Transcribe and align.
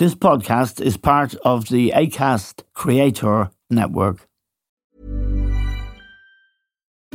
This 0.00 0.14
podcast 0.14 0.80
is 0.80 0.96
part 0.96 1.34
of 1.44 1.68
the 1.68 1.92
ACAST 1.94 2.62
Creator 2.72 3.50
Network. 3.68 4.26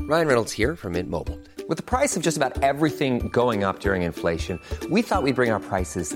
Ryan 0.01 0.27
Reynolds 0.27 0.51
here 0.51 0.75
from 0.75 0.93
Mint 0.93 1.09
Mobile. 1.09 1.39
With 1.67 1.77
the 1.77 1.83
price 1.83 2.15
of 2.15 2.21
just 2.21 2.37
about 2.37 2.61
everything 2.61 3.29
going 3.29 3.63
up 3.63 3.79
during 3.79 4.03
inflation, 4.03 4.61
we 4.91 5.01
thought 5.01 5.23
we'd 5.23 5.33
bring 5.33 5.49
our 5.49 5.59
prices 5.59 6.15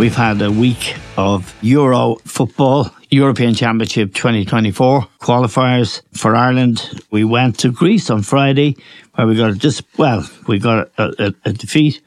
we've 0.00 0.16
had 0.16 0.40
a 0.40 0.50
week 0.50 0.96
of 1.18 1.54
Euro 1.60 2.14
football, 2.24 2.90
European 3.10 3.52
Championship 3.52 4.14
2024 4.14 5.06
qualifiers 5.20 6.00
for 6.16 6.34
Ireland. 6.34 7.02
We 7.10 7.22
went 7.24 7.58
to 7.58 7.70
Greece 7.70 8.08
on 8.08 8.22
Friday 8.22 8.78
where 9.14 9.26
we 9.26 9.36
got 9.36 9.50
a 9.50 9.54
dis- 9.54 9.82
well, 9.98 10.26
we 10.48 10.58
got 10.58 10.90
a, 10.96 11.26
a, 11.26 11.34
a 11.44 11.52
defeat 11.52 12.00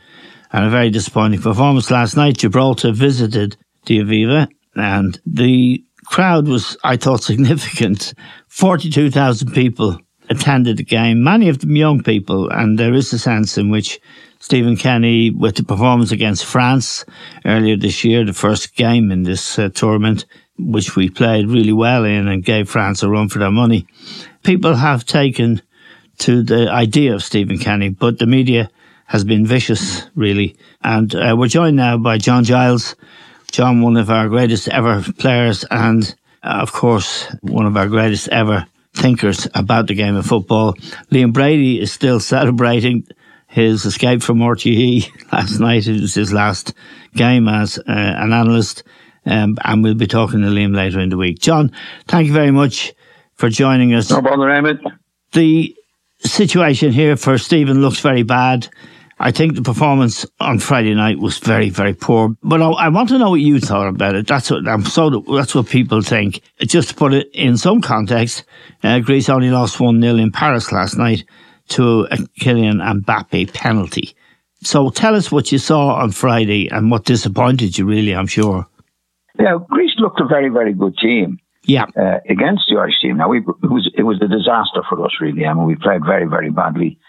and 0.52 0.66
a 0.66 0.72
very 0.72 0.90
disappointing 0.90 1.40
performance 1.40 1.92
last 1.92 2.18
night. 2.18 2.40
Gibraltar 2.40 2.94
visited 2.94 3.58
the 3.86 4.00
Aviva 4.00 4.48
and 4.74 5.22
the 5.28 5.84
crowd 6.06 6.48
was, 6.48 6.76
I 6.84 6.98
thought, 6.98 7.22
significant. 7.32 8.16
42,000 8.48 9.52
people 9.52 10.00
attended 10.32 10.78
the 10.78 10.84
game, 10.84 11.24
many 11.24 11.48
of 11.48 11.60
them 11.60 11.76
young 11.76 12.02
people, 12.02 12.50
and 12.50 12.80
there 12.80 12.96
is 12.96 13.14
a 13.14 13.20
sense 13.20 13.56
in 13.56 13.70
which 13.70 14.00
Stephen 14.44 14.76
Kenny, 14.76 15.30
with 15.30 15.56
the 15.56 15.64
performance 15.64 16.12
against 16.12 16.44
France 16.44 17.06
earlier 17.46 17.78
this 17.78 18.04
year, 18.04 18.26
the 18.26 18.34
first 18.34 18.76
game 18.76 19.10
in 19.10 19.24
this 19.24 19.58
uh, 19.58 19.70
tournament, 19.70 20.26
which 20.60 20.98
we 20.98 21.10
played 21.10 21.48
really 21.48 21.72
well 21.72 22.04
in 22.04 22.28
and 22.28 22.44
gave 22.44 22.70
France 22.70 23.04
a 23.04 23.10
run 23.10 23.30
for 23.30 23.40
their 23.40 23.52
money, 23.52 23.88
people 24.44 24.76
have 24.76 25.06
taken 25.06 25.62
to 26.18 26.44
the 26.44 26.70
idea 26.70 27.16
of 27.16 27.24
Stephen 27.24 27.58
Kenny, 27.58 27.88
but 27.88 28.20
the 28.20 28.26
media 28.26 28.70
has 29.06 29.24
been 29.24 29.46
vicious, 29.46 30.04
really. 30.14 30.58
And 30.84 31.16
uh, 31.16 31.38
we're 31.40 31.48
joined 31.48 31.78
now 31.78 31.98
by 31.98 32.18
John 32.18 32.44
Giles. 32.44 32.98
John, 33.50 33.82
one 33.82 33.96
of 33.96 34.10
our 34.10 34.28
greatest 34.28 34.68
ever 34.68 35.02
players, 35.20 35.64
and 35.72 36.04
uh, 36.44 36.60
of 36.62 36.74
course, 36.74 37.34
one 37.44 37.66
of 37.66 37.78
our 37.78 37.88
greatest 37.88 38.28
ever 38.28 38.68
thinkers 38.94 39.48
about 39.56 39.88
the 39.88 39.96
game 39.96 40.18
of 40.18 40.26
football. 40.26 40.74
Liam 41.12 41.32
Brady 41.32 41.80
is 41.80 41.94
still 41.94 42.20
celebrating 42.36 43.08
his 43.54 43.86
escape 43.86 44.24
from 44.24 44.40
RTE 44.40 45.12
last 45.32 45.60
night. 45.60 45.88
It 45.88 46.02
was 46.02 46.16
his 46.16 46.34
last 46.34 46.74
game 47.14 47.48
as 47.48 47.78
uh, 47.78 47.84
an 47.88 48.34
analyst. 48.34 48.84
Um, 49.28 49.58
and 49.64 49.84
we'll 49.84 49.94
be 49.94 50.08
talking 50.08 50.42
to 50.42 50.48
Liam 50.48 50.76
later 50.76 51.00
in 51.00 51.10
the 51.10 51.18
week. 51.18 51.40
John, 51.40 51.72
thank 52.08 52.26
you 52.28 52.34
very 52.34 52.50
much 52.50 52.94
for 53.36 53.50
joining 53.50 53.94
us. 53.94 54.10
No 54.10 54.22
bother, 54.22 54.50
Emmett. 54.50 54.80
The 55.34 55.76
situation 56.20 56.92
here 56.92 57.16
for 57.16 57.38
Stephen 57.38 57.82
looks 57.82 58.00
very 58.00 58.24
bad. 58.24 58.68
I 59.20 59.32
think 59.32 59.54
the 59.54 59.62
performance 59.62 60.26
on 60.40 60.58
Friday 60.58 60.96
night 60.96 61.20
was 61.20 61.38
very, 61.38 61.70
very 61.70 61.94
poor. 61.94 62.36
But 62.42 62.62
I, 62.62 62.70
I, 62.72 62.90
want 62.90 63.10
to 63.10 63.20
know 63.20 63.30
what 63.30 63.40
you 63.40 63.60
thought 63.60 63.88
about 63.88 64.16
it. 64.16 64.26
That's 64.26 64.50
what 64.50 64.68
I'm 64.68 64.84
so. 64.84 65.24
That's 65.32 65.54
what 65.54 65.68
people 65.68 66.02
think. 66.02 66.42
Just 66.62 66.90
to 66.90 66.96
put 66.96 67.14
it 67.14 67.28
in 67.34 67.56
some 67.56 67.82
context, 67.82 68.44
uh, 68.82 69.00
Greece 69.00 69.30
only 69.30 69.52
lost 69.52 69.80
one 69.80 70.02
0 70.02 70.16
in 70.16 70.32
Paris 70.32 70.72
last 70.72 70.98
night 70.98 71.24
to 71.70 72.02
a 72.12 72.18
Kylian 72.40 72.82
Mbappe 73.02 73.54
penalty. 73.54 74.16
So 74.62 74.90
tell 74.90 75.16
us 75.16 75.32
what 75.32 75.52
you 75.52 75.58
saw 75.58 75.96
on 75.96 76.12
Friday 76.12 76.70
and 76.70 76.90
what 76.90 77.06
disappointed 77.06 77.78
you. 77.78 77.86
Really, 77.86 78.16
I'm 78.16 78.28
sure. 78.28 78.66
Yeah, 79.40 79.58
Greece 79.70 79.96
looked 79.98 80.22
a 80.22 80.26
very, 80.26 80.50
very 80.50 80.74
good 80.74 80.98
team. 80.98 81.40
Yeah, 81.66 81.86
uh, 81.98 82.20
against 82.30 82.64
the 82.70 82.78
Irish 82.78 83.00
team. 83.02 83.18
Now 83.18 83.30
we, 83.30 83.40
it 83.40 83.72
was 83.72 83.90
it 83.96 84.04
was 84.04 84.22
a 84.22 84.28
disaster 84.28 84.84
for 84.90 85.04
us, 85.06 85.14
really. 85.22 85.46
I 85.46 85.54
mean, 85.54 85.66
we 85.66 85.76
played 85.76 86.06
very, 86.06 86.26
very 86.26 86.50
badly. 86.50 87.00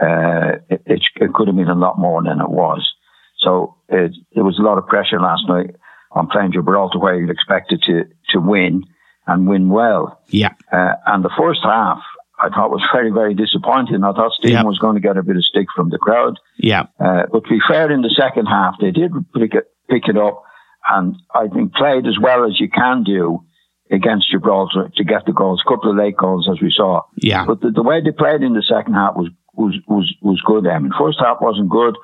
Uh, 0.00 0.58
it, 0.70 0.82
it, 0.86 1.02
it, 1.20 1.34
could 1.34 1.48
have 1.48 1.56
been 1.56 1.68
a 1.68 1.74
lot 1.74 1.98
more 1.98 2.22
than 2.22 2.40
it 2.40 2.50
was. 2.50 2.94
So 3.38 3.76
it, 3.88 4.12
there 4.34 4.44
was 4.44 4.58
a 4.58 4.62
lot 4.62 4.78
of 4.78 4.86
pressure 4.86 5.20
last 5.20 5.44
night 5.48 5.76
on 6.12 6.28
playing 6.28 6.52
Gibraltar 6.52 6.98
where 6.98 7.18
you'd 7.18 7.30
expected 7.30 7.82
to, 7.82 8.04
to 8.30 8.40
win 8.40 8.84
and 9.26 9.46
win 9.46 9.68
well. 9.68 10.20
Yeah. 10.28 10.52
Uh, 10.72 10.94
and 11.06 11.24
the 11.24 11.30
first 11.36 11.60
half, 11.62 12.02
I 12.38 12.48
thought 12.48 12.70
was 12.70 12.82
very, 12.92 13.10
very 13.10 13.34
disappointing. 13.34 14.02
I 14.02 14.12
thought 14.12 14.32
Stephen 14.32 14.56
yeah. 14.56 14.62
was 14.64 14.78
going 14.78 14.96
to 14.96 15.00
get 15.00 15.16
a 15.16 15.22
bit 15.22 15.36
of 15.36 15.44
stick 15.44 15.66
from 15.74 15.90
the 15.90 15.98
crowd. 15.98 16.38
Yeah. 16.58 16.84
Uh, 16.98 17.22
but 17.30 17.44
to 17.44 17.48
be 17.48 17.60
fair, 17.66 17.90
in 17.90 18.02
the 18.02 18.14
second 18.18 18.46
half, 18.46 18.74
they 18.80 18.90
did 18.90 19.12
pick 19.34 19.54
it, 19.54 19.64
pick 19.88 20.08
it 20.08 20.16
up 20.16 20.42
and 20.88 21.16
I 21.34 21.48
think 21.48 21.74
played 21.74 22.06
as 22.06 22.18
well 22.20 22.44
as 22.44 22.60
you 22.60 22.68
can 22.68 23.04
do 23.04 23.44
against 23.90 24.30
Gibraltar 24.30 24.90
to 24.96 25.04
get 25.04 25.26
the 25.26 25.32
goals, 25.32 25.62
a 25.64 25.68
couple 25.68 25.90
of 25.90 25.96
late 25.96 26.16
goals 26.16 26.48
as 26.50 26.60
we 26.60 26.72
saw. 26.74 27.02
Yeah. 27.16 27.44
But 27.46 27.60
the, 27.60 27.70
the 27.70 27.82
way 27.82 28.00
they 28.02 28.12
played 28.12 28.42
in 28.42 28.54
the 28.54 28.62
second 28.62 28.94
half 28.94 29.14
was 29.16 29.28
was 29.54 29.74
was 29.86 30.12
was 30.20 30.40
good. 30.44 30.66
I 30.66 30.78
mean, 30.78 30.92
first 30.98 31.18
half 31.20 31.38
wasn't 31.40 31.70
good. 31.70 31.96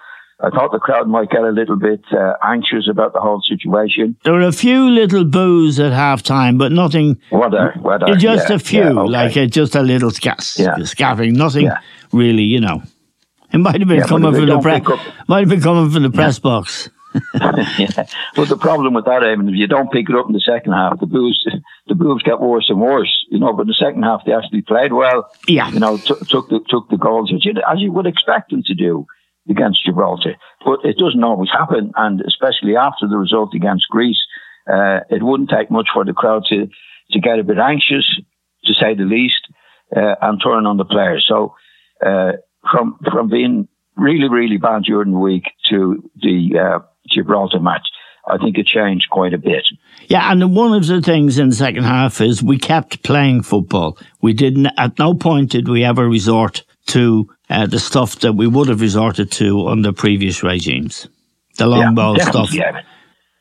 I 0.43 0.51
thought 0.51 0.73
the 0.73 0.79
crowd 0.79 1.07
might 1.09 1.31
get 1.31 1.43
a 1.43 1.51
little 1.51 1.77
bit 1.77 2.03
uh, 2.13 2.35
anxious 2.43 2.89
about 2.91 3.13
the 3.13 3.21
whole 3.21 3.43
situation. 3.43 4.17
There 4.25 4.33
were 4.33 4.41
a 4.41 4.53
few 4.53 4.89
little 4.89 5.25
boos 5.25 5.79
at 5.79 5.93
halftime, 5.93 6.59
but 6.59 6.73
nothing. 6.73 7.21
Weather, 7.31 7.75
weather. 7.81 8.15
Just 8.17 8.49
yeah, 8.49 8.57
a 8.57 8.59
few, 8.59 8.81
yeah, 8.81 9.01
okay. 9.01 9.11
like 9.11 9.37
uh, 9.37 9.47
just 9.47 9.75
a 9.75 9.83
little 9.83 10.11
sca- 10.11 10.39
yeah. 10.57 10.77
Nothing 11.33 11.71
really, 12.13 12.45
you 12.45 12.61
know. 12.61 12.83
It 13.53 13.59
might 13.59 13.81
have 13.81 13.89
been 13.89 14.03
coming 14.03 14.33
from 14.33 14.47
the 14.47 14.61
press. 14.61 14.83
Might 15.29 15.41
have 15.41 15.49
been 15.49 15.61
coming 15.61 15.91
from 15.91 16.05
the 16.05 16.11
press 16.11 16.39
box. 16.39 16.89
yeah. 17.35 18.07
But 18.37 18.49
the 18.49 18.57
problem 18.57 18.95
with 18.95 19.05
that, 19.07 19.25
I 19.25 19.33
if 19.33 19.57
you 19.57 19.67
don't 19.67 19.91
pick 19.91 20.09
it 20.09 20.15
up 20.15 20.27
in 20.29 20.33
the 20.33 20.41
second 20.41 20.73
half, 20.73 21.01
the 21.01 21.07
boos, 21.07 21.45
the 21.89 21.95
boos 21.97 22.23
get 22.23 22.41
worse 22.41 22.71
and 22.71 22.81
worse. 22.81 23.27
You 23.29 23.41
know, 23.41 23.53
but 23.53 23.63
in 23.63 23.69
the 23.69 23.75
second 23.75 24.05
half, 24.05 24.25
they 24.25 24.33
actually 24.33 24.63
played 24.63 24.93
well. 24.93 25.29
Yeah. 25.49 25.69
You 25.71 25.81
know, 25.81 25.97
t- 25.97 26.15
took 26.29 26.49
the 26.49 26.61
took 26.69 26.89
the 26.89 26.97
goals 26.97 27.33
as 27.35 27.45
you, 27.45 27.55
as 27.69 27.81
you 27.81 27.93
would 27.93 28.07
expect 28.07 28.51
them 28.51 28.63
to 28.63 28.75
do 28.75 29.07
against 29.49 29.85
Gibraltar. 29.85 30.35
But 30.65 30.81
it 30.85 30.97
doesn't 30.99 31.25
always 31.25 31.51
happen, 31.51 31.93
and 31.97 32.21
especially 32.21 32.77
after 32.77 33.09
the 33.09 33.17
result 33.17 33.55
against 33.55 33.89
Greece, 33.89 34.21
uh, 34.71 35.01
it 35.09 35.23
wouldn't 35.23 35.51
take 35.51 35.71
much 35.71 35.89
for 35.93 36.05
the 36.05 36.13
crowd 36.13 36.45
to 36.51 36.69
to 37.13 37.21
get 37.21 37.41
a 37.41 37.45
bit 37.45 37.59
anxious, 37.59 38.21
to 38.65 38.75
say 38.75 38.95
the 38.95 39.05
least, 39.05 39.49
uh, 39.97 40.15
and 40.23 40.41
turn 40.43 40.67
on 40.67 40.77
the 40.77 40.85
players. 40.85 41.25
So 41.27 41.55
uh, 42.05 42.33
from 42.71 42.99
from 43.11 43.29
being 43.29 43.69
really 43.97 44.29
really 44.29 44.59
bad 44.59 44.85
during 44.85 45.13
the 45.13 45.19
week 45.19 45.45
to 45.71 46.09
the 46.17 46.59
uh, 46.59 46.79
Gibraltar 47.09 47.61
match, 47.61 47.89
I 48.27 48.39
think 48.39 48.59
it 48.59 48.67
changed 48.67 49.11
quite 49.11 49.35
a 49.35 49.39
bit. 49.39 49.67
Yeah, 50.09 50.31
and 50.31 50.55
one 50.55 50.73
of 50.73 50.87
the 50.87 51.01
things 51.01 51.39
in 51.39 51.51
the 51.51 51.55
second 51.55 51.85
half 51.85 52.21
is 52.21 52.43
we 52.43 52.59
kept 52.59 53.03
playing 53.03 53.43
football. 53.43 53.99
We 54.21 54.33
didn't, 54.33 54.69
at 54.77 54.99
no 54.99 55.15
point 55.15 55.51
did 55.51 55.69
we 55.69 55.85
ever 55.85 56.09
resort 56.09 56.65
to 56.89 57.29
uh, 57.51 57.67
the 57.67 57.81
stuff 57.81 58.21
that 58.21 58.33
we 58.35 58.47
would 58.47 58.69
have 58.69 58.81
resorted 58.81 59.31
to 59.33 59.69
under 59.69 59.93
previous 59.93 60.43
regimes. 60.43 61.09
The 61.59 61.67
long 61.67 61.81
yeah, 61.81 61.91
ball 61.91 62.19
stuff. 62.21 62.55
Yeah. 62.55 62.83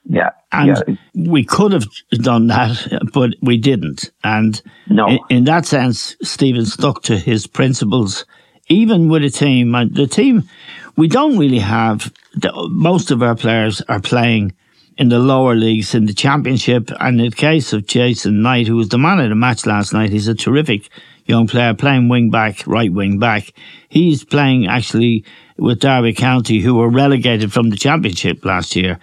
Yeah, 0.05 0.29
And 0.51 0.83
yeah. 0.87 0.95
we 1.31 1.43
could 1.45 1.71
have 1.71 1.85
done 2.09 2.47
that, 2.47 3.09
but 3.13 3.35
we 3.41 3.57
didn't. 3.57 4.09
And 4.23 4.59
No. 4.87 5.07
in, 5.07 5.19
in 5.29 5.43
that 5.43 5.67
sense, 5.67 6.15
Stephen 6.23 6.65
stuck 6.65 7.03
to 7.03 7.17
his 7.17 7.45
principles, 7.45 8.25
even 8.69 9.09
with 9.09 9.23
a 9.23 9.29
team. 9.29 9.75
And 9.75 9.93
the 9.93 10.07
team, 10.07 10.49
we 10.97 11.07
don't 11.07 11.37
really 11.37 11.59
have, 11.59 12.11
the, 12.33 12.51
most 12.71 13.11
of 13.11 13.21
our 13.21 13.35
players 13.35 13.81
are 13.87 13.99
playing 13.99 14.53
in 14.97 15.09
the 15.09 15.19
lower 15.19 15.53
leagues 15.53 15.93
in 15.93 16.07
the 16.07 16.13
championship. 16.13 16.89
And 16.99 17.21
in 17.21 17.29
the 17.29 17.35
case 17.35 17.71
of 17.71 17.85
Jason 17.85 18.41
Knight, 18.41 18.65
who 18.65 18.77
was 18.77 18.89
the 18.89 18.97
man 18.97 19.19
of 19.19 19.29
the 19.29 19.35
match 19.35 19.67
last 19.67 19.93
night, 19.93 20.09
he's 20.09 20.27
a 20.27 20.33
terrific 20.33 20.89
young 21.29 21.47
player 21.47 21.73
playing 21.73 22.09
wing 22.09 22.29
back, 22.29 22.65
right 22.67 22.91
wing 22.91 23.19
back. 23.19 23.53
He's 23.87 24.25
playing 24.25 24.67
actually 24.67 25.23
with 25.57 25.79
Derby 25.79 26.13
County, 26.13 26.59
who 26.59 26.75
were 26.75 26.89
relegated 26.89 27.53
from 27.53 27.69
the 27.69 27.77
championship 27.77 28.43
last 28.43 28.75
year. 28.75 28.99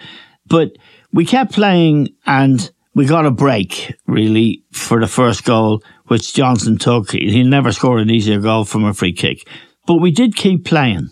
But 0.47 0.73
we 1.13 1.25
kept 1.25 1.53
playing 1.53 2.09
and 2.27 2.71
we 2.95 3.07
got 3.07 3.27
a 3.27 3.31
break 3.31 3.95
really 4.07 4.65
for 4.73 5.01
the 5.01 5.07
first 5.07 5.45
goal, 5.45 5.83
which 6.07 6.35
Johnson 6.35 6.79
took. 6.79 7.13
He 7.13 7.43
never 7.43 7.73
scored 7.73 8.01
an 8.01 8.11
easier 8.11 8.41
goal 8.41 8.65
from 8.65 8.85
a 8.85 8.95
free 8.95 9.13
kick, 9.13 9.49
but 9.87 9.97
we 9.97 10.11
did 10.11 10.35
keep 10.35 10.65
playing. 10.65 11.11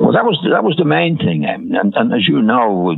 Well, 0.00 0.12
that 0.12 0.24
was 0.24 0.38
that 0.52 0.62
was 0.62 0.76
the 0.76 0.84
main 0.84 1.18
thing, 1.18 1.44
and, 1.44 1.74
and 1.74 2.14
as 2.14 2.28
you 2.28 2.40
know, 2.40 2.94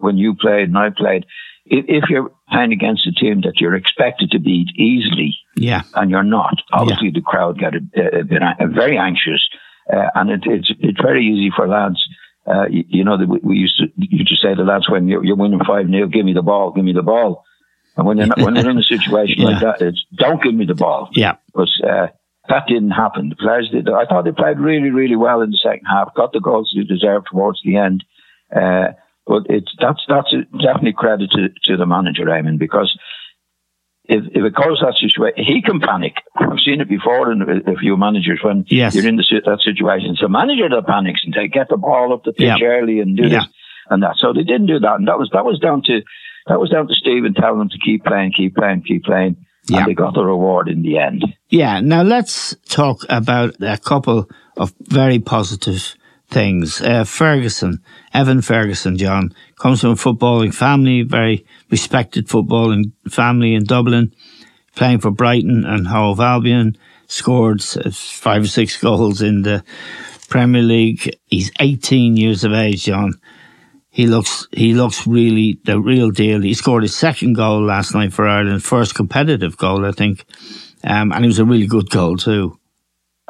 when 0.00 0.16
you 0.16 0.34
played 0.34 0.68
and 0.68 0.78
I 0.78 0.88
played, 0.90 1.26
if 1.70 2.04
you're 2.08 2.30
playing 2.50 2.72
against 2.72 3.06
a 3.06 3.12
team 3.12 3.42
that 3.42 3.60
you're 3.60 3.74
expected 3.74 4.30
to 4.32 4.38
beat 4.38 4.68
easily, 4.76 5.36
yeah, 5.56 5.82
and 5.94 6.10
you're 6.10 6.22
not, 6.22 6.54
obviously 6.72 7.08
yeah. 7.08 7.14
the 7.14 7.20
crowd 7.20 7.58
get 7.58 7.74
a, 7.74 7.80
a, 7.96 8.64
a, 8.64 8.66
a 8.66 8.68
very 8.68 8.98
anxious, 8.98 9.48
uh, 9.92 10.08
and 10.14 10.30
it, 10.30 10.40
it's 10.44 10.72
it's 10.80 11.00
very 11.00 11.26
easy 11.26 11.52
for 11.54 11.68
lads. 11.68 12.02
Uh, 12.46 12.66
you, 12.68 12.84
you, 12.88 13.04
know, 13.04 13.16
we, 13.16 13.40
we 13.42 13.56
used 13.56 13.78
to 13.78 13.86
used 13.96 14.28
to 14.28 14.36
say 14.36 14.54
to 14.54 14.62
lads 14.62 14.88
when 14.88 15.06
you're, 15.06 15.22
you're 15.24 15.36
winning 15.36 15.60
five 15.66 15.86
0 15.86 16.06
give 16.08 16.24
me 16.24 16.32
the 16.32 16.42
ball, 16.42 16.72
give 16.72 16.84
me 16.84 16.92
the 16.92 17.02
ball. 17.02 17.44
And 17.96 18.06
when 18.06 18.16
you're 18.16 18.26
not, 18.26 18.38
when 18.38 18.54
you're 18.54 18.70
in 18.70 18.78
a 18.78 18.82
situation 18.82 19.36
yeah. 19.38 19.48
like 19.48 19.60
that, 19.60 19.82
it's 19.82 20.04
don't 20.14 20.42
give 20.42 20.54
me 20.54 20.64
the 20.64 20.74
ball. 20.74 21.10
Yeah, 21.12 21.36
but 21.54 21.68
uh, 21.84 22.08
that 22.48 22.66
didn't 22.66 22.92
happen. 22.92 23.28
The 23.28 23.36
players 23.36 23.68
did. 23.70 23.88
I 23.88 24.06
thought 24.06 24.24
they 24.24 24.32
played 24.32 24.58
really, 24.58 24.90
really 24.90 25.16
well 25.16 25.42
in 25.42 25.50
the 25.50 25.58
second 25.58 25.84
half. 25.84 26.14
Got 26.14 26.32
the 26.32 26.40
goals 26.40 26.72
they 26.74 26.84
deserved 26.84 27.26
towards 27.30 27.60
the 27.64 27.76
end. 27.76 28.04
Uh, 28.54 28.92
but 29.28 29.42
it's 29.50 29.70
that's 29.78 30.02
that's 30.08 30.32
definitely 30.52 30.94
credit 30.94 31.30
to, 31.32 31.48
to 31.64 31.76
the 31.76 31.86
manager, 31.86 32.24
Eamon, 32.24 32.58
because 32.58 32.98
if, 34.04 34.24
if 34.32 34.42
it 34.42 34.54
goes 34.54 34.80
that 34.80 34.94
situation, 34.98 35.44
he 35.44 35.60
can 35.60 35.80
panic. 35.80 36.14
I've 36.34 36.60
seen 36.60 36.80
it 36.80 36.88
before 36.88 37.30
in 37.30 37.42
a 37.42 37.76
few 37.76 37.98
managers 37.98 38.40
when 38.42 38.64
yes. 38.68 38.94
you're 38.94 39.06
in 39.06 39.16
the, 39.16 39.42
that 39.44 39.60
situation. 39.60 40.12
It's 40.12 40.22
a 40.22 40.30
manager 40.30 40.66
that 40.70 40.86
panics 40.86 41.20
and 41.24 41.34
they 41.34 41.48
get 41.48 41.68
the 41.68 41.76
ball 41.76 42.14
up 42.14 42.24
the 42.24 42.32
pitch 42.32 42.56
yeah. 42.58 42.66
early 42.66 43.00
and 43.00 43.16
do 43.16 43.28
this 43.28 43.44
and 43.90 44.02
that. 44.02 44.16
So 44.16 44.32
they 44.32 44.44
didn't 44.44 44.66
do 44.66 44.78
that, 44.80 44.94
and 44.94 45.06
that 45.08 45.18
was 45.18 45.28
that 45.34 45.44
was 45.44 45.60
down 45.60 45.82
to 45.82 46.00
that 46.46 46.58
was 46.58 46.70
down 46.70 46.88
to 46.88 46.94
Stephen 46.94 47.34
telling 47.34 47.58
them 47.58 47.68
to 47.68 47.78
keep 47.78 48.04
playing, 48.04 48.32
keep 48.32 48.56
playing, 48.56 48.82
keep 48.82 49.04
playing. 49.04 49.44
Yeah. 49.68 49.80
And 49.80 49.88
they 49.88 49.94
got 49.94 50.14
the 50.14 50.24
reward 50.24 50.68
in 50.68 50.80
the 50.80 50.96
end. 50.96 51.26
Yeah. 51.50 51.80
Now 51.80 52.00
let's 52.00 52.56
talk 52.70 53.04
about 53.10 53.56
a 53.60 53.76
couple 53.76 54.30
of 54.56 54.72
very 54.80 55.18
positive 55.18 55.94
things. 56.30 56.80
Uh, 56.80 57.04
Ferguson, 57.04 57.82
Evan 58.12 58.42
Ferguson, 58.42 58.96
John, 58.96 59.32
comes 59.56 59.80
from 59.80 59.90
a 59.90 59.94
footballing 59.94 60.54
family, 60.54 61.02
very 61.02 61.44
respected 61.70 62.28
footballing 62.28 62.92
family 63.08 63.54
in 63.54 63.64
Dublin, 63.64 64.14
playing 64.74 65.00
for 65.00 65.10
Brighton 65.10 65.64
and 65.64 65.86
Hove 65.86 66.20
Albion, 66.20 66.76
scored 67.06 67.62
five 67.62 68.44
or 68.44 68.48
six 68.48 68.80
goals 68.80 69.22
in 69.22 69.42
the 69.42 69.64
Premier 70.28 70.62
League. 70.62 71.16
He's 71.26 71.50
18 71.60 72.16
years 72.16 72.44
of 72.44 72.52
age, 72.52 72.84
John. 72.84 73.14
He 73.90 74.06
looks, 74.06 74.46
he 74.52 74.74
looks 74.74 75.06
really 75.06 75.58
the 75.64 75.80
real 75.80 76.10
deal. 76.10 76.40
He 76.40 76.54
scored 76.54 76.82
his 76.82 76.94
second 76.94 77.32
goal 77.32 77.62
last 77.62 77.94
night 77.94 78.12
for 78.12 78.28
Ireland, 78.28 78.62
first 78.62 78.94
competitive 78.94 79.56
goal, 79.56 79.84
I 79.84 79.92
think. 79.92 80.24
Um, 80.84 81.10
and 81.10 81.24
it 81.24 81.28
was 81.28 81.40
a 81.40 81.44
really 81.44 81.66
good 81.66 81.90
goal 81.90 82.16
too. 82.16 82.58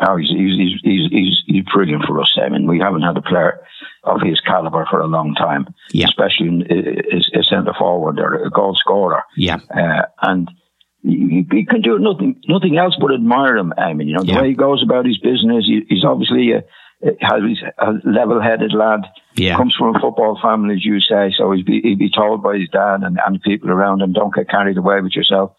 Oh, 0.00 0.16
he's, 0.16 0.28
he's, 0.28 0.80
he's, 0.82 1.10
he's, 1.10 1.10
he's 1.58 1.72
brilliant 1.72 2.04
for 2.06 2.20
us, 2.20 2.36
I 2.40 2.48
mean, 2.48 2.66
we 2.66 2.78
haven't 2.78 3.02
had 3.02 3.16
a 3.16 3.22
player 3.22 3.60
of 4.04 4.20
his 4.22 4.40
caliber 4.40 4.86
for 4.90 5.00
a 5.00 5.06
long 5.06 5.34
time, 5.34 5.74
yeah. 5.92 6.06
especially 6.06 6.64
as 7.12 7.28
a 7.34 7.42
centre 7.42 7.74
forward 7.78 8.18
or 8.18 8.44
a 8.44 8.50
goal 8.50 8.74
scorer. 8.74 9.22
Yeah. 9.36 9.58
Uh, 9.70 10.02
and 10.22 10.50
he, 11.02 11.46
he, 11.50 11.64
can 11.64 11.82
do 11.82 11.98
nothing, 11.98 12.40
nothing 12.48 12.78
else 12.78 12.96
but 13.00 13.12
admire 13.12 13.56
him. 13.56 13.72
I 13.76 13.92
mean, 13.92 14.08
you 14.08 14.14
know, 14.14 14.22
the 14.22 14.32
yeah. 14.32 14.42
way 14.42 14.48
he 14.48 14.54
goes 14.54 14.82
about 14.82 15.06
his 15.06 15.18
business, 15.18 15.66
he, 15.66 15.82
he's 15.88 16.04
obviously 16.04 16.52
a, 16.52 16.64
a 17.02 17.92
level-headed 18.04 18.72
lad. 18.74 19.00
Yeah. 19.36 19.56
Comes 19.56 19.74
from 19.76 19.94
a 19.94 20.00
football 20.00 20.38
family, 20.42 20.74
as 20.74 20.84
you 20.84 21.00
say, 21.00 21.32
so 21.36 21.52
he'd 21.52 21.66
be, 21.66 21.80
he'd 21.82 21.98
be 21.98 22.10
told 22.10 22.42
by 22.42 22.58
his 22.58 22.68
dad 22.70 23.02
and, 23.02 23.18
and 23.24 23.42
people 23.42 23.70
around 23.70 24.02
him, 24.02 24.12
don't 24.12 24.34
get 24.34 24.48
carried 24.48 24.78
away 24.78 25.00
with 25.00 25.12
yourself 25.12 25.52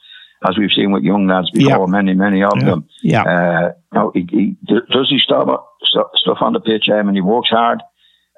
as 0.47 0.57
we've 0.57 0.71
seen 0.71 0.91
with 0.91 1.03
young 1.03 1.27
lads 1.27 1.51
before, 1.51 1.88
many, 1.88 2.13
many 2.13 2.44
of 2.44 2.53
yeah. 2.56 2.65
them. 2.65 2.89
Yeah. 3.03 3.24
Uh, 3.24 3.71
you 3.91 4.00
know, 4.00 4.12
he, 4.13 4.27
he, 4.31 4.57
does 4.68 5.09
he 5.09 5.19
stop 5.19 5.75
stuff 6.15 6.38
on 6.41 6.53
the 6.53 6.59
pitch, 6.59 6.88
um, 6.89 7.07
and 7.07 7.18
he 7.18 7.21
works 7.21 7.50
hard. 7.50 7.81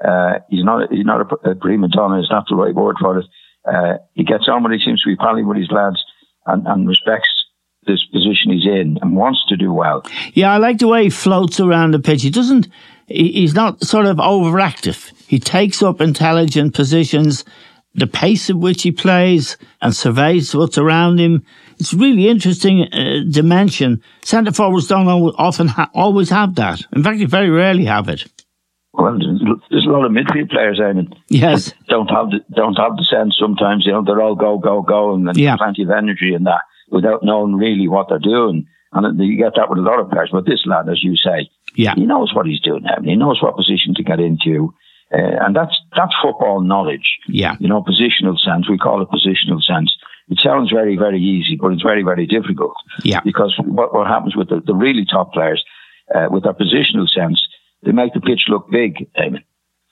Uh, 0.04 0.40
he's 0.50 0.64
not, 0.64 0.92
he's 0.92 1.06
not 1.06 1.22
a, 1.22 1.52
a 1.52 1.56
prima 1.56 1.88
donna, 1.88 2.20
it's 2.20 2.32
not 2.32 2.46
the 2.50 2.56
right 2.56 2.74
word 2.74 2.96
for 3.00 3.20
it. 3.20 3.26
Uh, 3.64 3.98
he 4.14 4.24
gets 4.24 4.48
on 4.48 4.64
when 4.64 4.72
he 4.72 4.80
seems 4.84 5.02
to 5.04 5.10
be 5.10 5.16
pally 5.16 5.44
with 5.44 5.58
his 5.58 5.70
lads 5.70 6.04
and, 6.48 6.66
and 6.66 6.88
respects 6.88 7.30
this 7.86 8.04
position 8.06 8.52
he's 8.52 8.66
in 8.66 8.98
and 9.02 9.16
wants 9.16 9.44
to 9.48 9.56
do 9.56 9.72
well. 9.72 10.04
Yeah, 10.34 10.54
I 10.54 10.58
like 10.58 10.80
the 10.80 10.88
way 10.88 11.04
he 11.04 11.10
floats 11.12 11.60
around 11.60 11.92
the 11.92 12.00
pitch. 12.00 12.24
He 12.24 12.32
doesn't, 12.32 12.68
he's 13.08 13.54
not 13.54 13.84
sort 13.84 14.08
of 14.08 14.18
overactive. 14.18 15.12
He 15.28 15.40
takes 15.40 15.84
up 15.84 16.02
intelligent 16.02 16.74
positions 16.74 17.46
the 17.94 18.08
pace 18.08 18.50
at 18.50 18.56
which 18.56 18.84
he 18.84 18.92
plays 18.92 19.58
and 19.82 19.96
surveys 19.96 20.56
what's 20.56 20.78
around 20.78 21.20
him. 21.20 21.46
It's 21.82 21.96
really 21.96 22.30
interesting 22.30 22.84
uh, 22.94 23.24
dimension. 23.28 24.04
Centre 24.22 24.52
forwards 24.52 24.86
don't 24.86 25.08
often 25.08 25.68
ha- 25.68 25.90
always 25.96 26.30
have 26.30 26.54
that. 26.56 26.80
In 26.96 27.02
fact, 27.02 27.18
they 27.18 27.26
very 27.26 27.50
rarely 27.50 27.86
have 27.86 28.08
it. 28.08 28.24
Well, 28.94 29.18
there's 29.18 29.88
a 29.88 29.90
lot 29.90 30.06
of 30.06 30.12
midfield 30.12 30.52
players, 30.52 30.80
Eamon. 30.80 31.12
Yes, 31.28 31.74
don't 31.90 32.12
have 32.12 32.30
the 32.30 32.42
don't 32.56 32.76
have 32.76 32.98
the 32.98 33.08
sense. 33.10 33.36
Sometimes 33.40 33.84
you 33.84 33.94
know 33.94 34.04
they're 34.06 34.22
all 34.22 34.36
go 34.36 34.60
go 34.60 34.84
go 34.84 35.16
and, 35.16 35.36
yeah. 35.36 35.58
plenty 35.58 35.82
of 35.82 35.90
energy 35.90 36.36
and 36.36 36.46
that 36.46 36.62
without 36.92 37.24
knowing 37.24 37.56
really 37.56 37.88
what 37.88 38.10
they're 38.10 38.20
doing. 38.20 38.68
And 38.94 39.20
you 39.20 39.38
get 39.38 39.54
that 39.56 39.70
with 39.70 39.80
a 39.80 39.82
lot 39.82 40.00
of 40.00 40.12
players. 40.12 40.30
But 40.32 40.46
this 40.46 40.62
lad, 40.68 40.88
as 40.88 41.04
you 41.04 41.16
say, 41.16 41.50
yeah, 41.76 41.96
he 41.96 42.06
knows 42.06 42.32
what 42.36 42.46
he's 42.46 42.62
doing. 42.62 42.84
Eamon. 42.84 43.10
He 43.10 43.16
knows 43.16 43.42
what 43.42 43.56
position 43.58 43.96
to 43.96 44.04
get 44.04 44.20
into. 44.20 44.72
Uh, 45.12 45.44
and 45.44 45.56
that's 45.56 45.76
that's 45.98 46.14
football 46.22 46.62
knowledge. 46.62 47.18
Yeah. 47.28 47.56
You 47.60 47.70
know, 47.70 47.82
positional 47.82 48.38
sense. 48.38 48.70
We 48.70 48.78
call 48.78 49.02
it 49.02 49.10
positional 49.10 49.64
sense. 49.64 49.98
It 50.32 50.40
sounds 50.40 50.72
very, 50.72 50.96
very 50.96 51.20
easy, 51.20 51.58
but 51.58 51.74
it's 51.74 51.84
very, 51.84 52.04
very 52.04 52.26
difficult. 52.26 52.74
Yeah. 53.04 53.20
Because 53.20 53.54
what, 53.60 53.94
what 53.94 54.08
happens 54.08 54.34
with 54.34 54.48
the, 54.48 54.62
the 54.66 54.74
really 54.74 55.06
top 55.06 55.34
players, 55.34 55.64
uh, 56.16 56.30
with 56.32 56.44
their 56.44 56.54
positional 56.54 57.08
sense, 57.10 57.46
they 57.84 57.92
make 57.92 58.14
the 58.14 58.22
pitch 58.22 58.46
look 58.48 58.72
big, 58.72 59.12
Eamon. 59.20 59.44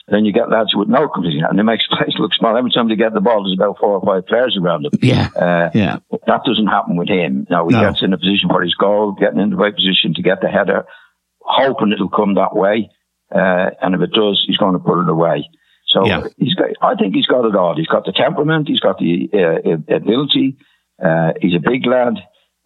Then 0.07 0.25
you 0.25 0.31
get 0.31 0.49
lads 0.49 0.73
with 0.73 0.87
no 0.87 1.09
position, 1.09 1.43
and 1.47 1.59
they 1.59 1.63
make 1.63 1.81
the 1.89 1.97
place 1.97 2.15
look 2.17 2.33
small. 2.33 2.57
Every 2.57 2.71
time 2.71 2.87
they 2.87 2.95
get 2.95 3.13
the 3.13 3.19
ball, 3.19 3.43
there's 3.43 3.57
about 3.57 3.79
four 3.79 3.99
or 3.99 4.01
five 4.01 4.27
players 4.27 4.57
around 4.57 4.83
them. 4.83 4.93
Yeah. 5.01 5.27
Uh, 5.35 5.69
yeah. 5.73 5.97
That 6.25 6.45
doesn't 6.45 6.67
happen 6.67 6.95
with 6.95 7.09
him. 7.09 7.45
Now, 7.49 7.67
he 7.67 7.73
no. 7.73 7.81
gets 7.81 8.01
in 8.01 8.13
a 8.13 8.17
position 8.17 8.49
for 8.49 8.63
his 8.63 8.75
goal, 8.75 9.11
getting 9.19 9.41
in 9.41 9.49
the 9.49 9.57
right 9.57 9.75
position 9.75 10.13
to 10.13 10.21
get 10.21 10.39
the 10.41 10.47
header, 10.47 10.85
hoping 11.41 11.91
it'll 11.91 12.09
come 12.09 12.35
that 12.35 12.55
way. 12.55 12.89
Uh, 13.29 13.71
and 13.81 13.93
if 13.93 14.01
it 14.01 14.13
does, 14.13 14.41
he's 14.47 14.57
going 14.57 14.73
to 14.73 14.79
put 14.79 15.01
it 15.01 15.09
away. 15.09 15.47
So 15.89 16.05
yeah. 16.05 16.27
he's 16.37 16.53
got, 16.53 16.69
I 16.81 16.95
think 16.95 17.15
he's 17.15 17.25
got 17.25 17.45
it 17.45 17.55
all. 17.55 17.75
He's 17.75 17.87
got 17.87 18.05
the 18.05 18.11
temperament, 18.11 18.67
he's 18.67 18.79
got 18.79 18.99
the 18.99 19.29
uh, 19.33 19.93
ability. 19.95 20.57
Uh, 21.03 21.33
he's 21.41 21.55
a 21.55 21.59
big 21.59 21.85
lad, 21.85 22.15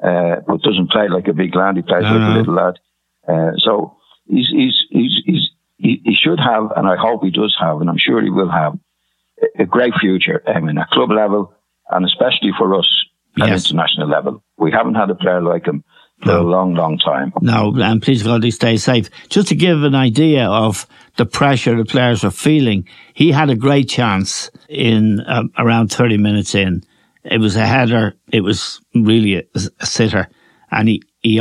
uh, 0.03 0.37
but 0.45 0.61
doesn't 0.61 0.91
play 0.91 1.07
like 1.07 1.27
a 1.27 1.33
big 1.33 1.55
lad. 1.55 1.75
He 1.75 1.83
plays 1.83 2.03
like 2.03 2.13
a 2.13 2.37
little 2.37 2.55
lad. 2.55 2.79
Uh, 3.27 3.51
so 3.57 3.95
he's, 4.27 4.49
he's, 4.49 4.83
he's, 4.89 5.21
he's, 5.25 5.49
he, 5.77 6.01
he 6.03 6.15
should 6.15 6.39
have, 6.39 6.71
and 6.75 6.87
I 6.87 6.95
hope 6.97 7.23
he 7.23 7.31
does 7.31 7.55
have, 7.59 7.79
and 7.79 7.89
I'm 7.89 7.97
sure 7.97 8.21
he 8.21 8.29
will 8.29 8.49
have, 8.51 8.77
a, 9.41 9.63
a 9.63 9.65
great 9.65 9.93
future. 9.99 10.43
I 10.47 10.59
mean, 10.59 10.77
at 10.77 10.89
club 10.89 11.11
level, 11.11 11.53
and 11.89 12.05
especially 12.05 12.51
for 12.57 12.73
us 12.77 13.05
at 13.41 13.47
Yes. 13.47 13.65
international 13.65 14.07
level. 14.07 14.43
We 14.57 14.71
haven't 14.71 14.95
had 14.95 15.09
a 15.09 15.15
player 15.15 15.41
like 15.41 15.65
him 15.65 15.83
for 16.23 16.31
a 16.37 16.41
long, 16.41 16.73
long 16.73 16.97
time. 16.97 17.33
No, 17.41 17.73
and 17.77 18.01
please 18.01 18.23
God, 18.23 18.43
he 18.43 18.51
stays 18.51 18.83
safe. 18.83 19.09
Just 19.29 19.47
to 19.49 19.55
give 19.55 19.83
an 19.83 19.95
idea 19.95 20.45
of 20.47 20.87
the 21.17 21.25
pressure 21.25 21.75
the 21.75 21.85
players 21.85 22.23
were 22.23 22.31
feeling, 22.31 22.87
he 23.13 23.31
had 23.31 23.49
a 23.49 23.55
great 23.55 23.89
chance 23.89 24.49
in 24.69 25.21
um, 25.27 25.51
around 25.57 25.91
30 25.91 26.17
minutes 26.17 26.55
in. 26.55 26.83
It 27.23 27.39
was 27.39 27.55
a 27.55 27.65
header. 27.65 28.15
It 28.31 28.41
was 28.41 28.81
really 28.95 29.35
a, 29.35 29.43
a 29.79 29.85
sitter, 29.85 30.27
and 30.71 30.89
he 30.89 31.03
he 31.21 31.39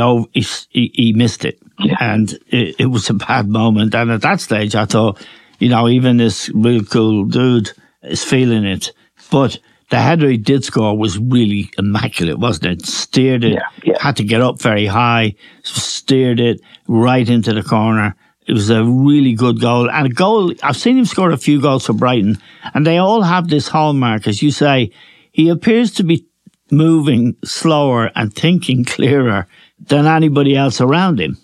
he 0.69 0.91
he 0.93 1.13
missed 1.13 1.43
it, 1.43 1.59
Yeah. 1.79 1.97
and 1.99 2.31
it, 2.47 2.75
it 2.79 2.85
was 2.85 3.09
a 3.09 3.13
bad 3.13 3.49
moment. 3.49 3.93
And 3.93 4.11
at 4.11 4.21
that 4.21 4.39
stage, 4.39 4.75
I 4.75 4.85
thought, 4.85 5.25
you 5.59 5.67
know, 5.69 5.89
even 5.89 6.17
this 6.17 6.49
real 6.53 6.83
cool 6.83 7.25
dude 7.25 7.71
is 8.01 8.23
feeling 8.23 8.63
it, 8.65 8.91
but. 9.31 9.59
The 9.89 9.99
header 9.99 10.29
he 10.29 10.37
did 10.37 10.63
score 10.63 10.97
was 10.97 11.17
really 11.19 11.69
immaculate, 11.77 12.39
wasn't 12.39 12.81
it? 12.81 12.85
Steered 12.85 13.43
it, 13.43 13.53
Yeah, 13.53 13.67
yeah. 13.83 14.01
had 14.01 14.15
to 14.17 14.23
get 14.23 14.41
up 14.41 14.61
very 14.61 14.85
high, 14.85 15.35
steered 15.63 16.39
it 16.39 16.61
right 16.87 17.27
into 17.27 17.53
the 17.53 17.63
corner. 17.63 18.15
It 18.47 18.53
was 18.53 18.69
a 18.69 18.83
really 18.83 19.33
good 19.33 19.59
goal. 19.61 19.89
And 19.89 20.07
a 20.07 20.09
goal, 20.09 20.53
I've 20.63 20.75
seen 20.77 20.97
him 20.97 21.05
score 21.05 21.31
a 21.31 21.37
few 21.37 21.61
goals 21.61 21.85
for 21.85 21.93
Brighton, 21.93 22.37
and 22.73 22.85
they 22.85 22.97
all 22.97 23.21
have 23.21 23.47
this 23.47 23.67
hallmark, 23.67 24.27
as 24.27 24.41
you 24.41 24.51
say. 24.51 24.91
He 25.31 25.49
appears 25.49 25.91
to 25.93 26.03
be 26.03 26.25
moving 26.71 27.35
slower 27.43 28.11
and 28.15 28.33
thinking 28.33 28.83
clearer 28.83 29.47
than 29.79 30.05
anybody 30.07 30.55
else 30.55 30.81
around 30.81 31.19
him. 31.19 31.37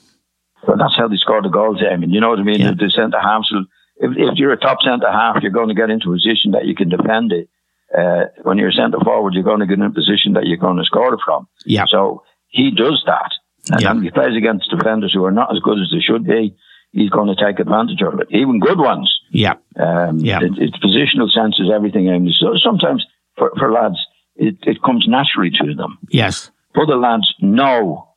But 0.66 0.78
that's 0.78 0.96
how 0.98 1.08
they 1.08 1.16
score 1.18 1.42
the 1.42 1.50
goals, 1.50 1.82
I 1.90 1.96
mean, 1.98 2.10
you 2.10 2.20
know 2.20 2.30
what 2.30 2.40
I 2.40 2.44
mean? 2.44 2.60
Yeah. 2.62 2.72
The, 2.78 2.90
centre 2.94 3.20
halves, 3.20 3.50
will- 3.52 3.66
if, 4.02 4.12
if 4.18 4.38
you're 4.38 4.54
a 4.54 4.58
top 4.58 4.82
centre 4.82 5.12
half, 5.12 5.42
you're 5.42 5.52
going 5.52 5.68
to 5.70 5.74
get 5.74 5.90
into 5.90 6.10
a 6.10 6.16
position 6.16 6.52
that 6.52 6.66
you 6.66 6.76
can 6.76 6.90
defend 6.90 7.32
it. 7.32 7.50
Uh, 7.98 8.26
when 8.44 8.58
you're 8.58 8.70
a 8.70 8.74
centre 8.74 9.00
forward, 9.04 9.34
you're 9.34 9.44
going 9.44 9.60
to 9.62 9.66
get 9.66 9.80
in 9.80 9.84
a 9.86 9.90
position 9.92 10.34
that 10.34 10.46
you're 10.46 10.58
going 10.58 10.78
to 10.78 10.84
score 10.84 11.18
from. 11.24 11.48
Yeah. 11.66 11.86
So 11.88 12.24
he 12.48 12.72
does 12.72 13.04
that. 13.08 13.32
And 13.72 13.84
when 13.96 14.04
he 14.04 14.12
plays 14.12 14.36
against 14.38 14.70
defenders 14.70 15.14
who 15.14 15.26
are 15.26 15.32
not 15.32 15.54
as 15.54 15.60
good 15.62 15.80
as 15.80 15.90
they 15.92 16.00
should 16.00 16.26
be, 16.26 16.56
he's 16.92 17.10
going 17.10 17.36
to 17.36 17.44
take 17.44 17.60
advantage 17.60 18.02
of 18.02 18.20
it. 18.20 18.28
Even 18.32 18.60
good 18.60 18.80
ones. 18.80 19.14
Yeah. 19.32 19.54
Um, 19.80 20.20
Yeah. 20.20 20.40
it, 20.42 20.54
it's 20.58 20.78
positional 20.78 21.30
sense 21.30 21.60
is 21.60 21.70
everything. 21.74 22.08
And 22.10 22.30
so 22.34 22.56
sometimes 22.58 23.06
for, 23.38 23.52
for 23.58 23.72
lads, 23.72 23.98
it, 24.36 24.58
it 24.64 24.82
comes 24.82 25.06
naturally 25.08 25.52
to 25.52 25.74
them. 25.76 25.98
Yes. 26.10 26.52
Other 26.80 26.96
lads 26.98 27.34
know 27.42 28.08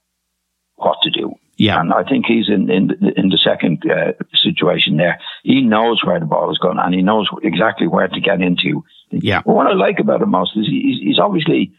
what 0.77 0.99
to 1.03 1.11
do. 1.11 1.35
Yeah. 1.57 1.81
And 1.81 1.93
I 1.93 2.03
think 2.03 2.27
he's 2.27 2.49
in 2.49 2.71
in 2.71 2.87
the, 2.89 3.13
in 3.17 3.29
the 3.29 3.39
second 3.39 3.85
uh, 3.89 4.13
situation 4.35 4.97
there. 4.97 5.21
He 5.45 5.61
knows 5.61 6.03
where 6.05 6.19
the 6.19 6.27
ball 6.27 6.51
is 6.51 6.59
going, 6.59 6.79
and 6.79 6.95
he 6.95 7.03
knows 7.03 7.29
exactly 7.43 7.87
where 7.87 8.09
to 8.09 8.21
get 8.21 8.41
into. 8.41 8.85
Yeah. 9.13 9.43
But 9.45 9.55
what 9.55 9.67
I 9.67 9.75
like 9.75 9.99
about 10.01 10.23
him 10.23 10.31
most 10.31 10.57
is 10.57 10.67
he's, 10.67 11.01
he's 11.01 11.19
obviously 11.19 11.73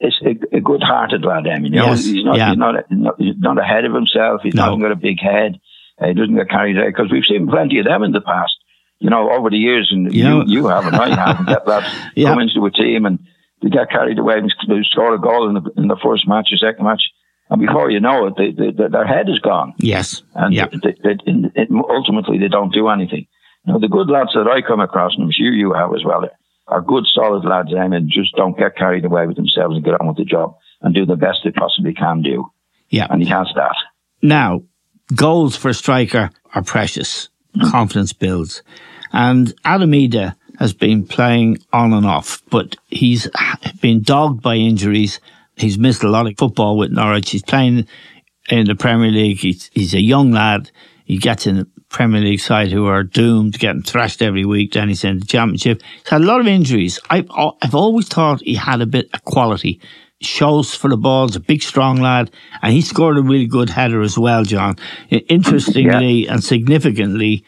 it's 0.00 0.20
a, 0.22 0.56
a 0.56 0.60
good-hearted 0.60 1.24
lad. 1.24 1.46
I 1.46 1.58
mean, 1.58 1.72
you 1.72 1.78
know, 1.80 1.86
Yes, 1.86 2.04
he's 2.04 2.24
not 2.24 2.36
yeah. 2.36 2.48
he's 2.50 2.58
not, 2.58 2.74
not 2.90 3.14
he's 3.18 3.34
not 3.38 3.58
ahead 3.58 3.84
of 3.84 3.94
himself. 3.94 4.40
He's 4.42 4.54
No. 4.54 4.70
not 4.76 4.80
got 4.80 4.92
a 4.92 4.96
big 4.96 5.20
head. 5.20 5.60
Uh, 6.00 6.08
he 6.08 6.14
doesn't 6.14 6.34
get 6.34 6.48
carried 6.50 6.76
away 6.76 6.88
because 6.88 7.10
we've 7.12 7.24
seen 7.24 7.46
plenty 7.48 7.78
of 7.78 7.84
them 7.86 8.02
in 8.02 8.12
the 8.12 8.20
past. 8.20 8.52
You 8.98 9.10
know, 9.10 9.30
over 9.30 9.50
the 9.50 9.56
years, 9.58 9.90
and 9.92 10.12
Yeah. 10.12 10.42
you 10.42 10.44
you 10.46 10.66
haven't, 10.66 10.94
I 10.94 11.14
haven't. 11.14 11.46
That 11.46 11.66
lads 11.68 11.86
Yeah. 12.16 12.30
come 12.30 12.40
into 12.40 12.64
a 12.64 12.70
team 12.70 13.06
and 13.06 13.18
they 13.62 13.68
get 13.70 13.90
carried 13.90 14.18
away 14.18 14.38
and 14.38 14.52
they 14.68 14.82
score 14.82 15.14
a 15.14 15.20
goal 15.20 15.48
in 15.48 15.54
the 15.54 15.70
in 15.76 15.88
the 15.88 15.96
first 16.02 16.26
match 16.26 16.48
or 16.52 16.56
second 16.56 16.84
match, 16.84 17.02
and 17.50 17.60
before 17.60 17.90
you 17.90 18.00
know 18.00 18.26
it, 18.26 18.34
they, 18.36 18.50
they, 18.50 18.88
their 18.88 19.06
head 19.06 19.28
is 19.28 19.38
gone. 19.38 19.74
Yes. 19.78 20.22
And 20.34 20.52
yeah. 20.54 20.66
they, 20.82 20.94
they, 21.02 21.16
in, 21.26 21.52
it, 21.54 21.68
ultimately, 21.70 22.38
they 22.38 22.48
don't 22.48 22.72
do 22.72 22.88
anything. 22.88 23.26
Now, 23.66 23.78
the 23.78 23.88
good 23.88 24.10
lads 24.10 24.30
that 24.34 24.46
I 24.46 24.60
come 24.60 24.80
across, 24.80 25.14
and 25.14 25.24
I'm 25.24 25.32
sure 25.32 25.50
you 25.52 25.72
have 25.72 25.94
as 25.94 26.04
well, 26.04 26.24
are 26.66 26.80
good, 26.80 27.04
solid 27.06 27.44
lads, 27.44 27.74
I 27.76 27.88
mean, 27.88 28.08
just 28.10 28.34
don't 28.36 28.58
get 28.58 28.76
carried 28.76 29.04
away 29.04 29.26
with 29.26 29.36
themselves 29.36 29.76
and 29.76 29.84
get 29.84 30.00
on 30.00 30.08
with 30.08 30.16
the 30.16 30.24
job 30.24 30.56
and 30.80 30.94
do 30.94 31.04
the 31.04 31.16
best 31.16 31.40
they 31.44 31.50
possibly 31.50 31.92
can 31.92 32.22
do. 32.22 32.50
Yeah. 32.88 33.06
And 33.10 33.22
he 33.22 33.28
has 33.28 33.48
that. 33.56 33.74
Now, 34.22 34.62
goals 35.14 35.56
for 35.56 35.68
a 35.68 35.74
striker 35.74 36.30
are 36.54 36.62
precious. 36.62 37.28
Confidence 37.70 38.12
builds. 38.12 38.62
And 39.12 39.54
Adam 39.64 39.92
Idah 39.92 40.34
has 40.58 40.72
been 40.72 41.06
playing 41.06 41.58
on 41.72 41.92
and 41.92 42.06
off, 42.06 42.42
but 42.50 42.76
he's 42.88 43.28
been 43.80 44.02
dogged 44.02 44.42
by 44.42 44.56
injuries. 44.56 45.20
He's 45.56 45.78
missed 45.78 46.02
a 46.02 46.08
lot 46.08 46.26
of 46.26 46.36
football 46.36 46.76
with 46.76 46.90
Norwich. 46.90 47.30
He's 47.30 47.42
playing 47.42 47.86
in 48.48 48.66
the 48.66 48.74
Premier 48.74 49.10
League. 49.10 49.38
He's, 49.38 49.70
he's 49.72 49.94
a 49.94 50.00
young 50.00 50.32
lad. 50.32 50.70
He 51.04 51.18
gets 51.18 51.46
in 51.46 51.70
Premier 51.94 52.20
League 52.20 52.40
side 52.40 52.72
who 52.72 52.86
are 52.86 53.04
doomed, 53.04 53.56
getting 53.56 53.82
thrashed 53.82 54.20
every 54.20 54.44
week. 54.44 54.72
Then 54.72 54.88
he's 54.88 55.04
in 55.04 55.20
the 55.20 55.26
Championship. 55.26 55.80
He's 55.80 56.10
had 56.10 56.22
a 56.22 56.24
lot 56.24 56.40
of 56.40 56.48
injuries. 56.48 56.98
I've, 57.08 57.30
I've 57.30 57.76
always 57.76 58.08
thought 58.08 58.42
he 58.42 58.56
had 58.56 58.80
a 58.80 58.86
bit 58.86 59.08
of 59.14 59.24
quality. 59.24 59.80
Shows 60.20 60.74
for 60.74 60.90
the 60.90 60.96
balls, 60.96 61.36
a 61.36 61.40
big, 61.40 61.62
strong 61.62 62.00
lad, 62.00 62.32
and 62.62 62.72
he 62.72 62.80
scored 62.80 63.16
a 63.16 63.22
really 63.22 63.46
good 63.46 63.70
header 63.70 64.02
as 64.02 64.18
well, 64.18 64.42
John. 64.42 64.74
Interestingly 65.08 66.26
and 66.26 66.42
significantly, 66.42 67.44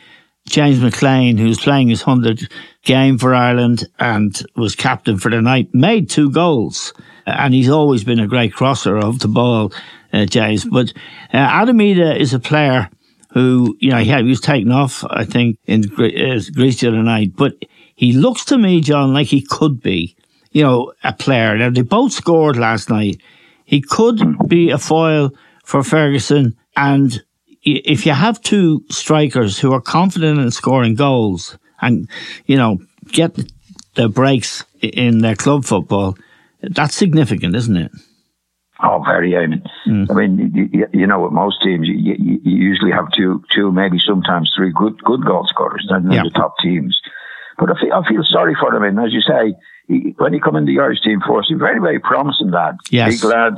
James 0.48 0.80
McLean, 0.80 1.38
who's 1.38 1.58
playing 1.58 1.88
his 1.88 2.04
100th 2.04 2.48
game 2.84 3.18
for 3.18 3.34
Ireland 3.34 3.88
and 3.98 4.40
was 4.54 4.76
captain 4.76 5.18
for 5.18 5.28
the 5.28 5.42
night, 5.42 5.74
made 5.74 6.08
two 6.08 6.30
goals. 6.30 6.92
And 7.26 7.52
he's 7.52 7.68
always 7.68 8.04
been 8.04 8.20
a 8.20 8.28
great 8.28 8.52
crosser 8.52 8.96
of 8.96 9.18
the 9.18 9.28
ball, 9.28 9.72
uh, 10.12 10.26
James. 10.26 10.64
But 10.64 10.92
uh, 11.34 11.38
Adam 11.38 11.78
Idah 11.78 12.16
is 12.16 12.32
a 12.32 12.38
player 12.38 12.90
who, 13.36 13.76
you 13.80 13.90
know, 13.90 13.98
he, 13.98 14.10
he 14.10 14.22
was 14.22 14.40
taken 14.40 14.72
off, 14.72 15.04
I 15.10 15.26
think, 15.26 15.58
in 15.66 15.84
uh, 15.84 16.40
Greece 16.54 16.80
the 16.80 16.88
other 16.88 17.02
night. 17.02 17.36
But 17.36 17.66
he 17.94 18.14
looks 18.14 18.46
to 18.46 18.56
me, 18.56 18.80
John, 18.80 19.12
like 19.12 19.26
he 19.26 19.42
could 19.42 19.82
be, 19.82 20.16
you 20.52 20.62
know, 20.62 20.94
a 21.04 21.12
player. 21.12 21.54
Now, 21.58 21.68
they 21.68 21.82
both 21.82 22.14
scored 22.14 22.56
last 22.56 22.88
night. 22.88 23.20
He 23.66 23.82
could 23.82 24.48
be 24.48 24.70
a 24.70 24.78
foil 24.78 25.32
for 25.64 25.82
Ferguson. 25.82 26.56
And 26.78 27.22
if 27.62 28.06
you 28.06 28.12
have 28.12 28.40
two 28.40 28.82
strikers 28.88 29.58
who 29.58 29.70
are 29.74 29.82
confident 29.82 30.40
in 30.40 30.50
scoring 30.50 30.94
goals 30.94 31.58
and, 31.82 32.08
you 32.46 32.56
know, 32.56 32.78
get 33.08 33.38
the 33.96 34.08
breaks 34.08 34.64
in 34.80 35.18
their 35.18 35.36
club 35.36 35.66
football, 35.66 36.16
that's 36.62 36.96
significant, 36.96 37.54
isn't 37.54 37.76
it? 37.76 37.92
Oh, 38.82 39.02
very. 39.06 39.36
I 39.36 39.46
mean, 39.46 39.62
Mm. 39.86 40.10
I 40.10 40.14
mean, 40.14 40.52
you, 40.72 40.86
you- 40.92 41.06
know, 41.06 41.20
with 41.20 41.32
most 41.32 41.62
teams, 41.62 41.88
you, 41.88 41.94
you, 41.94 42.40
you 42.44 42.56
usually 42.70 42.90
have 42.92 43.10
two, 43.12 43.42
two, 43.50 43.72
maybe 43.72 43.98
sometimes 43.98 44.52
three 44.54 44.70
good, 44.72 45.02
good 45.04 45.24
goal 45.24 45.46
scorers. 45.48 45.86
They're 45.88 46.00
Yeah. 46.12 46.24
the 46.24 46.30
top 46.30 46.54
teams. 46.62 47.00
But 47.58 47.70
I 47.70 47.80
feel, 47.80 47.92
I 47.94 48.06
feel 48.06 48.22
sorry 48.24 48.54
for 48.60 48.70
them. 48.72 48.82
And 48.82 49.00
as 49.00 49.12
you 49.14 49.22
say, 49.22 49.54
he, 49.88 50.14
when 50.18 50.34
he 50.34 50.40
come 50.40 50.56
in 50.56 50.66
the 50.66 50.78
Irish 50.78 51.00
team 51.00 51.20
force, 51.26 51.46
he's 51.48 51.58
very, 51.58 51.80
very 51.80 51.98
promising 52.00 52.50
lad. 52.50 52.76
Yes. 52.90 53.14
Big 53.20 53.24
lad, 53.24 53.54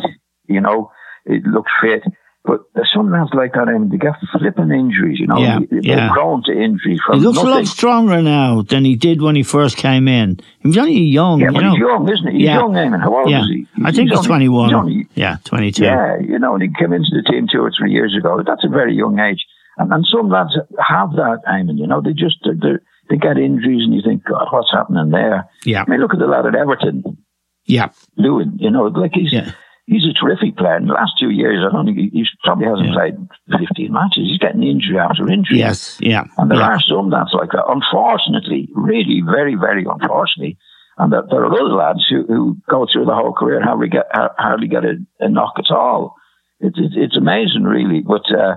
you 0.47 0.61
know, 0.61 0.93
it 1.25 1.43
looks 1.45 1.73
fit. 1.83 2.05
But 2.45 2.61
there's 2.75 2.90
some 2.95 3.11
lads 3.11 3.30
like 3.35 3.52
that, 3.52 3.68
I 3.68 3.73
mean, 3.76 3.90
they 3.90 3.99
get 3.99 4.14
flipping 4.33 4.71
injuries, 4.71 5.18
you 5.21 5.26
know. 5.26 5.38
Yeah, 5.38 5.59
They're 5.71 5.80
yeah. 5.83 6.12
prone 6.12 6.42
to 6.45 6.52
injury 6.52 6.99
from 7.04 7.18
He 7.18 7.25
looks 7.26 7.38
a 7.38 7.42
lot 7.42 7.66
stronger 7.66 8.23
now 8.23 8.62
than 8.62 8.85
he 8.87 8.97
did 8.97 9.21
when 9.21 9.37
he 9.37 9.42
first 9.42 9.76
came 9.76 10.09
in. 10.09 10.38
He 10.61 10.68
was 10.68 10.78
only 10.78 10.95
young, 10.95 11.40
yeah, 11.40 11.49
you 11.49 11.52
but 11.52 11.61
know. 11.61 11.71
he's 11.73 11.78
young, 11.80 12.09
isn't 12.11 12.26
he? 12.28 12.33
He's 12.38 12.47
Yeah. 12.47 12.59
young, 12.61 12.73
Eamon. 12.73 13.00
How 13.00 13.18
old 13.18 13.28
yeah, 13.30 13.40
is 13.42 13.49
he? 13.49 13.66
I 13.85 13.92
think 13.92 14.09
he's, 14.09 14.18
only- 14.18 14.28
21. 14.28 14.68
he's 14.68 14.75
only- 14.76 15.07
yeah, 15.14 15.37
22. 15.45 15.85
Yeah, 15.85 16.18
you 16.21 16.38
know, 16.38 16.54
and 16.54 16.62
he 16.62 16.68
came 16.78 16.92
into 16.95 17.11
the 17.12 17.23
team 17.30 17.49
two 17.52 17.61
or 17.61 17.71
three 17.76 17.92
years 17.92 18.16
ago. 18.16 18.40
That's 18.47 18.64
a 18.64 18.68
very 18.68 18.95
young 18.95 19.18
age. 19.18 19.45
And, 19.76 19.92
and 19.92 20.07
some 20.07 20.30
lads 20.30 20.57
have 20.78 21.12
that, 21.12 21.40
Eamon, 21.47 21.76
you 21.76 21.87
know, 21.87 22.00
they 22.00 22.12
just, 22.12 22.38
they 22.45 22.52
they 22.54 22.76
they 23.11 23.16
get 23.16 23.37
injuries 23.38 23.83
and 23.85 23.95
you 23.95 24.00
think, 24.02 24.25
God, 24.25 24.47
what's 24.50 24.71
happening 24.73 25.11
there? 25.11 25.49
Yeah. 25.64 25.85
I 25.87 25.90
mean, 25.90 26.00
look 26.00 26.12
at 26.14 26.18
the 26.21 26.26
lad 26.26 26.47
at 26.47 26.54
Everton, 26.54 27.02
yeah, 27.66 27.88
Lewin, 28.16 28.57
you 28.59 28.71
know, 28.71 28.85
like 28.85 29.12
he's, 29.14 29.33
Yeah. 29.33 29.50
He's 29.88 30.04
a 30.07 30.12
terrific 30.12 30.57
player. 30.57 30.76
In 30.76 30.87
the 30.87 30.92
last 30.92 31.14
two 31.18 31.30
years, 31.30 31.64
I 31.64 31.73
don't 31.73 31.87
think 31.87 31.97
he, 31.99 32.09
he 32.12 32.25
probably 32.45 32.66
hasn't 32.66 32.88
Yeah. 32.88 32.95
played 32.95 33.16
15 33.68 33.92
matches. 33.92 34.25
He's 34.28 34.38
getting 34.38 34.62
injury 34.62 34.99
after 34.99 35.25
injury. 35.30 35.59
yes, 35.59 35.97
yeah. 36.00 36.25
And 36.37 36.50
there 36.50 36.59
yeah. 36.59 36.76
are 36.76 36.80
some 36.80 37.09
lads 37.11 37.33
like 37.33 37.50
that, 37.52 37.64
unfortunately, 37.66 38.68
really 38.75 39.23
very, 39.25 39.54
very 39.57 39.85
unfortunately. 39.88 40.59
And 40.99 41.12
there, 41.12 41.23
there 41.30 41.40
are 41.45 41.52
other 41.52 41.75
lads 41.75 42.07
who, 42.11 42.26
who 42.26 42.57
go 42.68 42.87
through 42.90 43.07
the 43.07 43.14
whole 43.14 43.33
career 43.33 43.57
and 43.57 43.64
hardly 43.64 43.88
get, 43.88 44.07
ha- 44.12 44.35
hardly 44.37 44.68
get 44.68 44.85
a, 44.85 44.95
a 45.21 45.28
knock 45.28 45.54
at 45.59 45.71
all. 45.71 46.16
It's, 46.61 46.76
it's, 46.78 46.95
it's 46.97 47.16
amazing, 47.16 47.62
really. 47.64 48.00
But 48.00 48.26
uh, 48.35 48.57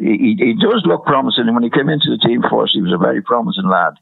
he, 0.00 0.36
he 0.38 0.54
does 0.60 0.82
look 0.86 1.04
promising. 1.04 1.44
And 1.46 1.54
when 1.54 1.64
he 1.64 1.70
came 1.70 1.88
into 1.88 2.10
the 2.10 2.18
team 2.24 2.42
force, 2.48 2.72
he 2.72 2.82
was 2.82 2.92
a 2.92 2.98
very 2.98 3.20
promising 3.22 3.68
lad. 3.68 3.94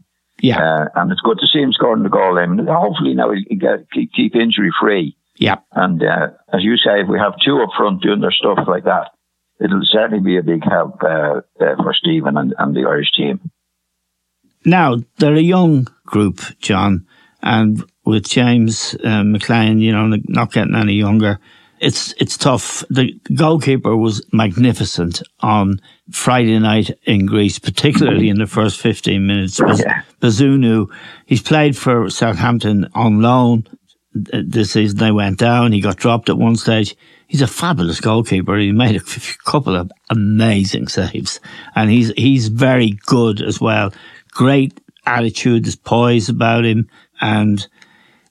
yeah, 0.43 0.59
Uh, 0.61 0.89
and 0.97 1.11
it's 1.11 1.21
good 1.23 1.39
to 1.41 1.47
see 1.47 1.61
him 1.61 1.73
scoring 1.73 2.03
the 2.03 2.09
goal. 2.11 2.39
I 2.39 2.47
mean, 2.47 2.67
hopefully 2.67 3.15
now 3.15 3.31
he'll 3.33 3.59
get, 3.59 3.91
keep, 3.91 4.13
keep 4.13 4.35
injury 4.37 4.71
free. 4.81 5.17
Yeah. 5.39 5.57
And 5.73 6.03
uh, 6.03 6.29
as 6.53 6.63
you 6.63 6.77
say, 6.77 7.01
if 7.01 7.09
we 7.09 7.19
have 7.19 7.35
two 7.45 7.61
up 7.63 7.71
front 7.77 8.03
doing 8.03 8.21
their 8.21 8.31
stuff 8.33 8.59
like 8.67 8.85
that, 8.85 9.11
it'll 9.61 9.81
certainly 9.85 10.23
be 10.23 10.37
a 10.39 10.43
big 10.43 10.63
help 10.65 11.03
uh, 11.03 11.41
uh, 11.61 11.77
for 11.77 11.93
Stephen 11.95 12.37
and, 12.37 12.55
and 12.59 12.75
the 12.75 12.87
Irish 12.89 13.13
team. 13.13 13.51
Now, 14.65 14.97
they're 15.19 15.35
a 15.35 15.41
young 15.41 15.87
group, 16.05 16.41
John, 16.61 17.07
and 17.43 17.85
with 18.05 18.29
James 18.29 18.97
uh, 19.05 19.23
McLean, 19.23 19.79
you 19.81 19.93
know, 19.93 20.17
not 20.29 20.53
getting 20.53 20.75
any 20.75 20.95
younger, 20.95 21.39
it's 21.79 22.15
it's 22.15 22.39
tough. 22.39 22.83
The 22.89 23.21
goalkeeper 23.35 23.97
was 23.97 24.25
magnificent 24.33 25.23
on 25.41 25.81
Friday 26.11 26.59
night 26.59 26.91
in 27.05 27.27
Greece, 27.27 27.59
particularly 27.59 28.29
in 28.31 28.39
the 28.39 28.47
first 28.47 28.81
15 28.81 29.27
minutes. 29.27 29.61
Baz- 29.61 29.81
Yeah. 29.85 30.03
Bazunu, 30.21 30.87
he's 31.27 31.43
played 31.43 31.77
for 31.77 32.09
Southampton 32.09 32.89
on 32.95 33.21
loan. 33.21 33.67
Th- 34.25 34.45
This 34.47 34.73
season 34.73 34.99
they 34.99 35.11
went 35.13 35.39
down. 35.39 35.73
He 35.73 35.81
got 35.81 35.97
dropped 35.97 36.29
at 36.29 36.39
one 36.39 36.57
stage. 36.57 36.97
He's 37.29 37.43
a 37.43 37.47
fabulous 37.47 38.01
goalkeeper. 38.01 38.57
He 38.57 38.73
made 38.73 38.97
a 38.97 39.05
couple 39.45 39.75
of 39.77 39.91
amazing 40.11 40.89
saves, 40.89 41.41
and 41.75 41.91
he's 41.91 42.11
he's 42.17 42.49
very 42.49 42.99
good 43.07 43.43
as 43.43 43.61
well. 43.61 43.93
Great 44.31 44.81
attitude, 45.07 45.65
there's 45.65 45.77
poise 45.77 46.29
about 46.29 46.65
him, 46.65 46.89
and 47.21 47.67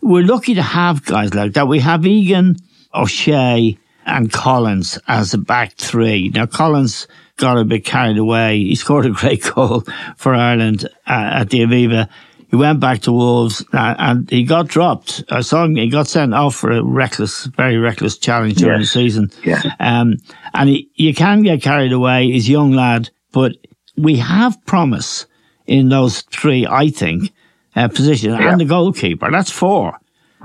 we're 0.02 0.24
lucky 0.26 0.54
to 0.56 0.62
have 0.62 1.04
guys 1.06 1.34
like 1.34 1.54
that. 1.54 1.68
We 1.68 1.80
have 1.80 2.06
Egan, 2.06 2.56
O'Shea, 2.94 3.78
and 4.06 4.32
Collins 4.32 5.00
as 5.08 5.34
a 5.34 5.38
back 5.38 5.74
three. 5.78 6.30
Now 6.30 6.46
Collins 6.46 7.08
got 7.38 7.58
a 7.58 7.66
bit 7.66 7.84
carried 7.84 8.18
away. 8.18 8.60
He 8.60 8.76
scored 8.76 9.06
a 9.06 9.10
great 9.10 9.44
goal 9.56 9.84
for 10.16 10.34
Ireland 10.34 10.86
uh, 11.08 11.40
at 11.42 11.50
the 11.50 11.60
Aviva. 11.62 12.08
He 12.56 12.60
went 12.62 12.80
back 12.80 13.02
to 13.02 13.12
Wolves 13.12 13.66
uh, 13.74 13.96
and 13.98 14.30
he 14.30 14.44
got 14.46 14.70
dropped. 14.70 15.26
I 15.30 15.42
saw 15.42 15.66
him. 15.66 15.76
He 15.76 15.90
got 15.90 16.08
sent 16.08 16.34
off 16.34 16.56
for 16.56 16.72
a 16.72 16.82
reckless, 16.82 17.48
very 17.48 17.78
reckless 17.78 18.18
challenge 18.18 18.56
during 18.56 18.80
Yes. 18.80 18.94
the 18.94 19.00
season. 19.02 19.32
Yeah. 19.44 19.62
Um, 19.78 20.14
and 20.54 20.70
he, 20.70 20.90
you 20.96 21.14
can 21.14 21.42
get 21.44 21.62
carried 21.62 21.92
away. 21.92 22.32
He's 22.32 22.48
a 22.48 22.52
young 22.54 22.72
lad, 22.72 23.10
but 23.34 23.52
we 23.98 24.16
have 24.20 24.66
promise 24.66 25.26
in 25.68 25.90
those 25.90 26.22
three, 26.22 26.66
I 26.66 26.92
think, 26.92 27.34
uh, 27.76 27.90
positions 27.90 28.38
Yeah. 28.40 28.52
and 28.52 28.62
the 28.62 28.66
goalkeeper. 28.66 29.30
That's 29.30 29.52
four. 29.52 30.00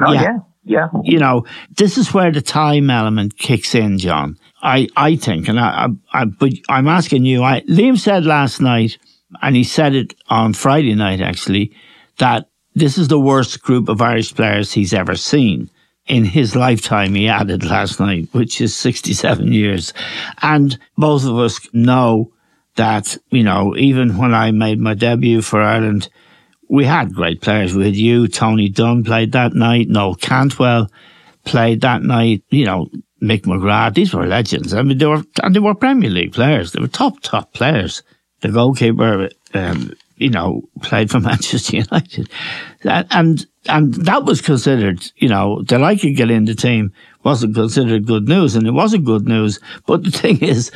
Oh, 0.05 0.12
Yeah. 0.12 0.23
yeah. 0.23 0.38
Yeah. 0.64 0.88
You 1.05 1.19
know, 1.21 1.47
this 1.76 1.97
is 1.97 2.12
where 2.12 2.33
the 2.33 2.43
time 2.43 2.90
element 2.90 3.38
kicks 3.38 3.75
in, 3.75 3.99
John. 3.99 4.37
I, 4.62 4.88
I 4.97 5.14
think, 5.17 5.49
and 5.49 5.61
I, 5.61 5.87
I, 6.12 6.23
I, 6.23 6.25
but 6.25 6.52
I'm 6.69 6.88
asking 6.88 7.25
you, 7.25 7.45
I, 7.45 7.61
Liam 7.62 7.97
said 7.99 8.25
last 8.26 8.61
night, 8.61 8.99
and 9.40 9.55
he 9.55 9.62
said 9.64 9.95
it 9.95 10.14
on 10.29 10.52
Friday 10.55 10.95
night 10.97 11.21
actually, 11.21 11.73
that 12.20 12.48
this 12.74 12.96
is 12.96 13.08
the 13.08 13.20
worst 13.20 13.62
group 13.62 13.88
of 13.88 14.00
Irish 14.00 14.34
players 14.34 14.72
he's 14.72 14.94
ever 14.94 15.16
seen. 15.16 15.68
In 16.06 16.24
his 16.24 16.56
lifetime, 16.56 17.14
he 17.14 17.28
added 17.28 17.64
last 17.64 18.00
night, 18.00 18.28
which 18.32 18.60
is 18.60 18.74
67 18.76 19.52
years. 19.52 19.92
And 20.40 20.78
both 20.96 21.24
of 21.26 21.36
us 21.38 21.60
know 21.72 22.32
that, 22.76 23.16
you 23.30 23.42
know, 23.42 23.76
even 23.76 24.16
when 24.16 24.34
I 24.34 24.50
made 24.50 24.78
my 24.78 24.94
debut 24.94 25.42
for 25.42 25.60
Ireland, 25.60 26.08
we 26.68 26.84
had 26.84 27.14
great 27.14 27.40
players. 27.40 27.74
Had 27.74 27.96
you, 27.96 28.28
Tony 28.28 28.68
Dunne 28.68 29.04
played 29.04 29.32
that 29.32 29.54
night, 29.54 29.88
Noel 29.88 30.14
Cantwell 30.14 30.90
played 31.44 31.80
that 31.80 32.02
night, 32.02 32.44
you 32.50 32.64
know, 32.64 32.88
Mick 33.22 33.42
McGrath, 33.42 33.94
these 33.94 34.14
were 34.14 34.26
legends. 34.26 34.72
I 34.72 34.82
mean, 34.82 34.98
they 34.98 35.06
were, 35.06 35.22
and 35.42 35.54
they 35.54 35.60
were 35.60 35.74
Premier 35.74 36.10
League 36.10 36.32
players. 36.32 36.72
They 36.72 36.80
were 36.80 36.88
top, 36.88 37.20
top 37.20 37.52
players. 37.52 38.02
The 38.40 38.48
goalkeeper, 38.48 39.28
um, 39.52 39.92
you 40.20 40.30
know, 40.30 40.62
played 40.82 41.10
for 41.10 41.18
Manchester 41.30 41.78
United. 41.78 42.30
And, 42.84 43.46
and 43.66 43.94
that 43.94 44.24
was 44.24 44.40
considered, 44.40 45.10
you 45.16 45.28
know, 45.28 45.62
that 45.68 45.82
I 45.82 45.96
could 45.96 46.14
get 46.16 46.30
in 46.30 46.44
the 46.44 46.54
team 46.54 46.92
wasn't 47.24 47.54
considered 47.54 48.06
good 48.06 48.28
news. 48.28 48.54
And 48.54 48.66
it 48.66 48.72
wasn't 48.72 49.04
good 49.06 49.26
news. 49.26 49.58
But 49.86 50.04
the 50.04 50.10
thing 50.22 50.38
is, 50.42 50.70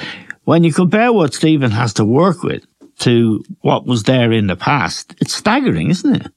when 0.44 0.64
you 0.64 0.72
compare 0.72 1.12
what 1.12 1.34
Stephen 1.34 1.70
has 1.70 1.94
to 1.94 2.04
work 2.04 2.42
with 2.42 2.64
to 3.00 3.42
what 3.60 3.86
was 3.86 4.04
there 4.04 4.32
in 4.32 4.46
the 4.46 4.56
past, 4.56 5.14
it's 5.20 5.34
staggering, 5.34 5.90
isn't 5.90 6.16
it? 6.16 6.32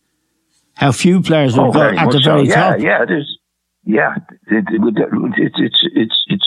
How 0.75 0.91
few 0.91 1.21
players 1.21 1.57
will 1.57 1.69
Oh, 1.69 1.71
go 1.71 1.81
at 1.89 2.11
the 2.11 2.19
so. 2.21 2.31
very 2.35 2.47
yeah, 2.47 2.55
top. 2.55 2.79
Yeah, 2.79 3.03
it 3.03 3.11
is. 3.11 3.37
Yeah, 3.83 4.15
it, 4.47 4.65
it, 4.69 4.81
it, 4.97 5.33
it's 5.37 5.55
it's 5.57 5.79
it's 5.95 6.23
it's 6.27 6.45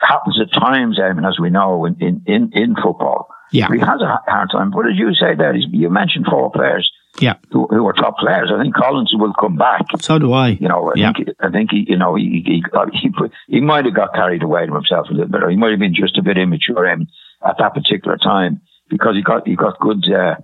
happens 0.00 0.40
at 0.40 0.52
times. 0.52 0.98
I 1.02 1.12
mean, 1.12 1.24
as 1.24 1.38
we 1.38 1.50
know 1.50 1.84
in 1.84 1.96
in 2.00 2.22
in, 2.26 2.50
in 2.52 2.74
football, 2.74 3.28
Yeah. 3.52 3.68
he 3.72 3.78
has 3.78 4.00
a 4.00 4.20
hard 4.26 4.50
time. 4.50 4.70
But 4.70 4.86
as 4.88 4.96
you 4.96 5.14
say, 5.14 5.34
there 5.34 5.52
he's- 5.54 5.68
you 5.70 5.90
mentioned 5.90 6.26
four 6.30 6.50
players 6.50 6.90
Yeah. 7.20 7.34
who, 7.52 7.66
who 7.68 7.86
are 7.88 7.92
top 7.92 8.16
players. 8.18 8.50
I 8.54 8.62
think 8.62 8.74
Collins 8.74 9.12
will 9.14 9.32
come 9.34 9.56
back. 9.56 9.82
So 10.00 10.18
do 10.18 10.32
I. 10.32 10.48
You 10.60 10.68
know, 10.68 10.90
I 10.90 10.92
yeah. 10.96 11.12
think 11.12 11.28
I 11.40 11.50
think 11.50 11.70
he, 11.72 11.84
you 11.88 11.98
know, 11.98 12.14
he 12.14 12.42
he 12.46 12.62
he, 12.92 13.08
put, 13.10 13.32
he 13.48 13.60
might 13.60 13.84
have 13.84 13.94
got 13.94 14.14
carried 14.14 14.42
away 14.42 14.66
to 14.66 14.74
himself 14.74 15.08
a 15.10 15.12
little 15.12 15.28
bit, 15.30 15.42
or 15.42 15.50
he 15.50 15.56
might 15.56 15.70
have 15.70 15.80
been 15.80 15.94
just 15.94 16.18
a 16.18 16.22
bit 16.22 16.38
immature 16.38 16.88
um, 16.90 17.06
at 17.44 17.56
that 17.58 17.74
particular 17.74 18.16
time 18.16 18.60
because 18.88 19.14
he 19.16 19.22
got 19.22 19.46
he 19.46 19.54
got 19.56 19.78
good 19.80 20.02
uh, 20.12 20.36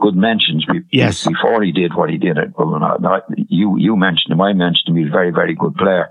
good 0.00 0.16
mentions 0.16 0.64
be, 0.64 0.80
Yes. 0.90 1.26
before 1.26 1.62
he 1.62 1.70
did 1.72 1.94
what 1.94 2.08
he 2.10 2.16
did. 2.18 2.38
At, 2.38 2.58
no, 2.58 3.20
you 3.36 3.76
you 3.78 3.94
mentioned 3.96 4.32
him, 4.32 4.40
I 4.40 4.52
mentioned 4.54 4.88
him. 4.88 4.96
He's 4.96 5.08
a 5.12 5.18
very 5.20 5.30
very 5.30 5.54
good 5.54 5.74
player, 5.76 6.10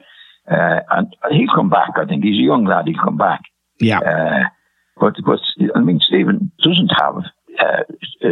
uh, 0.49 0.79
and 0.91 1.15
he'll 1.31 1.53
come 1.55 1.69
back. 1.69 1.91
I 1.97 2.05
think 2.05 2.23
he's 2.23 2.39
a 2.39 2.43
young 2.43 2.65
lad. 2.65 2.87
He'll 2.87 3.03
come 3.03 3.17
back. 3.17 3.41
yeah. 3.79 3.99
Uh, 3.99 4.43
but 4.99 5.15
but 5.25 5.39
I 5.75 5.79
mean, 5.79 5.99
Stephen 5.99 6.51
doesn't 6.63 6.91
have 6.99 7.15
uh, 7.59 7.83
uh, 8.23 8.29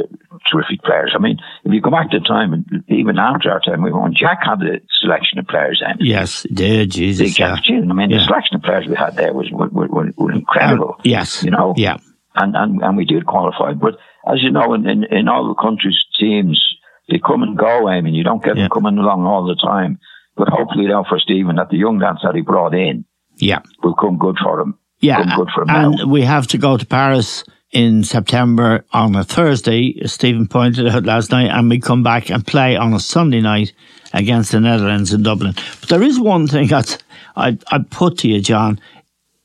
terrific 0.51 0.81
players. 0.83 1.13
I 1.15 1.19
mean, 1.19 1.37
if 1.63 1.73
you 1.73 1.81
go 1.81 1.89
back 1.89 2.11
to 2.11 2.19
the 2.19 2.25
time, 2.25 2.65
even 2.87 3.17
after 3.17 3.51
our 3.51 3.59
time, 3.59 3.81
we 3.81 3.91
won. 3.91 4.13
Jack 4.13 4.39
had 4.43 4.61
a 4.61 4.79
selection 5.01 5.39
of 5.39 5.47
players 5.47 5.81
then. 5.85 5.97
yes. 5.99 6.45
Dear 6.53 6.83
Big 6.83 6.91
Jesus. 6.91 7.39
Yeah. 7.39 7.55
Jack 7.55 7.63
Chin. 7.63 7.89
I 7.89 7.93
mean, 7.93 8.09
Yeah. 8.11 8.17
the 8.19 8.23
selection 8.25 8.55
of 8.57 8.61
players 8.63 8.85
we 8.87 8.95
had 8.95 9.15
there 9.15 9.33
was 9.33 9.49
were, 9.51 9.67
were, 9.69 9.87
were, 9.87 10.11
were 10.17 10.31
incredible. 10.31 10.95
Uh, 10.99 11.01
yes. 11.05 11.43
you 11.43 11.51
know. 11.51 11.73
Yeah. 11.77 11.97
and, 12.35 12.55
and 12.55 12.81
and 12.83 12.97
we 12.97 13.05
did 13.05 13.25
qualify. 13.25 13.73
But 13.73 13.95
as 14.31 14.43
you 14.43 14.51
know, 14.51 14.73
in 14.73 14.87
in, 14.87 15.03
in 15.05 15.27
all 15.27 15.47
the 15.47 15.55
countries' 15.61 16.05
teams, 16.19 16.63
they 17.09 17.17
come 17.19 17.41
and 17.41 17.57
go. 17.57 17.87
I 17.87 18.01
mean, 18.01 18.13
you 18.13 18.23
don't 18.23 18.43
get 18.43 18.55
Yeah. 18.57 18.63
them 18.63 18.69
coming 18.71 18.97
along 18.99 19.25
all 19.25 19.45
the 19.47 19.55
time. 19.55 19.99
But 20.39 20.47
hopefully, 20.49 20.87
now 20.87 21.03
for 21.07 21.19
Stephen, 21.19 21.57
that 21.57 21.69
the 21.69 21.77
young 21.77 21.99
lads 21.99 22.19
that 22.23 22.33
he 22.33 22.41
brought 22.41 22.73
in 22.73 23.03
Yeah. 23.37 23.59
will 23.83 23.93
come 23.93 24.17
good 24.17 24.37
for 24.41 24.59
him. 24.61 24.75
Yeah. 25.01 25.17
come 25.23 25.37
good 25.37 25.49
for 25.53 25.61
him 25.63 25.69
and 25.69 25.95
now. 25.97 26.05
we 26.07 26.21
have 26.23 26.47
to 26.47 26.57
go 26.57 26.77
to 26.77 26.85
Paris 26.85 27.43
in 27.71 28.03
September 28.03 28.83
on 28.93 29.15
a 29.15 29.23
Thursday, 29.23 29.99
as 30.01 30.13
Stephen 30.13 30.47
pointed 30.47 30.87
out 30.87 31.03
last 31.05 31.29
night, 31.31 31.49
and 31.51 31.69
we 31.69 31.79
come 31.79 32.03
back 32.03 32.29
and 32.31 32.47
play 32.47 32.75
on 32.77 32.93
a 32.93 32.99
Sunday 32.99 33.41
night 33.41 33.73
against 34.13 34.51
the 34.53 34.59
Netherlands 34.59 35.13
in 35.13 35.21
Dublin. 35.23 35.53
But 35.81 35.89
there 35.89 36.01
is 36.03 36.19
one 36.19 36.47
thing 36.47 36.67
that 36.69 36.97
I 37.35 37.57
I 37.71 37.79
put 37.89 38.17
to 38.19 38.27
you, 38.29 38.41
John. 38.41 38.79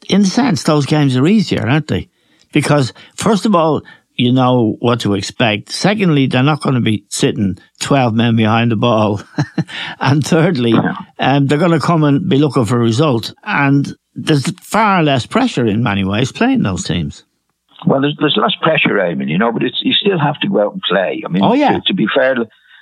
In 0.08 0.22
a 0.22 0.26
sense, 0.26 0.62
those 0.62 0.86
games 0.86 1.16
are 1.16 1.26
easier, 1.26 1.66
aren't 1.68 1.88
they? 1.88 2.08
Because 2.52 2.92
first 3.16 3.46
of 3.46 3.54
all, 3.54 3.82
you 4.14 4.32
know 4.32 4.76
what 4.80 5.00
to 5.00 5.14
expect. 5.14 5.70
Secondly, 5.70 6.26
they're 6.26 6.42
not 6.42 6.62
going 6.62 6.74
to 6.76 6.80
be 6.80 7.04
sitting 7.08 7.58
12 7.80 8.14
men 8.14 8.36
behind 8.36 8.70
the 8.70 8.76
ball. 8.76 9.20
and 10.00 10.24
thirdly, 10.24 10.74
um, 11.18 11.46
they're 11.46 11.58
going 11.58 11.70
to 11.72 11.80
come 11.80 12.04
and 12.04 12.28
be 12.28 12.38
looking 12.38 12.64
for 12.64 12.76
a 12.76 12.80
result. 12.82 13.34
And 13.42 13.92
there's 14.14 14.48
far 14.60 15.02
less 15.02 15.26
pressure 15.26 15.66
in 15.66 15.82
many 15.82 16.04
ways 16.04 16.30
playing 16.32 16.62
those 16.62 16.84
teams. 16.84 17.24
Well, 17.86 18.00
there's, 18.00 18.16
there's 18.18 18.38
less 18.40 18.54
pressure, 18.62 19.00
I 19.00 19.14
mean, 19.14 19.28
you 19.28 19.36
know, 19.36 19.52
but 19.52 19.62
it's 19.62 19.80
you 19.82 19.92
still 19.92 20.18
have 20.18 20.38
to 20.40 20.48
go 20.48 20.64
out 20.64 20.72
and 20.72 20.82
play. 20.88 21.22
I 21.24 21.28
mean, 21.28 21.42
Oh, 21.44 21.52
yeah. 21.54 21.72
to, 21.74 21.80
to 21.88 21.94
be 21.94 22.06
fair, 22.14 22.36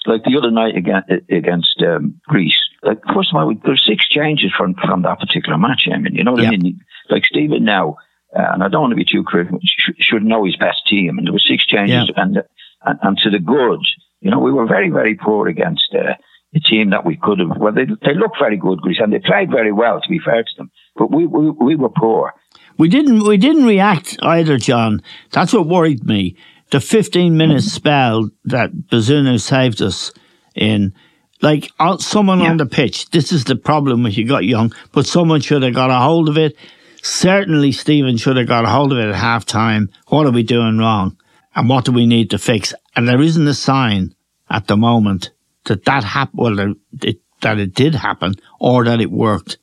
like 0.06 0.22
the 0.24 0.36
other 0.36 0.50
night 0.50 0.76
against, 0.76 1.10
against 1.30 1.82
um, 1.82 2.20
Greece, 2.28 2.58
like 2.82 3.00
first 3.14 3.30
of 3.32 3.36
all, 3.36 3.52
there's 3.64 3.84
six 3.86 4.06
changes 4.08 4.52
from 4.56 4.74
from 4.74 5.02
that 5.02 5.18
particular 5.20 5.56
match. 5.58 5.88
I 5.92 5.96
mean, 5.98 6.14
you 6.14 6.24
know 6.24 6.32
what 6.32 6.42
Yeah. 6.42 6.48
I 6.48 6.56
mean? 6.56 6.80
Like 7.08 7.24
Stephen 7.24 7.64
now, 7.64 7.96
and 8.32 8.62
I 8.62 8.68
don't 8.68 8.82
want 8.82 8.92
to 8.92 8.96
be 8.96 9.04
too 9.04 9.22
critical, 9.24 9.58
sh- 9.62 9.90
should 9.98 10.22
know 10.24 10.44
his 10.44 10.56
best 10.56 10.86
team, 10.86 11.18
and 11.18 11.26
there 11.26 11.32
were 11.32 11.38
six 11.38 11.64
changes, 11.66 12.10
Yeah. 12.14 12.22
and, 12.22 12.36
and 12.84 12.98
and 13.02 13.18
to 13.18 13.30
the 13.30 13.38
good, 13.38 13.80
you 14.20 14.30
know, 14.30 14.38
we 14.40 14.52
were 14.52 14.66
very 14.66 14.90
very 14.90 15.14
poor 15.14 15.48
against. 15.48 15.94
Uh, 15.94 16.14
a 16.54 16.60
team 16.60 16.90
that 16.90 17.06
we 17.06 17.16
could 17.16 17.38
have, 17.38 17.48
well, 17.56 17.72
they, 17.72 17.86
they 17.86 18.12
look 18.14 18.32
very 18.38 18.58
good, 18.58 18.78
Greece, 18.82 18.98
and 19.00 19.10
they 19.10 19.20
played 19.20 19.50
very 19.50 19.72
well, 19.72 20.02
to 20.02 20.08
be 20.10 20.18
fair 20.18 20.42
to 20.42 20.50
them. 20.58 20.70
But 20.94 21.10
we, 21.10 21.26
we, 21.26 21.48
we 21.48 21.76
were 21.76 21.88
poor. 21.88 22.34
We 22.76 22.88
didn't 22.90 23.24
we 23.26 23.38
didn't 23.38 23.64
react 23.64 24.18
either, 24.20 24.58
John. 24.58 25.00
That's 25.30 25.54
what 25.54 25.66
worried 25.66 26.04
me. 26.04 26.36
The 26.70 26.78
15 26.80 27.38
minute 27.38 27.62
spell 27.62 28.28
that 28.44 28.70
Bazunu 28.74 29.40
saved 29.40 29.80
us 29.80 30.12
in, 30.54 30.92
like 31.40 31.70
uh, 31.78 31.96
someone 31.96 32.42
on 32.42 32.58
the 32.58 32.66
pitch. 32.66 33.08
This 33.12 33.32
is 33.32 33.44
the 33.44 33.56
problem 33.56 34.02
when 34.02 34.12
you 34.12 34.26
got 34.28 34.44
young, 34.44 34.74
but 34.92 35.06
someone 35.06 35.40
should 35.40 35.62
have 35.62 35.72
got 35.72 35.88
a 35.90 36.00
hold 36.00 36.28
of 36.28 36.36
it. 36.36 36.54
Certainly, 37.02 37.72
Stephen 37.72 38.16
should 38.16 38.36
have 38.36 38.46
got 38.46 38.64
a 38.64 38.68
hold 38.68 38.92
of 38.92 38.98
it 38.98 39.08
at 39.08 39.14
half 39.14 39.44
time. 39.44 39.90
What 40.08 40.24
are 40.26 40.30
we 40.30 40.44
doing 40.44 40.78
wrong? 40.78 41.16
And 41.54 41.68
what 41.68 41.84
do 41.84 41.92
we 41.92 42.06
need 42.06 42.30
to 42.30 42.38
fix? 42.38 42.72
And 42.94 43.08
there 43.08 43.20
isn't 43.20 43.46
a 43.46 43.54
sign 43.54 44.14
at 44.48 44.68
the 44.68 44.76
moment 44.76 45.30
that 45.64 45.84
that 45.84 46.04
happened, 46.04 46.38
well, 46.40 46.54
that 46.56 46.76
it, 47.02 47.20
that 47.40 47.58
it 47.58 47.74
did 47.74 47.94
happen 47.96 48.34
or 48.60 48.84
that 48.84 49.00
it 49.00 49.10
worked. 49.10 49.58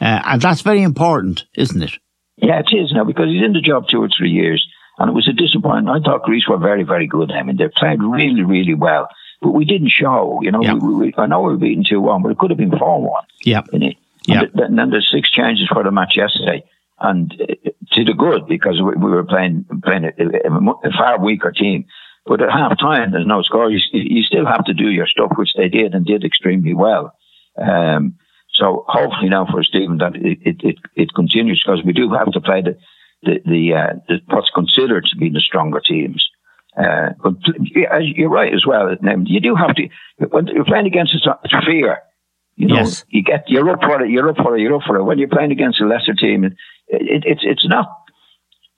Uh, 0.00 0.20
and 0.24 0.40
that's 0.40 0.62
very 0.62 0.82
important, 0.82 1.44
isn't 1.56 1.82
it? 1.82 1.92
Yeah, 2.36 2.60
it 2.60 2.74
is 2.74 2.92
now 2.92 3.04
because 3.04 3.28
he's 3.28 3.44
in 3.44 3.52
the 3.52 3.60
job 3.60 3.86
two 3.88 4.00
or 4.02 4.08
three 4.08 4.30
years, 4.30 4.66
and 4.98 5.10
it 5.10 5.12
was 5.12 5.28
a 5.28 5.32
disappointment. 5.32 5.88
I 5.90 6.00
thought 6.04 6.22
Greece 6.22 6.48
were 6.48 6.56
very, 6.56 6.84
very 6.84 7.06
good. 7.06 7.30
I 7.32 7.42
mean, 7.42 7.56
they 7.56 7.68
played 7.68 8.02
really, 8.02 8.42
really 8.44 8.74
well, 8.74 9.08
but 9.42 9.50
we 9.50 9.64
didn't 9.64 9.90
show. 9.90 10.38
You 10.40 10.52
know, 10.52 10.62
Yeah. 10.62 10.74
we, 10.74 10.94
we, 10.94 11.14
I 11.18 11.26
know 11.26 11.42
we 11.42 11.50
were 11.52 11.56
beaten 11.58 11.84
two 11.84 12.00
one, 12.00 12.22
but 12.22 12.30
it 12.30 12.38
could 12.38 12.50
have 12.50 12.58
been 12.58 12.76
four 12.78 13.02
one. 13.02 13.24
Yeah. 13.44 13.62
In 13.72 13.82
it, 13.82 13.96
Yeah. 14.26 14.42
And, 14.44 14.60
and 14.60 14.78
then 14.78 14.90
there's 14.90 15.10
six 15.12 15.28
changes 15.30 15.68
for 15.68 15.82
the 15.82 15.90
match 15.90 16.16
yesterday, 16.16 16.64
and 17.00 17.32
uh, 17.40 17.70
to 17.92 18.04
the 18.04 18.14
good 18.14 18.46
because 18.46 18.80
we, 18.80 18.92
we 18.96 19.10
were 19.10 19.24
playing 19.24 19.64
playing 19.84 20.04
a, 20.04 20.88
a, 20.88 20.92
far 20.92 21.22
weaker 21.22 21.52
team. 21.52 21.86
But 22.26 22.42
at 22.42 22.50
half 22.50 22.78
time, 22.78 23.12
there's 23.12 23.26
no 23.26 23.42
score. 23.42 23.70
You, 23.70 23.80
you 23.92 24.22
still 24.22 24.44
have 24.44 24.64
to 24.66 24.74
do 24.74 24.90
your 24.90 25.06
stuff, 25.06 25.32
which 25.36 25.54
they 25.56 25.68
did 25.68 25.94
and 25.94 26.04
did 26.04 26.24
extremely 26.24 26.74
well. 26.74 27.14
Um, 27.56 28.18
so 28.52 28.84
hopefully 28.88 29.30
now 29.30 29.46
for 29.46 29.62
Stephen 29.62 29.98
that 29.98 30.16
it, 30.16 30.38
it, 30.62 30.76
it, 30.94 31.14
continues 31.14 31.62
because 31.64 31.84
we 31.84 31.92
do 31.92 32.10
have 32.10 32.32
to 32.32 32.40
play 32.40 32.62
the 32.62 32.76
the, 33.22 33.40
the, 33.44 33.74
uh, 33.74 33.94
the 34.08 34.20
what's 34.26 34.50
considered 34.50 35.06
to 35.06 35.16
be 35.16 35.28
the 35.30 35.40
stronger 35.40 35.80
teams. 35.80 36.28
Uh, 36.76 37.10
but 37.22 37.34
you're 38.00 38.28
right 38.28 38.54
as 38.54 38.64
well. 38.64 38.94
You 39.24 39.40
do 39.40 39.54
have 39.56 39.74
to 39.74 39.88
when 40.28 40.46
you're 40.48 40.64
playing 40.64 40.86
against 40.86 41.14
a 41.26 41.62
fear. 41.62 41.98
You 42.58 42.66
know, 42.66 42.74
Yes. 42.74 43.04
you 43.08 43.22
get 43.22 43.44
you're 43.48 43.70
up 43.70 43.80
for 43.80 44.02
it. 44.02 44.10
You're 44.10 44.28
up 44.30 44.36
for 44.36 44.56
it. 44.56 44.60
You're 44.62 44.74
up 44.74 44.82
for 44.86 44.96
it. 44.96 45.04
When 45.04 45.18
you're 45.18 45.28
playing 45.28 45.52
against 45.52 45.80
a 45.80 45.86
lesser 45.86 46.12
team, 46.14 46.42
it, 46.44 46.54
it, 46.88 47.22
it's 47.24 47.40
it's 47.44 47.66
not 47.68 47.86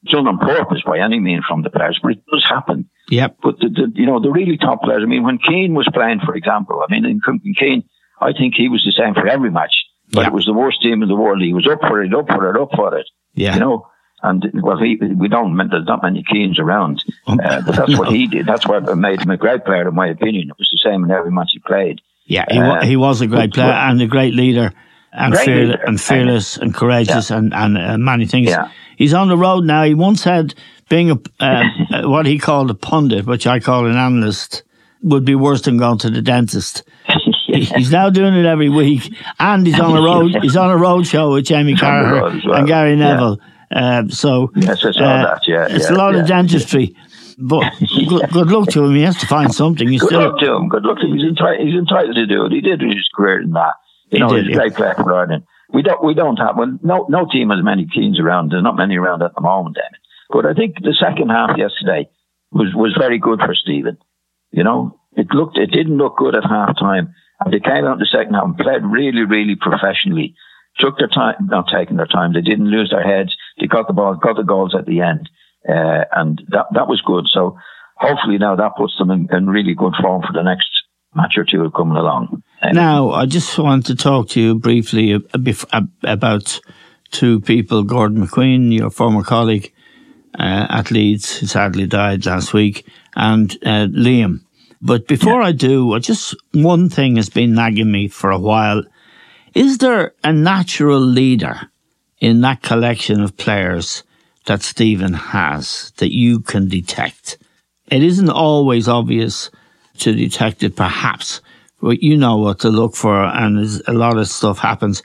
done 0.05 0.27
on 0.29 0.39
purpose 0.39 0.83
by 0.85 0.99
any 0.99 1.19
means 1.19 1.45
from 1.49 1.63
the 1.63 1.71
players, 1.71 1.99
but 2.03 2.13
it 2.13 2.23
does 2.31 2.45
happen. 2.49 2.89
Yep. 3.09 3.37
But 3.43 3.59
the, 3.59 3.69
the 3.69 3.93
you 3.95 4.07
know 4.07 4.21
the 4.21 4.31
really 4.31 4.59
top 4.59 4.83
players. 4.83 5.03
I 5.03 5.07
mean, 5.07 5.23
when 5.25 5.39
Keane 5.39 5.75
was 5.75 5.89
playing, 5.93 6.21
for 6.25 6.35
example, 6.35 6.83
I 6.87 6.93
mean, 6.93 7.05
in, 7.07 7.21
in 7.45 7.55
Keane, 7.55 7.85
I 8.21 8.33
think 8.33 8.55
he 8.55 8.69
was 8.69 8.85
the 8.85 8.93
same 8.93 9.15
for 9.15 9.27
every 9.27 9.51
match. 9.51 9.75
But 10.13 10.23
Yeah. 10.23 10.27
it 10.29 10.33
was 10.35 10.45
the 10.47 10.53
worst 10.53 10.83
team 10.83 11.03
in 11.03 11.09
the 11.09 11.17
world. 11.17 11.41
He 11.41 11.55
was 11.55 11.67
up 11.67 11.81
for 11.81 12.03
it, 12.03 12.13
up 12.15 12.29
for 12.29 12.51
it, 12.55 12.61
up 12.61 12.71
for 12.75 12.99
it. 12.99 13.07
Yeah. 13.35 13.55
You 13.55 13.61
know, 13.61 13.87
and 14.23 14.45
well, 14.63 14.77
he, 14.79 14.97
we 14.97 15.29
don't. 15.29 15.57
There's 15.57 15.87
not 15.87 16.03
many 16.03 16.23
Keanes 16.31 16.59
around, 16.59 17.03
uh, 17.27 17.63
but 17.63 17.77
that's 17.77 17.99
what 17.99 18.13
he 18.13 18.27
did. 18.27 18.45
That's 18.45 18.67
what 18.67 18.95
made 18.99 19.23
him 19.23 19.31
a 19.31 19.37
great 19.39 19.65
player, 19.65 19.89
in 19.89 19.95
my 19.95 20.09
opinion. 20.09 20.51
It 20.51 20.59
was 20.59 20.69
the 20.71 20.79
same 20.91 21.05
in 21.05 21.11
every 21.11 21.31
match 21.31 21.51
he 21.53 21.61
played. 21.61 22.01
Yeah, 22.31 22.45
he, 22.51 22.59
wa- 22.59 22.77
Uh, 22.79 22.85
he 22.87 22.97
was 22.97 23.21
a 23.21 23.27
great 23.27 23.53
player 23.53 23.73
and 23.73 24.01
a 24.01 24.07
great 24.07 24.35
leader 24.35 24.73
and, 25.13 25.33
Great 25.35 25.47
fearle- 25.49 25.69
leader. 25.71 25.83
and 25.87 26.01
fearless 26.01 26.57
and 26.57 26.73
courageous 26.75 27.31
and, 27.31 27.53
and 27.53 27.77
uh, 27.77 27.99
many 27.99 28.27
things. 28.27 28.49
Yeah. 28.51 28.69
He's 28.97 29.13
on 29.15 29.29
the 29.29 29.37
road 29.37 29.65
now. 29.65 29.83
He 29.85 29.95
once 29.95 30.23
said 30.23 30.55
being 30.89 31.11
a, 31.11 31.19
uh, 31.41 31.65
uh, 31.93 32.09
what 32.09 32.27
he 32.27 32.39
called 32.39 32.71
a 32.71 32.75
pundit, 32.75 33.27
which 33.27 33.47
I 33.47 33.59
call 33.61 33.87
an 33.87 33.97
analyst, 33.97 34.63
would 35.03 35.25
be 35.25 35.35
worse 35.35 35.63
than 35.63 35.79
going 35.79 35.99
to 35.99 36.11
the 36.11 36.23
dentist. 36.23 36.83
He's 37.47 37.91
now 37.91 38.11
doing 38.11 38.35
it 38.35 38.47
every 38.47 38.69
week, 38.69 39.13
and 39.41 39.67
he's 39.67 39.81
on 39.81 39.97
a 39.97 40.01
road. 40.03 40.37
He's 40.43 40.57
on 40.57 40.71
a 40.71 40.77
road 40.77 41.05
show 41.07 41.33
with 41.33 41.47
Jamie 41.47 41.75
Carragher 41.75 42.45
well. 42.45 42.55
and 42.59 42.67
Gary 42.69 42.91
Yeah. 42.91 42.97
Neville. 42.97 43.41
Um, 43.73 44.11
so 44.11 44.53
Yes, 44.57 44.85
I 44.85 44.93
saw 44.93 45.03
uh, 45.05 45.23
that, 45.35 45.43
yeah, 45.49 45.67
it's 45.69 45.91
yeah, 45.91 45.97
a 45.97 45.99
lot 45.99 46.15
yeah. 46.15 46.21
of 46.21 46.27
dentistry, 46.29 46.95
but 47.41 47.73
good, 48.09 48.31
good 48.31 48.49
luck 48.49 48.69
to 48.71 48.85
him. 48.85 48.95
He 48.95 49.03
has 49.03 49.17
to 49.19 49.27
find 49.27 49.55
something. 49.55 49.89
He's 49.89 50.01
Good 50.01 50.09
still 50.09 50.31
luck 50.31 50.39
to 50.41 50.55
him. 50.55 50.69
Good 50.69 50.85
luck 50.85 50.99
to 50.99 51.07
him. 51.07 51.17
He's 51.17 51.29
entitled, 51.29 51.67
he's 51.67 51.79
entitled 51.79 52.15
to 52.17 52.27
do 52.27 52.45
it. 52.47 52.53
He 52.53 52.61
did 52.61 52.83
in 52.83 52.91
his 52.91 53.09
career 53.15 53.41
in 53.41 53.51
that. 53.53 53.75
You 54.11 54.17
He 54.17 54.19
know, 54.21 54.35
did, 54.35 54.47
he's 54.47 54.57
yeah. 54.57 54.63
a 54.63 54.69
great 54.69 54.75
player 54.75 54.95
for 54.95 55.15
Ireland. 55.15 55.45
We 55.73 55.83
don't, 55.83 56.05
we 56.05 56.15
don't 56.15 56.37
have, 56.39 56.57
well, 56.57 56.79
no, 56.83 57.07
no 57.09 57.27
team 57.31 57.51
has 57.51 57.63
many 57.63 57.87
teams 57.87 58.19
around. 58.19 58.51
There's 58.51 58.63
not 58.63 58.77
many 58.77 58.97
around 58.97 59.23
at 59.23 59.35
the 59.35 59.41
moment. 59.41 59.77
But 60.31 60.47
I 60.47 60.55
think 60.55 60.77
the 60.83 60.95
second 60.99 61.31
half 61.31 61.57
yesterday 61.57 62.09
was, 62.51 62.75
was 62.75 62.97
very 62.99 63.19
good 63.19 63.41
for 63.41 63.55
Stephen. 63.55 63.99
You 64.51 64.65
know, 64.65 64.99
it 65.17 65.29
looked, 65.33 65.59
it 65.59 65.71
didn't 65.71 65.97
look 65.97 66.17
good 66.17 66.35
at 66.35 66.45
half 66.45 66.77
time. 66.79 67.15
And 67.41 67.55
they 67.55 67.61
came 67.61 67.85
out 67.87 67.95
in 67.95 67.99
the 68.01 68.07
second 68.11 68.35
half 68.35 68.45
and 68.45 68.59
played 68.59 68.83
really, 68.85 69.25
really 69.25 69.57
professionally. 69.57 70.35
Took 70.79 70.99
their 70.99 71.09
time, 71.09 71.35
not 71.43 71.69
taking 71.73 71.97
their 71.97 72.07
time. 72.07 72.33
They 72.33 72.43
didn't 72.43 72.71
lose 72.71 72.91
their 72.91 73.03
heads. 73.03 73.35
They 73.59 73.67
got 73.67 73.87
the 73.87 73.93
ball, 73.93 74.15
got 74.15 74.37
the 74.37 74.43
goals 74.43 74.75
at 74.75 74.87
the 74.87 75.01
end. 75.01 75.29
Uh, 75.69 76.05
and 76.13 76.43
that, 76.49 76.67
that 76.73 76.89
was 76.89 77.01
good. 77.03 77.27
So 77.29 77.59
hopefully 77.97 78.39
now 78.39 78.57
that 78.57 78.77
puts 78.77 78.97
them 78.99 79.11
in, 79.11 79.29
in 79.33 79.47
really 79.47 79.75
good 79.75 79.95
form 80.01 80.23
for 80.23 80.33
the 80.33 80.43
next 80.43 80.69
match 81.15 81.37
or 81.37 81.45
two 81.45 81.71
coming 81.71 81.97
along. 81.97 82.43
Um, 82.63 82.73
now, 82.73 83.11
I 83.11 83.27
just 83.27 83.59
want 83.59 83.87
to 83.87 83.95
talk 83.95 84.29
to 84.31 84.41
you 84.41 84.55
briefly 84.55 85.19
about 86.05 86.61
two 87.11 87.41
people, 87.41 87.83
Gordon 87.83 88.27
McQueen, 88.27 88.73
your 88.73 88.91
former 88.91 89.23
colleague 89.23 89.73
uh, 90.39 90.67
at 90.71 90.91
Leeds, 90.91 91.39
who 91.39 91.47
sadly 91.47 91.87
died 91.87 92.27
last 92.27 92.55
week, 92.55 92.87
and 93.17 93.53
uh, 93.65 93.87
Liam. 93.87 94.41
But 94.81 95.09
before 95.09 95.41
yeah. 95.43 95.49
I 95.49 95.53
do, 95.53 95.99
just 96.01 96.35
one 96.53 96.89
thing 96.89 97.17
has 97.17 97.29
been 97.29 97.55
nagging 97.55 97.91
me 97.91 98.09
for 98.09 98.31
a 98.31 98.39
while. 98.39 98.83
Is 99.55 99.79
there 99.79 100.15
a 100.23 100.33
natural 100.33 101.01
leader 101.01 101.61
in 102.21 102.41
that 102.43 102.63
collection 102.63 103.21
of 103.21 103.37
players 103.37 104.05
that 104.47 104.63
Stephen 104.63 105.15
has 105.15 105.93
that 105.99 106.13
you 106.13 106.41
can 106.41 106.69
detect? 106.69 107.39
It 107.91 108.03
isn't 108.03 108.31
always 108.31 108.89
obvious 108.89 109.51
to 109.99 110.15
detect 110.15 110.63
it, 110.63 110.77
perhaps, 110.77 111.41
but 111.81 112.03
you 112.03 112.17
know 112.17 112.37
what 112.37 112.61
to 112.61 112.69
look 112.69 112.95
for, 112.95 113.25
and 113.25 113.83
a 113.87 113.93
lot 113.93 114.17
of 114.17 114.29
stuff 114.29 114.59
happens 114.59 115.03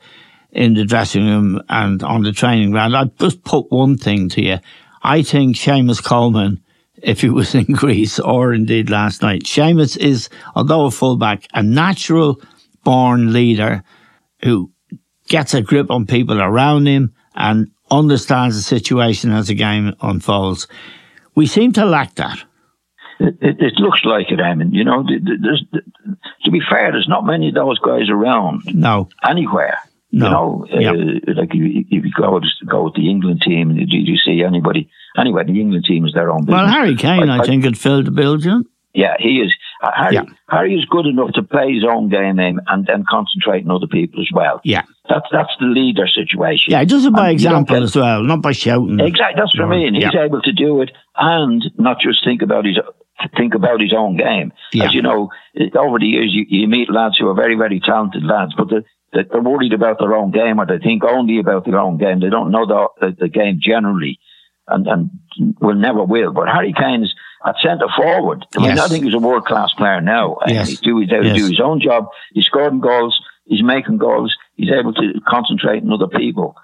in 0.51 0.73
the 0.73 0.85
dressing 0.85 1.25
room 1.25 1.61
and 1.69 2.01
on 2.01 2.23
the 2.23 2.31
training 2.31 2.71
ground. 2.71 2.95
I'd 2.95 3.17
just 3.19 3.43
put 3.43 3.71
one 3.71 3.97
thing 3.97 4.29
to 4.29 4.41
you. 4.41 4.59
I 5.03 5.21
think 5.21 5.55
Seamus 5.55 6.03
Coleman, 6.03 6.63
if 7.03 7.21
he 7.21 7.29
was 7.29 7.53
in 7.55 7.65
Greece 7.65 8.19
or 8.19 8.53
indeed 8.53 8.89
last 8.89 9.21
night, 9.21 9.43
Seamus 9.43 9.97
is, 9.97 10.29
although 10.55 10.85
a 10.85 10.91
fullback, 10.91 11.47
a 11.53 11.61
natural 11.61 12.41
born 12.83 13.33
leader 13.33 13.83
who 14.43 14.71
gets 15.27 15.53
a 15.53 15.61
grip 15.61 15.91
on 15.91 16.05
people 16.05 16.41
around 16.41 16.87
him 16.87 17.13
and 17.35 17.71
understands 17.91 18.55
the 18.55 18.61
situation 18.61 19.31
as 19.31 19.47
the 19.47 19.55
game 19.55 19.95
unfolds. 20.01 20.67
We 21.35 21.45
seem 21.47 21.73
to 21.73 21.85
lack 21.85 22.15
that. 22.15 22.43
It, 23.19 23.37
it, 23.41 23.61
it 23.61 23.73
looks 23.79 24.03
like 24.03 24.31
it, 24.31 24.41
I 24.41 24.53
mean, 24.55 24.73
you 24.73 24.83
know, 24.83 25.03
there's, 25.03 25.63
to 26.43 26.51
be 26.51 26.59
fair, 26.69 26.91
there's 26.91 27.07
not 27.07 27.25
many 27.25 27.49
of 27.49 27.55
those 27.55 27.79
guys 27.79 28.09
around. 28.09 28.63
No. 28.73 29.09
Anywhere. 29.27 29.79
No. 30.11 30.65
You 30.69 30.81
know, 30.81 30.81
yep. 30.81 30.95
uh, 31.27 31.33
like 31.33 31.49
if, 31.53 31.87
if 31.89 32.05
you 32.05 32.11
go 32.15 32.39
go 32.67 32.83
with 32.83 32.93
the 32.95 33.09
England 33.09 33.41
team, 33.41 33.75
did 33.75 33.91
you 33.91 34.17
see 34.17 34.43
anybody? 34.43 34.89
Anyway, 35.17 35.43
the 35.45 35.59
England 35.59 35.85
team 35.85 36.05
is 36.05 36.13
their 36.13 36.29
own. 36.29 36.45
Business. 36.45 36.53
Well, 36.53 36.67
Harry 36.67 36.95
Kane, 36.95 37.29
I, 37.29 37.37
I, 37.37 37.39
I 37.39 37.45
think, 37.45 37.63
had 37.63 37.77
filled 37.77 38.05
the 38.05 38.11
bill, 38.11 38.37
Jim. 38.37 38.65
Yeah, 38.93 39.15
he 39.19 39.41
is. 39.41 39.53
Uh, 39.81 39.91
Harry, 39.95 40.15
yeah. 40.15 40.23
Harry 40.49 40.75
is 40.75 40.85
good 40.85 41.05
enough 41.05 41.31
to 41.33 41.43
play 41.43 41.73
his 41.73 41.83
own 41.83 42.09
game 42.09 42.39
and 42.39 42.85
then 42.85 43.05
concentrate 43.09 43.65
on 43.65 43.71
other 43.71 43.87
people 43.87 44.21
as 44.21 44.29
well. 44.33 44.61
Yeah. 44.63 44.83
That's 45.09 45.27
that's 45.31 45.51
the 45.59 45.67
leader 45.67 46.07
situation. 46.07 46.71
Yeah, 46.71 46.79
he 46.79 46.85
does 46.85 47.05
it 47.05 47.13
by 47.13 47.29
and 47.29 47.33
example 47.33 47.75
get, 47.75 47.83
as 47.83 47.95
well, 47.95 48.23
not 48.23 48.41
by 48.41 48.53
shouting. 48.53 48.99
Exactly, 48.99 49.39
that's 49.39 49.57
what 49.57 49.65
I 49.65 49.69
mean. 49.69 49.93
He's 49.93 50.03
yeah. 50.11 50.25
able 50.25 50.41
to 50.41 50.51
do 50.51 50.81
it 50.81 50.91
and 51.15 51.63
not 51.77 51.99
just 51.99 52.23
think 52.23 52.41
about 52.41 52.65
his 52.65 52.79
think 53.37 53.53
about 53.53 53.81
his 53.81 53.93
own 53.95 54.17
game. 54.17 54.51
Yeah. 54.73 54.85
As 54.85 54.93
you 54.93 55.01
know, 55.01 55.29
over 55.75 55.99
the 55.99 56.05
years, 56.05 56.31
you, 56.33 56.45
you 56.47 56.67
meet 56.67 56.91
lads 56.91 57.17
who 57.17 57.27
are 57.29 57.35
very, 57.35 57.55
very 57.55 57.79
talented 57.79 58.23
lads, 58.23 58.53
but 58.57 58.69
the, 58.69 58.83
they're 59.13 59.41
worried 59.41 59.73
about 59.73 59.99
their 59.99 60.13
own 60.13 60.31
game 60.31 60.59
or 60.59 60.65
they 60.65 60.79
think 60.79 61.03
only 61.03 61.39
about 61.39 61.65
their 61.65 61.79
own 61.79 61.97
game. 61.97 62.19
They 62.19 62.29
don't 62.29 62.51
know 62.51 62.65
the, 62.65 62.87
the, 62.99 63.15
the 63.21 63.29
game 63.29 63.59
generally 63.61 64.19
and, 64.67 64.87
and 64.87 65.09
will 65.59 65.75
never 65.75 66.03
will. 66.03 66.31
But 66.31 66.47
Harry 66.47 66.73
Kane's 66.73 67.13
at 67.45 67.55
centre 67.61 67.87
forward. 67.95 68.45
I 68.57 68.61
mean, 68.61 68.79
I 68.79 68.87
think 68.87 69.05
he's 69.05 69.13
a 69.13 69.19
world 69.19 69.45
class 69.45 69.73
player 69.73 70.01
now. 70.01 70.37
Yes. 70.47 70.69
He's, 70.69 70.79
do, 70.81 70.99
he's 70.99 71.11
able 71.11 71.25
yes. 71.25 71.37
do 71.37 71.45
his 71.47 71.59
own 71.59 71.79
job. 71.79 72.07
He's 72.33 72.45
scoring 72.45 72.79
goals. 72.79 73.19
He's 73.45 73.63
making 73.63 73.97
goals. 73.97 74.35
He's 74.55 74.71
able 74.71 74.93
to 74.93 75.13
concentrate 75.27 75.83
on 75.83 75.93
other 75.93 76.07
people. 76.07 76.55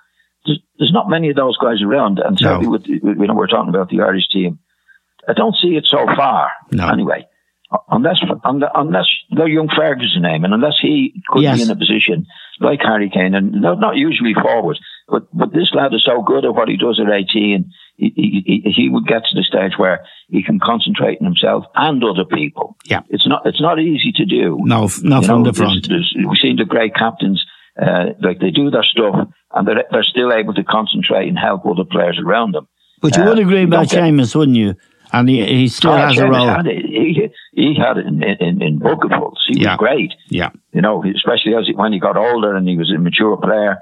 There's, 0.46 0.60
there's 0.80 0.92
not 0.92 1.10
many 1.10 1.30
of 1.30 1.36
those 1.36 1.58
guys 1.58 1.84
around. 1.84 2.20
And 2.20 2.40
certainly 2.40 2.66
no. 2.66 2.72
with, 2.72 2.88
you 2.88 3.00
know, 3.04 3.36
we're 3.36 3.48
talking 3.48 3.70
about 3.70 3.90
the 3.90 4.02
Irish 4.02 4.28
team. 4.30 4.60
I 5.28 5.34
don't 5.34 5.56
see 5.56 5.76
it 5.76 5.86
so 5.86 6.08
far. 6.16 6.50
No. 6.72 6.88
Anyway, 6.88 7.28
unless 7.90 8.22
unless 8.44 9.08
the 9.30 9.46
young 9.46 9.70
Ferguson 9.70 10.24
name, 10.24 10.44
and 10.44 10.54
unless 10.54 10.80
he 10.82 11.14
could 11.28 11.44
yes. 11.44 11.58
be 11.58 11.64
in 11.64 11.70
a 11.70 11.76
position 11.76 12.26
like 12.60 12.80
Harry 12.82 13.10
Kane, 13.10 13.36
and 13.36 13.62
not 13.62 13.96
usually 13.96 14.34
forward, 14.34 14.80
but 15.08 15.28
but 15.34 15.54
this 15.54 15.72
lad 15.74 15.94
is 15.94 16.04
so 16.04 16.22
good 16.22 16.46
at 16.46 16.54
what 16.54 16.70
he 16.70 16.78
does 16.78 17.00
at 17.00 17.12
18, 17.12 17.72
he, 18.16 18.44
he, 18.46 18.72
he 18.72 18.90
would 18.90 19.06
get 19.06 19.24
to 19.26 19.36
the 19.36 19.44
stage 19.44 19.74
where 19.78 20.06
he 20.28 20.44
can 20.44 20.60
concentrate 20.60 21.20
on 21.20 21.26
himself 21.26 21.66
and 21.76 22.04
other 22.04 22.26
people. 22.26 22.76
Yeah, 22.86 23.02
it's 23.10 23.28
not 23.28 23.44
it's 23.46 23.62
not 23.62 23.80
easy 23.80 24.12
to 24.14 24.26
do. 24.26 24.58
No, 24.62 24.90
not 25.04 25.22
you 25.22 25.28
from 25.28 25.44
know, 25.44 25.52
the 25.52 25.54
front. 25.54 25.88
There's, 25.88 26.14
there's, 26.16 26.28
we've 26.28 26.40
seen 26.40 26.58
the 26.58 26.66
great 26.66 26.96
captains. 26.96 27.46
Uh, 27.82 28.08
like 28.22 28.40
they 28.40 28.52
do 28.52 28.70
their 28.70 28.84
stuff 28.84 29.16
and 29.54 29.66
they're, 29.66 29.86
they're 29.92 30.04
still 30.04 30.34
able 30.34 30.54
to 30.54 30.62
concentrate 30.62 31.30
and 31.30 31.40
help 31.40 31.66
other 31.66 31.86
players 31.86 32.20
around 32.20 32.54
them. 32.54 32.68
But 33.02 33.16
you 33.16 33.24
uh, 33.24 33.30
would 33.30 33.40
agree 33.40 33.64
about 33.64 33.88
Seamus, 33.88 34.36
wouldn't 34.36 34.58
you? 34.58 34.76
and 35.14 35.30
he, 35.30 35.46
he 35.46 35.68
still 35.68 35.92
oh, 35.92 35.98
has 35.98 36.18
a 36.18 36.28
role. 36.28 36.48
Had. 36.48 36.66
He, 36.68 37.30
he 37.54 37.76
had 37.76 37.98
it 37.98 38.06
in, 38.06 38.24
in, 38.24 38.62
in 38.62 38.80
bucketfuls. 38.80 39.44
He 39.48 39.62
yeah. 39.62 39.72
was 39.72 39.78
great. 39.78 40.14
Yeah. 40.30 40.52
You 40.74 40.82
know, 40.82 41.04
especially 41.04 41.56
as 41.56 41.68
he, 41.68 41.74
when 41.74 41.94
he 41.94 42.00
got 42.00 42.18
older 42.18 42.56
and 42.56 42.68
he 42.68 42.78
was 42.78 42.92
a 42.92 42.98
mature 42.98 43.38
player, 43.38 43.80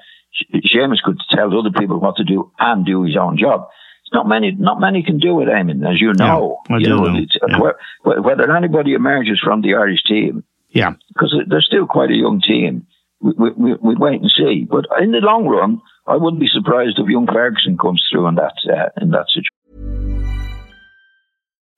Seamus 0.53 1.01
could 1.03 1.19
tell 1.29 1.57
other 1.57 1.71
people 1.71 1.99
what 1.99 2.15
to 2.17 2.23
do 2.23 2.51
and 2.59 2.85
do 2.85 3.03
his 3.03 3.17
own 3.17 3.37
job. 3.37 3.67
Not 4.13 4.27
many, 4.27 4.51
not 4.51 4.79
many 4.79 5.03
can 5.03 5.19
do 5.19 5.41
it, 5.41 5.47
Eamon, 5.47 5.87
as 5.89 6.01
you 6.01 6.13
know. 6.13 6.61
Yeah, 6.69 6.75
I 6.75 6.79
you 6.79 6.85
do 6.85 6.95
know. 6.95 7.05
know. 7.05 7.25
Yeah. 7.47 8.19
Whether 8.21 8.55
anybody 8.55 8.93
emerges 8.93 9.39
from 9.39 9.61
the 9.61 9.75
Irish 9.75 10.03
team, 10.03 10.43
yeah, 10.69 10.93
because 11.09 11.35
they're 11.47 11.61
still 11.61 11.85
quite 11.85 12.09
a 12.11 12.15
young 12.15 12.41
team. 12.41 12.87
We, 13.21 13.51
we, 13.51 13.73
we, 13.73 13.95
wait 13.95 14.21
and 14.21 14.31
see. 14.31 14.65
But 14.69 14.85
in 15.01 15.11
the 15.11 15.19
long 15.19 15.45
run, 15.45 15.81
I 16.07 16.15
wouldn't 16.15 16.39
be 16.39 16.47
surprised 16.47 16.97
if 16.97 17.07
young 17.07 17.27
Ferguson 17.27 17.77
comes 17.77 18.07
through 18.09 18.27
in 18.27 18.35
that 18.35 18.53
uh, 18.65 18.89
in 19.01 19.11
that 19.11 19.27
situation. 19.27 19.58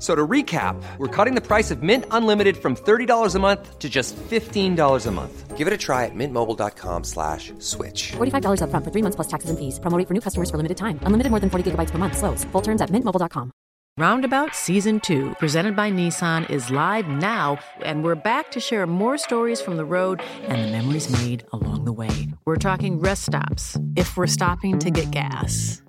So 0.00 0.14
to 0.14 0.26
recap, 0.26 0.82
we're 0.96 1.14
cutting 1.14 1.34
the 1.34 1.46
price 1.46 1.70
of 1.70 1.82
Mint 1.82 2.06
Unlimited 2.10 2.56
from 2.56 2.74
$30 2.74 3.34
a 3.34 3.38
month 3.38 3.78
to 3.78 3.88
just 3.90 4.16
$15 4.16 5.06
a 5.06 5.10
month. 5.10 5.58
Give 5.58 5.66
it 5.66 5.74
a 5.74 5.76
try 5.76 6.06
at 6.06 6.14
mintmobile.com 6.14 7.04
slash 7.04 7.52
switch. 7.58 8.12
$45 8.12 8.62
up 8.62 8.70
front 8.70 8.82
for 8.82 8.90
three 8.90 9.02
months 9.02 9.16
plus 9.16 9.28
taxes 9.28 9.50
and 9.50 9.58
fees. 9.58 9.78
Promoting 9.78 10.06
for 10.06 10.14
new 10.14 10.22
customers 10.22 10.50
for 10.50 10.56
limited 10.56 10.78
time. 10.78 10.98
Unlimited 11.02 11.28
more 11.30 11.38
than 11.38 11.50
40 11.50 11.72
gigabytes 11.72 11.90
per 11.90 11.98
month. 11.98 12.16
Slows. 12.16 12.44
Full 12.44 12.62
terms 12.62 12.80
at 12.80 12.88
mintmobile.com. 12.88 13.52
Roundabout 13.98 14.54
Season 14.54 15.00
2, 15.00 15.34
presented 15.38 15.76
by 15.76 15.90
Nissan, 15.90 16.48
is 16.48 16.70
live 16.70 17.06
now, 17.06 17.58
and 17.82 18.02
we're 18.02 18.14
back 18.14 18.50
to 18.52 18.60
share 18.60 18.86
more 18.86 19.18
stories 19.18 19.60
from 19.60 19.76
the 19.76 19.84
road 19.84 20.22
and 20.44 20.64
the 20.64 20.72
memories 20.72 21.10
made 21.10 21.44
along 21.52 21.84
the 21.84 21.92
way. 21.92 22.28
We're 22.46 22.56
talking 22.56 23.00
rest 23.00 23.26
stops, 23.26 23.76
if 23.96 24.16
we're 24.16 24.28
stopping 24.28 24.78
to 24.78 24.90
get 24.90 25.10
gas 25.10 25.82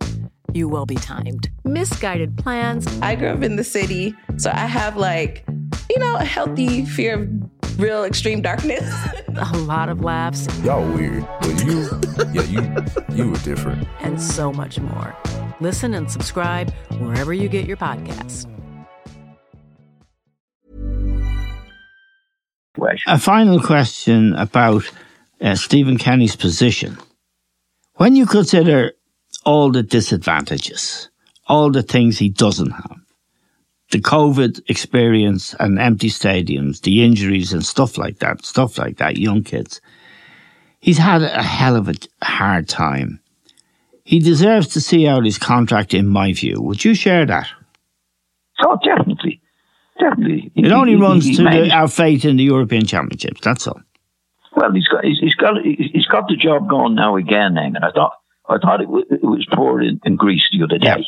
you 0.53 0.67
will 0.67 0.85
be 0.85 0.95
timed. 0.95 1.49
Misguided 1.63 2.37
plans. 2.37 2.87
I 3.01 3.15
grew 3.15 3.29
up 3.29 3.41
in 3.41 3.55
the 3.55 3.63
city, 3.63 4.15
so 4.37 4.49
I 4.51 4.65
have 4.65 4.97
like, 4.97 5.45
you 5.89 5.99
know, 5.99 6.15
a 6.15 6.25
healthy 6.25 6.85
fear 6.85 7.21
of 7.21 7.79
real 7.79 8.03
extreme 8.03 8.41
darkness. 8.41 8.93
a 9.35 9.57
lot 9.59 9.89
of 9.89 10.01
laughs. 10.01 10.47
Y'all 10.63 10.85
weird, 10.93 11.27
but 11.41 11.65
you, 11.65 11.89
yeah, 12.33 12.43
you, 12.43 13.15
you 13.15 13.31
were 13.31 13.37
different. 13.39 13.87
And 14.01 14.21
so 14.21 14.51
much 14.51 14.79
more. 14.79 15.15
Listen 15.59 15.93
and 15.93 16.09
subscribe 16.09 16.71
wherever 16.99 17.33
you 17.33 17.47
get 17.47 17.65
your 17.65 17.77
podcasts. 17.77 18.47
a 23.07 23.19
final 23.19 23.59
question 23.59 24.33
about 24.35 24.83
uh, 25.39 25.55
Stephen 25.55 25.97
Kenny's 25.97 26.35
position. 26.35 26.97
When 27.95 28.15
you 28.15 28.25
consider 28.25 28.93
all 29.45 29.71
the 29.71 29.83
disadvantages, 29.83 31.09
all 31.47 31.71
the 31.71 31.83
things 31.83 32.17
he 32.17 32.29
doesn't 32.29 32.71
have, 32.71 32.97
the 33.91 33.99
COVID 33.99 34.61
experience 34.69 35.53
and 35.59 35.79
empty 35.79 36.09
stadiums, 36.09 36.81
the 36.81 37.03
injuries 37.03 37.51
and 37.53 37.65
stuff 37.65 37.97
like 37.97 38.19
that, 38.19 38.45
stuff 38.45 38.77
like 38.77 38.97
that, 38.97 39.17
young 39.17 39.43
kids, 39.43 39.81
he's 40.79 40.97
had 40.97 41.21
a 41.23 41.41
hell 41.43 41.75
of 41.75 41.89
a 41.89 41.93
hard 42.23 42.69
time. 42.69 43.19
He 44.03 44.19
deserves 44.19 44.67
to 44.69 44.81
see 44.81 45.07
out 45.07 45.25
his 45.25 45.37
contract, 45.37 45.93
in 45.93 46.07
my 46.07 46.33
view. 46.33 46.61
Would 46.61 46.83
you 46.83 46.93
share 46.93 47.25
that? 47.25 47.47
Oh, 48.63 48.77
definitely. 48.83 49.41
Definitely. 49.99 50.51
It 50.55 50.65
He- 50.65 50.71
only 50.71 50.93
he- 50.93 51.01
runs 51.01 51.25
he 51.25 51.35
to 51.35 51.43
the, 51.43 51.71
our 51.71 51.87
fate 51.87 52.25
in 52.25 52.37
the 52.37 52.43
European 52.43 52.85
Championships, 52.85 53.41
that's 53.41 53.67
all. 53.67 53.79
Well, 54.55 54.71
he's 54.73 54.87
got 54.87 55.05
he's, 55.05 55.17
he's 55.19 55.35
got 55.35 55.53
he's 55.63 56.07
got 56.07 56.27
the 56.27 56.35
job 56.35 56.67
going 56.67 56.95
now 56.95 57.15
again, 57.15 57.53
Eamon. 57.53 57.83
I 57.83 57.91
thought 57.91 58.13
I 58.51 58.57
thought 58.59 58.81
it 58.81 58.89
was, 58.89 59.05
it 59.09 59.23
was 59.23 59.47
poor 59.53 59.81
in, 59.81 59.99
in 60.05 60.15
Greece 60.15 60.47
the 60.51 60.63
other 60.63 60.77
day. 60.77 61.05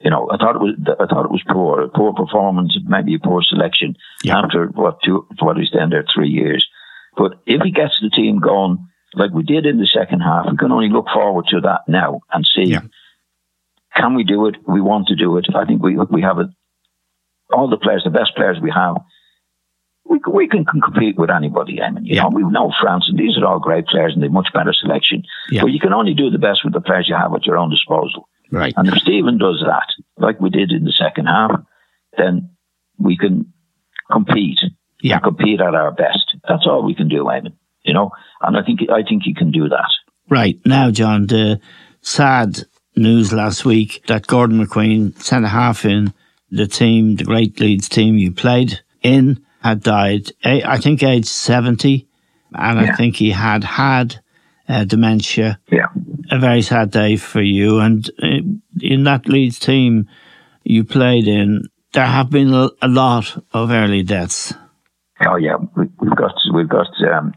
You 0.00 0.10
know, 0.10 0.30
I 0.30 0.36
thought 0.36 0.54
it 0.54 0.62
was 0.62 0.74
I 1.00 1.06
thought 1.06 1.24
it 1.24 1.30
was 1.32 1.42
poor, 1.48 1.82
a 1.82 1.88
poor 1.88 2.12
performance, 2.14 2.78
maybe 2.86 3.14
a 3.14 3.18
poor 3.18 3.42
selection 3.42 3.96
after 4.44 4.66
what 4.68 5.02
two 5.02 5.26
what 5.40 5.56
he's 5.56 5.70
done 5.70 5.90
there 5.90 6.04
three 6.14 6.28
years. 6.28 6.66
But 7.16 7.32
if 7.46 7.62
he 7.62 7.72
gets 7.72 7.98
the 8.00 8.10
team 8.10 8.38
going 8.38 8.86
like 9.14 9.32
we 9.32 9.42
did 9.42 9.66
in 9.66 9.78
the 9.78 9.86
second 9.86 10.20
half, 10.20 10.46
we 10.50 10.56
can 10.56 10.70
only 10.70 10.88
look 10.88 11.06
forward 11.12 11.46
to 11.48 11.60
that 11.62 11.80
now 11.88 12.20
and 12.32 12.46
see 12.46 12.70
can 13.96 14.14
we 14.14 14.22
do 14.22 14.46
it? 14.46 14.56
We 14.66 14.80
want 14.80 15.08
to 15.08 15.16
do 15.16 15.36
it. 15.38 15.46
I 15.54 15.64
think 15.64 15.82
we 15.82 15.96
we 15.96 16.22
have 16.22 16.38
it. 16.38 16.48
All 17.52 17.68
the 17.68 17.78
players, 17.78 18.04
the 18.04 18.10
best 18.10 18.36
players 18.36 18.58
we 18.62 18.70
have, 18.70 18.96
we 20.08 20.20
can, 20.20 20.32
we 20.32 20.48
can 20.48 20.64
compete 20.64 21.18
with 21.18 21.30
anybody. 21.30 21.80
I 21.80 21.90
mean, 21.90 22.04
you 22.04 22.16
know, 22.16 22.30
we 22.32 22.42
know 22.42 22.72
France, 22.80 23.06
and 23.08 23.18
these 23.18 23.36
are 23.38 23.46
all 23.46 23.58
great 23.58 23.86
players, 23.86 24.14
and 24.14 24.22
they're 24.22 24.30
much 24.30 24.48
better 24.54 24.72
selection. 24.72 25.22
Yeah. 25.50 25.62
But 25.62 25.72
you 25.72 25.80
can 25.80 25.92
only 25.92 26.14
do 26.14 26.30
the 26.30 26.38
best 26.38 26.64
with 26.64 26.72
the 26.72 26.80
players 26.80 27.08
you 27.08 27.16
have 27.16 27.34
at 27.34 27.46
your 27.46 27.58
own 27.58 27.70
disposal. 27.70 28.28
Right. 28.50 28.72
And 28.76 28.88
if 28.88 28.94
Stephen 28.98 29.38
does 29.38 29.62
that, 29.66 29.86
like 30.16 30.40
we 30.40 30.50
did 30.50 30.72
in 30.72 30.84
the 30.84 30.92
second 30.92 31.26
half, 31.26 31.60
then 32.16 32.50
we 32.98 33.16
can 33.16 33.52
compete. 34.10 34.60
Yeah. 35.00 35.20
compete 35.20 35.60
at 35.60 35.76
our 35.76 35.92
best. 35.92 36.36
That's 36.48 36.66
all 36.66 36.82
we 36.82 36.94
can 36.94 37.06
do, 37.08 37.22
Eamon. 37.24 37.52
You 37.84 37.94
know, 37.94 38.10
and 38.42 38.56
I 38.56 38.64
think 38.64 38.80
I 38.90 39.04
think 39.04 39.22
he 39.22 39.32
can 39.32 39.52
do 39.52 39.68
that. 39.68 39.90
Right. 40.28 40.58
Now, 40.66 40.90
John, 40.90 41.28
the 41.28 41.60
sad 42.00 42.64
news 42.96 43.32
last 43.32 43.64
week 43.64 44.02
that 44.08 44.26
Gordon 44.26 44.58
McQueen, 44.58 45.16
centre 45.22 45.48
half 45.48 45.84
in 45.84 46.12
the 46.50 46.66
team, 46.66 47.16
the 47.16 47.24
great 47.24 47.60
Leeds 47.60 47.88
team 47.88 48.18
you 48.18 48.32
played 48.32 48.80
in, 49.02 49.44
had 49.60 49.82
died, 49.82 50.30
I 50.44 50.78
think 50.78 51.02
age 51.02 51.26
70. 51.26 52.06
And 52.54 52.78
I 52.78 52.94
think 52.94 53.16
he 53.16 53.30
had 53.30 53.62
had 53.64 54.20
uh, 54.68 54.84
dementia. 54.84 55.58
Yeah. 55.70 55.88
A 56.30 56.38
very 56.38 56.62
sad 56.62 56.90
day 56.90 57.16
for 57.16 57.42
you. 57.42 57.78
And 57.80 58.08
uh, 58.22 58.40
in 58.80 59.04
that 59.04 59.28
Leeds 59.28 59.58
team 59.58 60.08
you 60.64 60.84
played 60.84 61.28
in, 61.28 61.68
there 61.92 62.06
have 62.06 62.30
been 62.30 62.52
a, 62.52 62.70
lot 62.88 63.42
of 63.52 63.70
early 63.70 64.02
deaths. 64.02 64.54
Oh 65.26 65.36
yeah, 65.36 65.56
we, 65.76 65.86
we've 66.00 66.14
got 66.16 66.32
we've 66.54 66.68
got. 66.68 66.86
Um, 67.10 67.32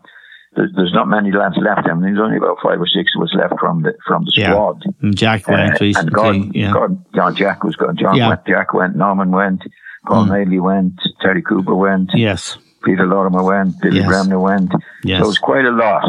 there's, 0.54 0.94
not 0.94 1.08
many 1.08 1.32
lads 1.32 1.56
left. 1.58 1.88
I 1.90 1.94
mean, 1.94 2.14
there's 2.14 2.20
only 2.20 2.36
about 2.38 2.58
five 2.62 2.80
or 2.80 2.86
six 2.86 3.12
of 3.16 3.24
us 3.24 3.34
left 3.34 3.54
from 3.60 3.84
the 3.84 3.94
from 4.06 4.26
the 4.26 4.34
Yeah. 4.36 4.52
squad. 4.52 4.84
Jack 5.16 5.48
went 5.48 5.76
Uh, 5.76 5.78
recently. 5.80 6.08
and 6.08 6.14
Gordon, 6.14 6.52
yeah. 6.54 6.74
Gordon, 6.74 7.06
John 7.16 7.36
Jack 7.36 7.64
was 7.64 7.76
gone. 7.78 7.96
John 7.98 8.16
Yeah. 8.16 8.28
went. 8.30 8.46
Jack 8.46 8.74
went. 8.74 8.96
Norman 8.98 9.32
went. 9.32 9.64
Paul 10.06 10.26
Mm. 10.26 10.38
Haley 10.46 10.60
went. 10.60 11.02
Terry 11.22 11.42
Cooper 11.42 11.76
went. 11.76 12.10
Yes. 12.14 12.58
Peter 12.84 13.06
Lorimer 13.06 13.44
went. 13.44 13.80
Billy 13.82 14.00
Yes. 14.00 14.28
Went. 14.28 14.72
Yes. 15.04 15.20
So 15.20 15.26
it 15.26 15.28
was 15.28 15.38
quite 15.38 15.66
a 15.66 15.72
lot. 15.72 16.06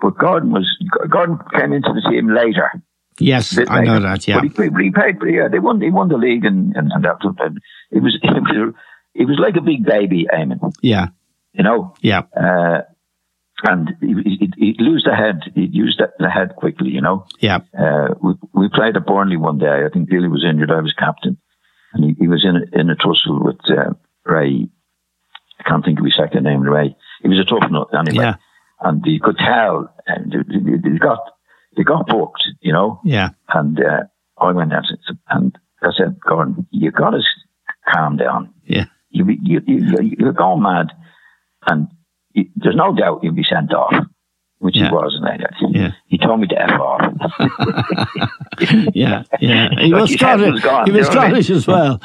But 0.00 0.16
Gordon 0.18 0.52
was 0.52 0.66
Gordon 1.08 1.38
came 1.58 1.72
into 1.72 1.92
the 1.92 2.02
team 2.08 2.28
later. 2.32 2.70
Yes, 3.18 3.56
I 3.68 3.82
know 3.82 4.00
that. 4.00 4.26
Yeah. 4.26 4.40
But 4.40 4.44
he, 4.44 4.84
he 4.84 4.90
played. 4.90 5.18
but 5.18 5.26
Yeah, 5.26 5.48
they 5.48 5.60
won. 5.60 5.78
They 5.78 5.90
won 5.90 6.08
the 6.08 6.16
league, 6.16 6.44
and 6.44 6.74
and, 6.76 6.90
and 6.92 7.04
that. 7.04 7.16
And 7.22 7.58
it 7.90 8.02
was 8.02 8.18
it 8.22 8.30
was 8.42 8.74
it 9.14 9.24
was 9.26 9.38
like 9.38 9.56
a 9.56 9.60
big 9.60 9.84
baby, 9.84 10.26
Eamon. 10.32 10.72
Yeah. 10.82 11.08
You 11.52 11.62
know. 11.64 11.94
Yeah. 12.00 12.22
Uh, 12.36 12.82
and 13.62 13.92
he, 14.00 14.14
he, 14.24 14.50
he'd 14.58 14.80
lose 14.80 15.04
the 15.08 15.14
head. 15.14 15.40
He'd 15.54 15.72
use 15.74 15.96
the, 15.96 16.10
the 16.18 16.28
head 16.28 16.56
quickly, 16.56 16.90
you 16.90 17.00
know. 17.00 17.24
Yeah. 17.38 17.60
Uh, 17.78 18.08
we, 18.20 18.34
we 18.52 18.68
played 18.68 18.96
at 18.96 19.06
Burnley 19.06 19.36
one 19.36 19.58
day. 19.58 19.84
I 19.86 19.88
think 19.90 20.10
Billy 20.10 20.28
was 20.28 20.44
injured. 20.44 20.70
I 20.72 20.80
was 20.80 20.92
captain. 20.98 21.38
And 21.94 22.04
he, 22.04 22.14
he 22.20 22.28
was 22.28 22.44
in 22.44 22.56
a, 22.56 22.80
in 22.80 22.90
a 22.90 22.94
tussle 22.96 23.42
with 23.42 23.56
uh, 23.70 23.94
Ray. 24.24 24.68
I 25.60 25.62
can't 25.68 25.84
think 25.84 25.98
of 26.00 26.04
his 26.04 26.16
second 26.16 26.42
name, 26.44 26.60
Ray. 26.62 26.94
He 27.22 27.28
was 27.28 27.38
a 27.38 27.44
tough 27.44 27.70
nut 27.70 27.88
anyway. 27.96 28.24
Yeah. 28.24 28.34
And 28.80 29.02
you 29.06 29.20
could 29.20 29.38
tell. 29.38 29.88
And 30.06 30.32
they, 30.32 30.90
they- 30.90 30.98
got, 30.98 31.20
they 31.76 31.82
got 31.84 32.06
booked, 32.06 32.42
you 32.60 32.72
know. 32.72 33.00
Yeah. 33.04 33.30
And 33.52 33.78
uh, 33.80 34.02
I 34.38 34.52
went 34.52 34.72
out 34.72 34.84
and 35.30 35.56
I 35.82 35.90
said, 35.96 36.18
Gordon, 36.20 36.66
you 36.70 36.90
got 36.90 37.10
to 37.10 37.22
calm 37.92 38.16
down. 38.16 38.52
Yeah. 38.64 38.86
You, 39.10 39.26
you, 39.42 39.60
you, 39.66 40.14
you're 40.18 40.32
going 40.32 40.62
mad. 40.62 40.92
And 41.68 41.88
you, 42.32 42.46
there's 42.56 42.76
no 42.76 42.94
doubt 42.94 43.20
you'll 43.22 43.32
be 43.34 43.44
sent 43.44 43.72
off, 43.72 43.94
which 44.64 44.76
Yeah. 44.78 44.88
he 44.88 44.94
wasn't. 44.94 45.26
I 45.26 45.38
Yeah. 45.72 45.90
He 46.06 46.16
told 46.16 46.40
me 46.40 46.46
to 46.46 46.58
F 46.58 46.70
off. 46.80 47.00
yeah, 48.94 49.24
yeah. 49.38 49.68
He 49.78 49.92
was 49.92 50.10
Scottish. 50.14 50.52
was 50.52 50.60
gone, 50.62 50.86
he 50.86 50.92
was 50.92 51.06
you 51.06 51.14
know 51.14 51.20
what 51.20 51.28
I 51.28 51.32
mean? 51.32 51.42
Scottish 51.42 51.50
as 51.50 51.66
well. 51.66 52.00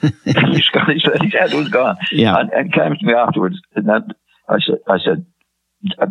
he 0.24 0.32
was 0.50 0.64
Scottish, 0.64 1.02
his 1.22 1.32
head 1.32 1.52
was 1.54 1.68
gone. 1.70 1.96
Yeah. 2.12 2.36
And, 2.38 2.52
and 2.52 2.72
came 2.72 2.94
to 2.96 3.04
me 3.04 3.14
afterwards. 3.14 3.56
And 3.74 3.88
that, 3.88 4.02
I 4.48 4.60
said, 4.60 4.76
I 4.86 4.98
said, 5.04 5.26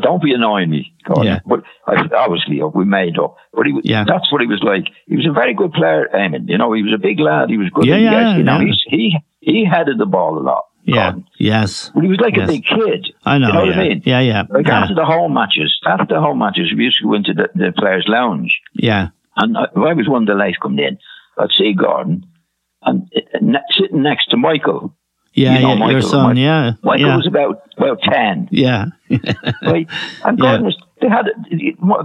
don't 0.01 0.21
be 0.21 0.33
annoying 0.33 0.69
me. 0.71 0.93
Yeah. 1.21 1.39
But 1.45 1.63
I 1.87 2.01
said, 2.01 2.11
obviously, 2.11 2.61
we 2.75 2.83
made 2.83 3.17
up. 3.17 3.37
But 3.53 3.65
he 3.65 3.71
was, 3.71 3.83
Yeah. 3.85 4.03
that's 4.05 4.29
what 4.29 4.41
he 4.41 4.47
was 4.47 4.61
like. 4.61 4.87
He 5.07 5.15
was 5.15 5.25
a 5.25 5.31
very 5.31 5.53
good 5.53 5.71
player, 5.71 6.09
Eamon. 6.13 6.49
You 6.49 6.57
know, 6.57 6.73
he 6.73 6.83
was 6.83 6.91
a 6.93 6.97
big 7.01 7.17
lad. 7.21 7.49
He 7.49 7.57
was 7.57 7.69
good. 7.73 7.85
Yeah, 7.85 7.95
yeah, 7.95 8.35
You 8.35 8.43
know, 8.43 8.59
yeah. 8.59 8.65
he's, 8.65 8.83
he, 8.89 9.17
he 9.39 9.65
headed 9.65 9.97
the 9.99 10.05
ball 10.05 10.37
a 10.37 10.43
lot. 10.43 10.65
Yeah. 10.86 11.13
Yes. 11.39 11.91
But 11.93 12.04
he 12.04 12.10
was 12.10 12.19
like 12.19 12.36
Yes. 12.36 12.50
a 12.50 12.52
big 12.52 12.65
kid. 12.65 13.13
I 13.26 13.38
know. 13.38 13.48
You 13.48 13.54
know 13.54 13.63
yeah. 13.63 13.69
what 13.69 13.80
I 13.80 13.88
mean? 13.89 14.02
Yeah, 14.06 14.19
yeah. 14.19 14.43
Like 14.50 14.67
yeah. 14.67 14.80
after 14.82 14.96
the 14.96 15.06
home 15.06 15.34
matches, 15.34 15.80
after 15.88 16.15
the 16.15 16.19
home 16.22 16.39
matches, 16.39 16.74
we 16.76 16.84
used 16.86 17.00
to 17.00 17.06
go 17.06 17.13
into 17.13 17.34
the, 17.34 17.50
the 17.56 17.72
players' 17.78 18.06
lounge. 18.08 18.60
yeah. 18.74 19.10
And 19.36 19.58
I, 19.58 19.63
if 19.63 19.78
I 19.78 19.93
was 19.93 20.08
one 20.08 20.24
of 20.24 20.28
the 20.28 20.36
late 20.36 20.60
coming 20.62 20.86
in, 20.86 20.98
I'd 21.39 21.50
see 21.58 21.74
Gordon 21.74 22.26
and 22.84 23.12
uh, 23.15 23.39
ne- 23.41 23.60
sitting 23.72 24.04
next 24.04 24.28
to 24.28 24.38
Michael. 24.38 24.96
Yeah, 25.34 25.56
You 25.56 25.62
know 25.62 25.69
yeah. 25.74 25.80
Michael, 25.80 25.91
Your 25.93 26.02
son, 26.04 26.24
Michael- 26.28 26.41
yeah. 26.43 26.72
Michael 26.84 27.08
yeah. 27.08 27.15
was 27.17 27.26
about 27.28 27.63
about 27.78 28.02
ten, 28.04 28.48
yeah. 28.52 28.86
right? 29.63 29.88
And 30.26 30.38
Yeah. 30.38 30.41
Gordon 30.46 30.65
was. 30.65 30.78
They 31.02 31.10
had 31.10 31.26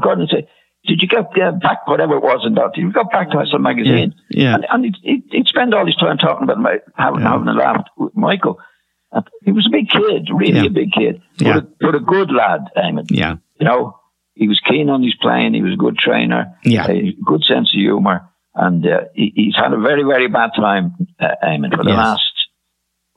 Gordon 0.03 0.27
say, 0.29 0.49
"Did 0.87 1.03
you 1.03 1.09
get 1.09 1.27
uh, 1.38 1.53
back 1.53 1.87
whatever 1.87 2.17
it 2.17 2.23
was 2.23 2.43
in 2.47 2.55
that? 2.55 2.73
Did 2.75 2.81
you 2.81 2.93
got 2.93 3.11
back 3.11 3.31
to 3.33 3.45
some 3.51 3.62
magazine?" 3.62 4.14
Yeah. 4.31 4.55
And, 4.55 4.67
and 4.71 4.85
he'd, 4.87 4.97
he'd, 5.03 5.23
he'd 5.31 5.47
spend 5.49 5.75
all 5.75 5.85
his 5.85 5.97
time 5.97 6.17
talking 6.17 6.45
about 6.45 6.59
my, 6.59 6.79
having 6.97 7.21
Yeah. 7.21 7.31
having 7.33 7.49
a 7.49 7.53
laugh 7.53 7.85
with 7.99 8.17
Michael. 8.17 8.59
He 9.44 9.53
was 9.53 9.66
a 9.66 9.71
big 9.71 9.88
kid, 9.88 10.29
really 10.33 10.61
Yeah. 10.61 10.64
a 10.66 10.71
big 10.71 10.92
kid, 10.92 11.23
but, 11.38 11.47
Yeah. 11.47 11.57
a, 11.59 11.62
but 11.81 11.94
a 11.94 12.01
good 12.01 12.31
lad, 12.31 12.66
Eamon. 12.77 13.07
Yeah. 13.11 13.37
You 13.59 13.64
know, 13.66 13.99
he 14.35 14.47
was 14.49 14.61
keen 14.61 14.88
on 14.90 15.03
his 15.03 15.14
playing. 15.16 15.55
He 15.55 15.62
was 15.62 15.73
a 15.73 15.77
good 15.77 15.97
trainer. 15.99 16.55
Yeah. 16.64 16.87
a 16.88 17.16
good 17.25 17.42
sense 17.44 17.73
of 17.75 17.79
humour, 17.81 18.29
and 18.55 18.87
uh, 18.87 19.01
he, 19.14 19.33
he's 19.35 19.57
had 19.57 19.73
a 19.73 19.79
very, 19.79 20.03
very 20.03 20.29
bad 20.29 20.51
time, 20.55 20.94
uh, 21.21 21.29
Eamon, 21.42 21.75
for 21.75 21.83
the 21.85 21.90
Yes. 21.90 21.97
last 21.99 22.23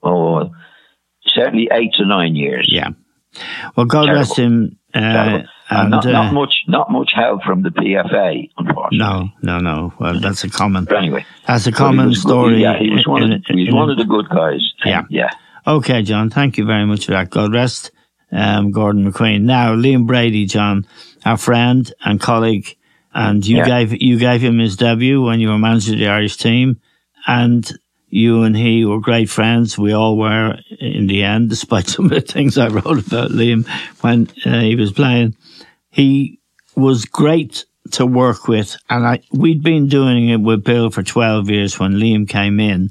oh, 0.03 0.49
certainly 1.27 1.69
eight 1.71 1.93
to 1.95 2.05
nine 2.05 2.35
years. 2.35 2.67
Yeah. 2.71 2.89
Well, 3.75 3.85
God 3.85 4.05
Terrible. 4.05 4.19
rest 4.21 4.37
him. 4.37 4.77
Uh, 4.93 4.99
And 4.99 5.47
and 5.69 5.89
not, 5.91 6.05
uh, 6.05 6.11
not 6.11 6.33
much, 6.33 6.53
not 6.67 6.91
much 6.91 7.11
help 7.15 7.43
from 7.43 7.61
the 7.63 7.69
PFA, 7.69 8.49
unfortunately. 8.57 8.97
no, 8.97 9.29
no, 9.41 9.59
no. 9.59 9.93
Well, 9.99 10.19
that's 10.19 10.43
a 10.43 10.49
common. 10.49 10.83
But 10.83 10.97
anyway, 10.97 11.25
That's 11.47 11.65
a 11.65 11.71
common 11.71 12.07
was 12.09 12.17
good. 12.23 12.29
story. 12.29 12.61
Yeah, 12.61 12.77
he 12.77 12.89
was 12.89 13.07
one. 13.07 13.23
in- 13.23 13.31
of, 13.33 13.41
he 13.47 13.55
was 13.61 13.69
in- 13.69 13.75
one 13.75 13.89
of 13.89 13.97
the 13.97 14.03
good 14.03 14.27
guys. 14.27 14.73
Yeah. 14.83 15.03
yeah. 15.09 15.29
Okay, 15.67 16.01
John. 16.01 16.29
Thank 16.29 16.57
you 16.57 16.65
very 16.65 16.85
much 16.85 17.05
for 17.05 17.11
that. 17.11 17.29
God 17.29 17.53
rest 17.53 17.91
um, 18.31 18.71
Gordon 18.71 19.11
McQueen. 19.11 19.41
Now, 19.41 19.75
Liam 19.75 20.07
Brady, 20.07 20.45
John, 20.45 20.87
our 21.25 21.37
friend 21.37 21.91
and 22.03 22.19
colleague, 22.19 22.75
and 23.13 23.45
you 23.45 23.57
Yeah. 23.57 23.65
gave 23.65 24.01
you 24.01 24.17
gave 24.17 24.41
him 24.41 24.57
his 24.59 24.75
debut 24.77 25.21
when 25.21 25.39
you 25.39 25.49
were 25.49 25.57
manager 25.59 25.93
of 25.93 25.99
the 25.99 26.07
Irish 26.07 26.37
team, 26.37 26.79
and 27.27 27.69
you 28.09 28.43
and 28.43 28.55
he 28.57 28.85
were 28.85 28.99
great 28.99 29.29
friends. 29.29 29.77
We 29.77 29.93
all 29.93 30.17
were 30.17 30.57
in 30.79 31.07
the 31.07 31.23
end, 31.23 31.49
despite 31.49 31.87
some 31.89 32.05
of 32.05 32.11
the 32.11 32.21
things 32.21 32.57
I 32.57 32.67
wrote 32.69 33.05
about 33.07 33.31
Liam 33.31 33.67
when 34.01 34.29
uh, 34.45 34.61
he 34.61 34.75
was 34.75 34.91
playing. 34.93 35.35
He 35.89 36.39
was 36.75 37.05
great 37.05 37.65
to 37.91 38.05
work 38.05 38.47
with, 38.47 38.77
and 38.89 39.05
I 39.05 39.19
we'd 39.31 39.61
been 39.61 39.87
doing 39.89 40.29
it 40.29 40.39
with 40.41 40.63
Bill 40.63 40.89
for 40.89 41.03
twelve 41.03 41.49
years 41.49 41.77
when 41.77 41.93
Liam 41.93 42.27
came 42.27 42.59
in 42.59 42.89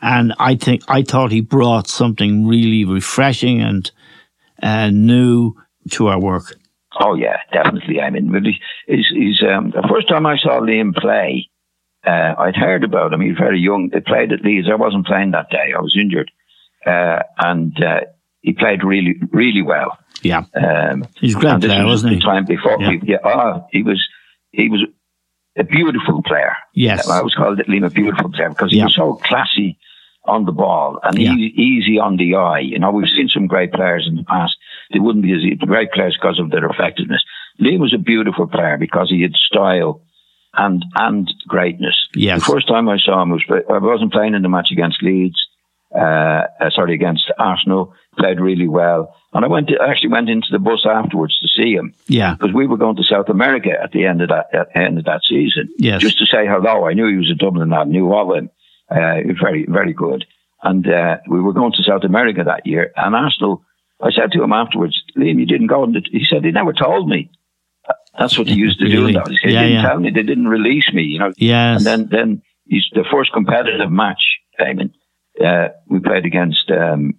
and 0.00 0.34
I 0.38 0.56
think 0.56 0.82
I 0.88 1.02
thought 1.02 1.32
he 1.32 1.40
brought 1.40 1.88
something 1.88 2.46
really 2.46 2.84
refreshing 2.84 3.60
and 3.60 3.90
uh, 4.62 4.90
new 4.90 5.54
to 5.90 6.08
our 6.08 6.20
work. 6.20 6.54
Oh 7.00 7.14
yeah, 7.14 7.38
definitely. 7.52 8.00
I 8.00 8.10
mean, 8.10 8.30
really, 8.30 8.58
he's, 8.86 9.08
he's 9.08 9.42
um, 9.42 9.70
the 9.70 9.86
first 9.88 10.08
time 10.08 10.24
I 10.26 10.38
saw 10.38 10.60
Liam 10.60 10.94
play, 10.94 11.48
uh, 12.06 12.34
I'd 12.38 12.56
heard 12.56 12.84
about 12.84 13.12
him. 13.12 13.20
He 13.20 13.28
was 13.30 13.38
very 13.38 13.60
young. 13.60 13.90
They 13.92 14.00
played 14.00 14.32
at 14.32 14.42
Leeds. 14.42 14.68
I 14.70 14.76
wasn't 14.76 15.06
playing 15.06 15.32
that 15.32 15.50
day. 15.50 15.72
I 15.76 15.80
was 15.80 15.96
injured, 16.00 16.30
uh, 16.86 17.20
and 17.38 17.82
uh, 17.82 18.00
he 18.40 18.52
played 18.52 18.82
really, 18.84 19.16
really 19.30 19.62
well. 19.62 19.98
Yeah, 20.22 20.44
Um, 20.54 21.04
he's 21.20 21.34
great 21.34 21.60
player, 21.60 21.84
was 21.84 22.02
wasn't 22.04 22.14
the? 22.14 22.20
Time 22.20 22.46
before, 22.46 22.78
Yeah. 22.80 22.90
he, 22.92 23.00
yeah, 23.12 23.18
oh, 23.22 23.66
he 23.70 23.82
was, 23.82 24.02
he 24.50 24.70
was 24.70 24.80
a 25.56 25.64
beautiful 25.64 26.22
player. 26.22 26.54
Yes. 26.74 27.08
I 27.08 27.18
always 27.18 27.34
called 27.34 27.58
Liam 27.68 27.86
a 27.86 27.90
beautiful 27.90 28.30
player 28.30 28.50
because 28.50 28.70
he 28.70 28.78
Yeah. 28.78 28.84
was 28.84 28.94
so 28.94 29.14
classy 29.14 29.78
on 30.24 30.44
the 30.44 30.52
ball 30.52 30.98
and 31.02 31.16
Yeah. 31.18 31.32
easy, 31.32 31.62
easy 31.62 31.98
on 31.98 32.16
the 32.16 32.34
eye. 32.34 32.58
You 32.60 32.78
know, 32.78 32.90
we've 32.90 33.08
seen 33.08 33.28
some 33.28 33.46
great 33.46 33.72
players 33.72 34.06
in 34.08 34.16
the 34.16 34.24
past. 34.24 34.56
They 34.92 34.98
wouldn't 34.98 35.24
be 35.24 35.32
as 35.32 35.58
great 35.60 35.92
players 35.92 36.16
because 36.20 36.38
of 36.38 36.50
their 36.50 36.66
effectiveness. 36.66 37.24
Liam 37.60 37.78
was 37.78 37.94
a 37.94 37.98
beautiful 37.98 38.46
player 38.46 38.76
because 38.76 39.08
he 39.10 39.22
had 39.22 39.34
style 39.34 40.00
and 40.54 40.84
and 40.96 41.32
greatness. 41.48 41.96
Yes. 42.14 42.44
The 42.44 42.52
first 42.52 42.68
time 42.68 42.88
I 42.88 42.98
saw 42.98 43.22
him 43.22 43.30
was 43.30 43.42
I 43.50 43.78
wasn't 43.78 44.12
playing 44.12 44.34
in 44.34 44.42
the 44.42 44.48
match 44.48 44.70
against 44.72 45.02
Leeds. 45.02 45.40
Uh, 45.96 46.46
uh, 46.60 46.70
sorry, 46.70 46.94
against 46.94 47.30
Arsenal. 47.38 47.94
Played 48.18 48.40
really 48.40 48.68
well, 48.68 49.14
and 49.34 49.44
I 49.44 49.48
went. 49.48 49.68
To, 49.68 49.76
I 49.80 49.90
actually 49.90 50.10
went 50.10 50.28
into 50.30 50.48
the 50.50 50.58
bus 50.58 50.86
afterwards 50.88 51.38
to 51.40 51.48
see 51.48 51.72
him 51.72 51.94
Yeah, 52.08 52.34
because 52.34 52.54
we 52.54 52.66
were 52.66 52.78
going 52.78 52.96
to 52.96 53.02
South 53.04 53.28
America 53.28 53.70
at 53.82 53.92
the 53.92 54.06
end 54.06 54.22
of 54.22 54.28
that 54.30 54.46
at 54.54 54.72
the 54.72 54.78
end 54.78 54.98
of 54.98 55.04
that 55.04 55.20
season. 55.28 55.68
Yes. 55.78 56.00
Just 56.00 56.18
to 56.18 56.26
say 56.26 56.46
hello. 56.46 56.86
I 56.86 56.94
knew 56.94 57.08
he 57.08 57.16
was 57.16 57.30
a 57.30 57.34
Dublin 57.34 57.68
lad, 57.70 57.88
knew 57.88 58.12
of 58.14 58.34
him. 58.36 58.50
Uh, 58.90 59.16
he 59.16 59.26
was 59.26 59.36
very, 59.40 59.66
very 59.68 59.92
good. 59.92 60.24
And 60.62 60.88
uh, 60.88 61.18
we 61.28 61.40
were 61.40 61.52
going 61.52 61.72
to 61.72 61.82
South 61.82 62.04
America 62.04 62.42
that 62.44 62.66
year. 62.66 62.90
And 62.96 63.14
Arsenal, 63.14 63.62
I 64.02 64.10
said 64.10 64.32
to 64.32 64.42
him 64.42 64.52
afterwards, 64.52 65.00
Liam, 65.16 65.38
you 65.38 65.46
didn't 65.46 65.66
go. 65.66 65.84
And 65.84 65.94
he 66.10 66.24
said, 66.24 66.44
he 66.44 66.50
never 66.50 66.72
told 66.72 67.08
me. 67.08 67.30
That's 68.18 68.38
what 68.38 68.48
he 68.48 68.54
used 68.54 68.78
to 68.80 68.86
do. 68.88 69.00
Really? 69.06 69.14
in 69.14 69.22
those. 69.22 69.38
He 69.42 69.50
Yeah, 69.52 69.62
didn't 69.62 69.74
yeah. 69.76 69.82
tell 69.88 70.00
me. 70.00 70.10
They 70.10 70.22
didn't 70.22 70.48
release 70.48 70.90
me, 70.92 71.02
you 71.02 71.18
know. 71.18 71.32
yes, 71.36 71.76
And 71.78 71.86
then, 71.86 72.08
then 72.10 72.42
he's 72.66 72.86
the 72.94 73.04
first 73.10 73.32
competitive 73.32 73.92
match, 73.92 74.38
Eamon, 74.58 74.92
uh, 75.44 75.68
we 75.88 76.00
played 76.00 76.24
against 76.24 76.70
um, 76.70 77.14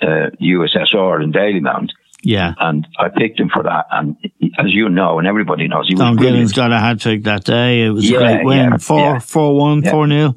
uh, 0.00 0.30
USSR 0.40 1.22
in 1.22 1.32
Dalymount 1.32 1.90
yeah. 2.24 2.54
and 2.58 2.86
I 2.98 3.08
picked 3.08 3.38
him 3.38 3.50
for 3.52 3.62
that. 3.62 3.86
And 3.90 4.16
as 4.58 4.72
you 4.74 4.88
know, 4.88 5.18
and 5.18 5.28
everybody 5.28 5.68
knows, 5.68 5.86
he 5.88 5.94
was 5.94 6.00
Don. 6.00 6.16
Givens 6.16 6.52
got 6.52 6.72
a 6.72 6.78
hat 6.78 7.00
trick 7.00 7.24
that 7.24 7.44
day. 7.44 7.82
It 7.86 7.90
was 7.90 8.08
Yeah, 8.08 8.18
a 8.18 8.20
great 8.20 8.44
win. 8.44 8.70
yeah, 8.72 8.76
Four, 8.78 8.98
yeah. 8.98 9.18
four, 9.18 9.56
one, 9.56 9.82
Yeah. 9.82 9.90
four 9.90 10.06
nil, 10.06 10.36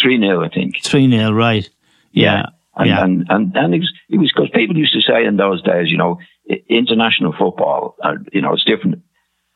Three 0.00 0.18
0 0.20 0.44
I 0.44 0.48
think. 0.48 0.82
three 0.82 1.06
nil. 1.06 1.32
Right. 1.32 1.68
Yeah, 2.12 2.46
and 2.76 2.88
yeah. 2.88 3.02
and 3.04 3.26
and, 3.28 3.56
and 3.56 3.74
it 3.74 3.78
was 3.78 3.92
it 4.08 4.18
was 4.18 4.32
because 4.32 4.50
people 4.54 4.76
used 4.76 4.92
to 4.92 5.00
say 5.00 5.24
in 5.24 5.36
those 5.36 5.62
days, 5.62 5.90
you 5.90 5.96
know, 5.96 6.18
international 6.68 7.32
football, 7.36 7.96
uh, 8.02 8.14
you 8.32 8.40
know, 8.40 8.52
it's 8.52 8.64
different. 8.64 9.02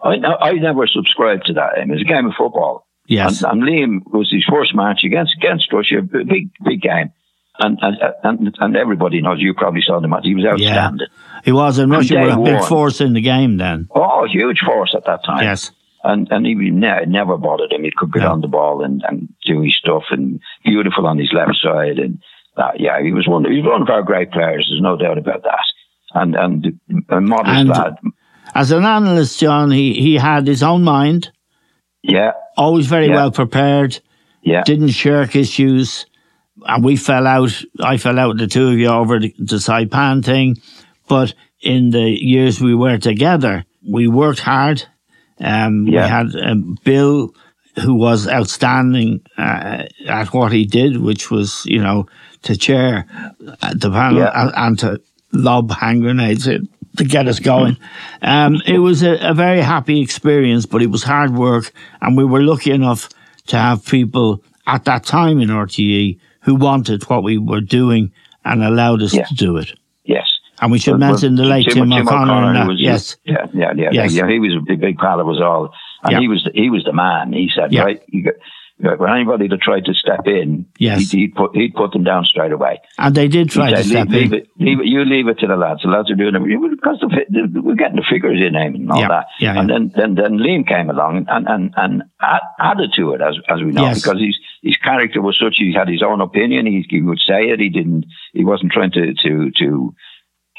I 0.02 0.14
I 0.40 0.52
never 0.54 0.86
subscribed 0.86 1.46
to 1.46 1.52
that. 1.54 1.78
I 1.78 1.84
mean, 1.84 1.92
it's 1.98 2.02
a 2.02 2.12
game 2.12 2.26
of 2.26 2.32
football. 2.36 2.87
Yes. 3.08 3.42
And, 3.42 3.62
and 3.62 3.62
Liam 3.62 4.12
was 4.12 4.30
his 4.30 4.44
first 4.48 4.74
match 4.74 5.00
against 5.04 5.34
against 5.36 5.72
Russia, 5.72 6.02
big 6.02 6.50
big 6.64 6.80
game. 6.80 7.12
And 7.58 7.78
and 7.82 7.96
and, 8.22 8.56
and 8.60 8.76
everybody 8.76 9.20
knows 9.20 9.40
you 9.40 9.54
probably 9.54 9.80
saw 9.84 9.98
the 10.00 10.06
match. 10.08 10.22
He 10.24 10.34
was 10.34 10.44
yeah. 10.44 10.52
outstanding. 10.52 11.08
He 11.44 11.52
was, 11.52 11.78
and 11.78 11.90
Russia 11.90 12.14
were 12.16 12.28
a 12.30 12.36
big 12.36 12.54
one. 12.60 12.68
force 12.68 13.00
in 13.00 13.14
the 13.14 13.20
game 13.20 13.56
then. 13.56 13.88
Oh, 13.94 14.26
huge 14.30 14.60
force 14.64 14.94
at 14.96 15.06
that 15.06 15.24
time. 15.24 15.42
Yes. 15.42 15.72
And 16.04 16.28
and 16.30 16.46
he 16.46 16.54
ne- 16.54 17.06
never 17.06 17.36
bothered 17.36 17.72
him. 17.72 17.82
He 17.82 17.90
could 17.96 18.12
get 18.12 18.22
No. 18.22 18.32
on 18.32 18.40
the 18.42 18.46
ball 18.48 18.84
and, 18.84 19.02
and 19.08 19.28
do 19.44 19.62
his 19.62 19.76
stuff 19.76 20.04
and 20.10 20.40
beautiful 20.64 21.06
on 21.06 21.18
his 21.18 21.32
left 21.32 21.56
side 21.60 21.98
and 21.98 22.22
that. 22.56 22.78
Yeah, 22.78 23.02
he 23.02 23.10
was 23.12 23.26
one. 23.26 23.44
He 23.50 23.60
was 23.60 23.66
one 23.66 23.82
of 23.82 23.88
our 23.88 24.02
great 24.02 24.30
players. 24.30 24.68
There's 24.70 24.80
no 24.82 24.96
doubt 24.96 25.18
about 25.18 25.42
that. 25.42 25.64
And 26.14 26.36
and 26.36 26.80
a 27.08 27.20
modest 27.20 27.48
And- 27.58 27.68
lad. 27.70 27.94
As 28.54 28.70
an 28.70 28.84
analyst, 28.84 29.38
John, 29.40 29.70
he, 29.70 29.92
he 30.00 30.14
had 30.14 30.46
his 30.46 30.62
own 30.62 30.82
mind, 30.82 31.30
Yeah, 32.08 32.32
always 32.56 32.86
very 32.86 33.08
Yeah. 33.08 33.16
well 33.16 33.30
prepared, 33.30 34.00
yeah, 34.42 34.62
didn't 34.64 34.88
shirk 34.88 35.36
issues. 35.36 36.06
And 36.66 36.82
we 36.84 36.96
fell 36.96 37.26
out, 37.26 37.52
I 37.80 37.98
fell 37.98 38.18
out 38.18 38.30
with 38.30 38.38
the 38.38 38.46
two 38.48 38.68
of 38.68 38.78
you 38.78 38.88
over 38.88 39.20
the, 39.20 39.32
the 39.38 39.56
Saipan 39.56 40.24
thing. 40.24 40.56
But 41.08 41.34
in 41.60 41.90
the 41.90 42.08
years 42.10 42.60
we 42.60 42.74
were 42.74 42.98
together, 42.98 43.64
we 43.88 44.08
worked 44.08 44.40
hard. 44.40 44.82
Um, 45.40 45.84
We 45.86 45.94
had 45.94 46.34
um, 46.34 46.76
Bill, 46.82 47.32
who 47.84 47.94
was 47.94 48.26
outstanding 48.26 49.20
uh, 49.38 49.84
at 50.08 50.32
what 50.34 50.50
he 50.50 50.64
did, 50.64 50.96
which 51.00 51.30
was, 51.30 51.62
you 51.64 51.80
know, 51.80 52.06
to 52.42 52.56
chair 52.56 53.06
uh, 53.62 53.74
the 53.76 53.90
panel 53.90 54.18
Yeah. 54.18 54.32
and, 54.34 54.52
and 54.56 54.78
to 54.80 55.00
lob 55.32 55.70
hand 55.70 56.02
grenades 56.02 56.46
in 56.48 56.68
to 56.96 57.04
get 57.04 57.28
us 57.28 57.38
going. 57.40 57.76
Um, 58.22 58.60
it 58.66 58.78
was 58.78 59.02
a, 59.02 59.16
a 59.30 59.34
very 59.34 59.60
happy 59.60 60.00
experience, 60.00 60.66
but 60.66 60.82
it 60.82 60.90
was 60.90 61.02
hard 61.04 61.34
work, 61.36 61.72
and 62.00 62.16
we 62.16 62.24
were 62.24 62.42
lucky 62.42 62.70
enough 62.72 63.08
to 63.48 63.56
have 63.56 63.84
people 63.84 64.42
at 64.66 64.84
that 64.84 65.04
time 65.04 65.40
in 65.40 65.48
RTE 65.48 66.18
who 66.42 66.54
wanted 66.54 67.02
what 67.04 67.22
we 67.22 67.38
were 67.38 67.60
doing 67.60 68.12
and 68.44 68.62
allowed 68.62 69.02
us 69.02 69.14
Yeah. 69.14 69.24
to 69.24 69.34
do 69.34 69.56
it. 69.58 69.72
yes. 70.04 70.26
And 70.60 70.72
we 70.72 70.78
should 70.80 70.98
Well, 70.98 71.10
mention 71.10 71.36
the 71.36 71.44
late 71.44 71.68
Tim, 71.70 71.92
O'Connor. 71.92 72.32
and 72.32 72.46
who 72.48 72.52
that. 72.54 72.66
was- 72.66 72.80
yes, 72.80 73.16
Yeah, 73.24 73.46
yeah, 73.54 73.72
yeah, 73.76 73.90
Yes. 73.92 74.12
yeah. 74.12 74.26
He 74.28 74.40
was 74.40 74.54
a 74.56 74.60
big, 74.60 74.80
big 74.80 74.98
pal 74.98 75.20
of 75.20 75.28
us 75.28 75.36
all, 75.40 75.72
and 76.02 76.12
Yeah. 76.12 76.18
he 76.20 76.26
was 76.26 76.42
the, 76.42 76.50
he 76.52 76.68
was 76.68 76.82
the 76.82 76.92
man. 76.92 77.32
He 77.32 77.48
said, 77.54 77.72
Yeah. 77.72 77.82
right, 77.82 78.02
you 78.08 78.24
when 78.80 79.10
anybody 79.10 79.48
that 79.48 79.60
tried 79.60 79.84
to 79.86 79.94
step 79.94 80.26
in, 80.26 80.66
Yes. 80.78 81.10
he'd, 81.10 81.18
he'd 81.18 81.34
put 81.34 81.54
he'd 81.56 81.74
put 81.74 81.92
them 81.92 82.04
down 82.04 82.24
straight 82.24 82.52
away. 82.52 82.80
and 82.98 83.14
they 83.14 83.26
did 83.28 83.50
try 83.50 83.70
He 83.70 83.74
to 83.74 83.84
step 83.84 84.08
leave, 84.08 84.30
leave 84.30 84.32
it, 84.32 84.48
leave 84.58 84.80
it, 84.80 84.86
you 84.86 85.04
leave 85.04 85.26
it 85.28 85.38
to 85.40 85.46
the 85.48 85.56
lads. 85.56 85.82
The 85.82 85.88
lads 85.88 86.10
are 86.10 86.14
doing 86.14 86.34
it 86.36 86.70
because 86.70 86.98
the, 87.00 87.24
the, 87.28 87.60
we're 87.60 87.74
getting 87.74 87.96
the 87.96 88.06
figures 88.08 88.40
in 88.40 88.54
and 88.54 88.90
all 88.90 89.00
Yeah, 89.00 89.08
that. 89.08 89.26
yeah, 89.40 89.58
and 89.58 89.68
yeah. 89.68 89.74
then, 89.78 89.92
then 89.96 90.14
then 90.14 90.38
Liam 90.38 90.66
came 90.66 90.90
along 90.90 91.26
and 91.28 91.48
and 91.48 91.74
and 91.76 92.02
added 92.60 92.92
to 92.96 93.12
it 93.14 93.20
as 93.20 93.36
as 93.48 93.60
we 93.62 93.72
know 93.72 93.82
Yes. 93.82 94.02
because 94.02 94.20
his 94.20 94.38
his 94.62 94.76
character 94.76 95.20
was 95.22 95.38
such. 95.38 95.56
He 95.58 95.72
had 95.72 95.88
his 95.88 96.02
own 96.02 96.20
opinion. 96.20 96.66
He, 96.66 96.84
he 96.88 97.00
would 97.02 97.20
say 97.20 97.44
it. 97.50 97.60
He 97.60 97.68
didn't. 97.68 98.06
He 98.32 98.44
wasn't 98.44 98.72
trying 98.72 98.90
to 98.92 99.14
to 99.14 99.50
to 99.58 99.94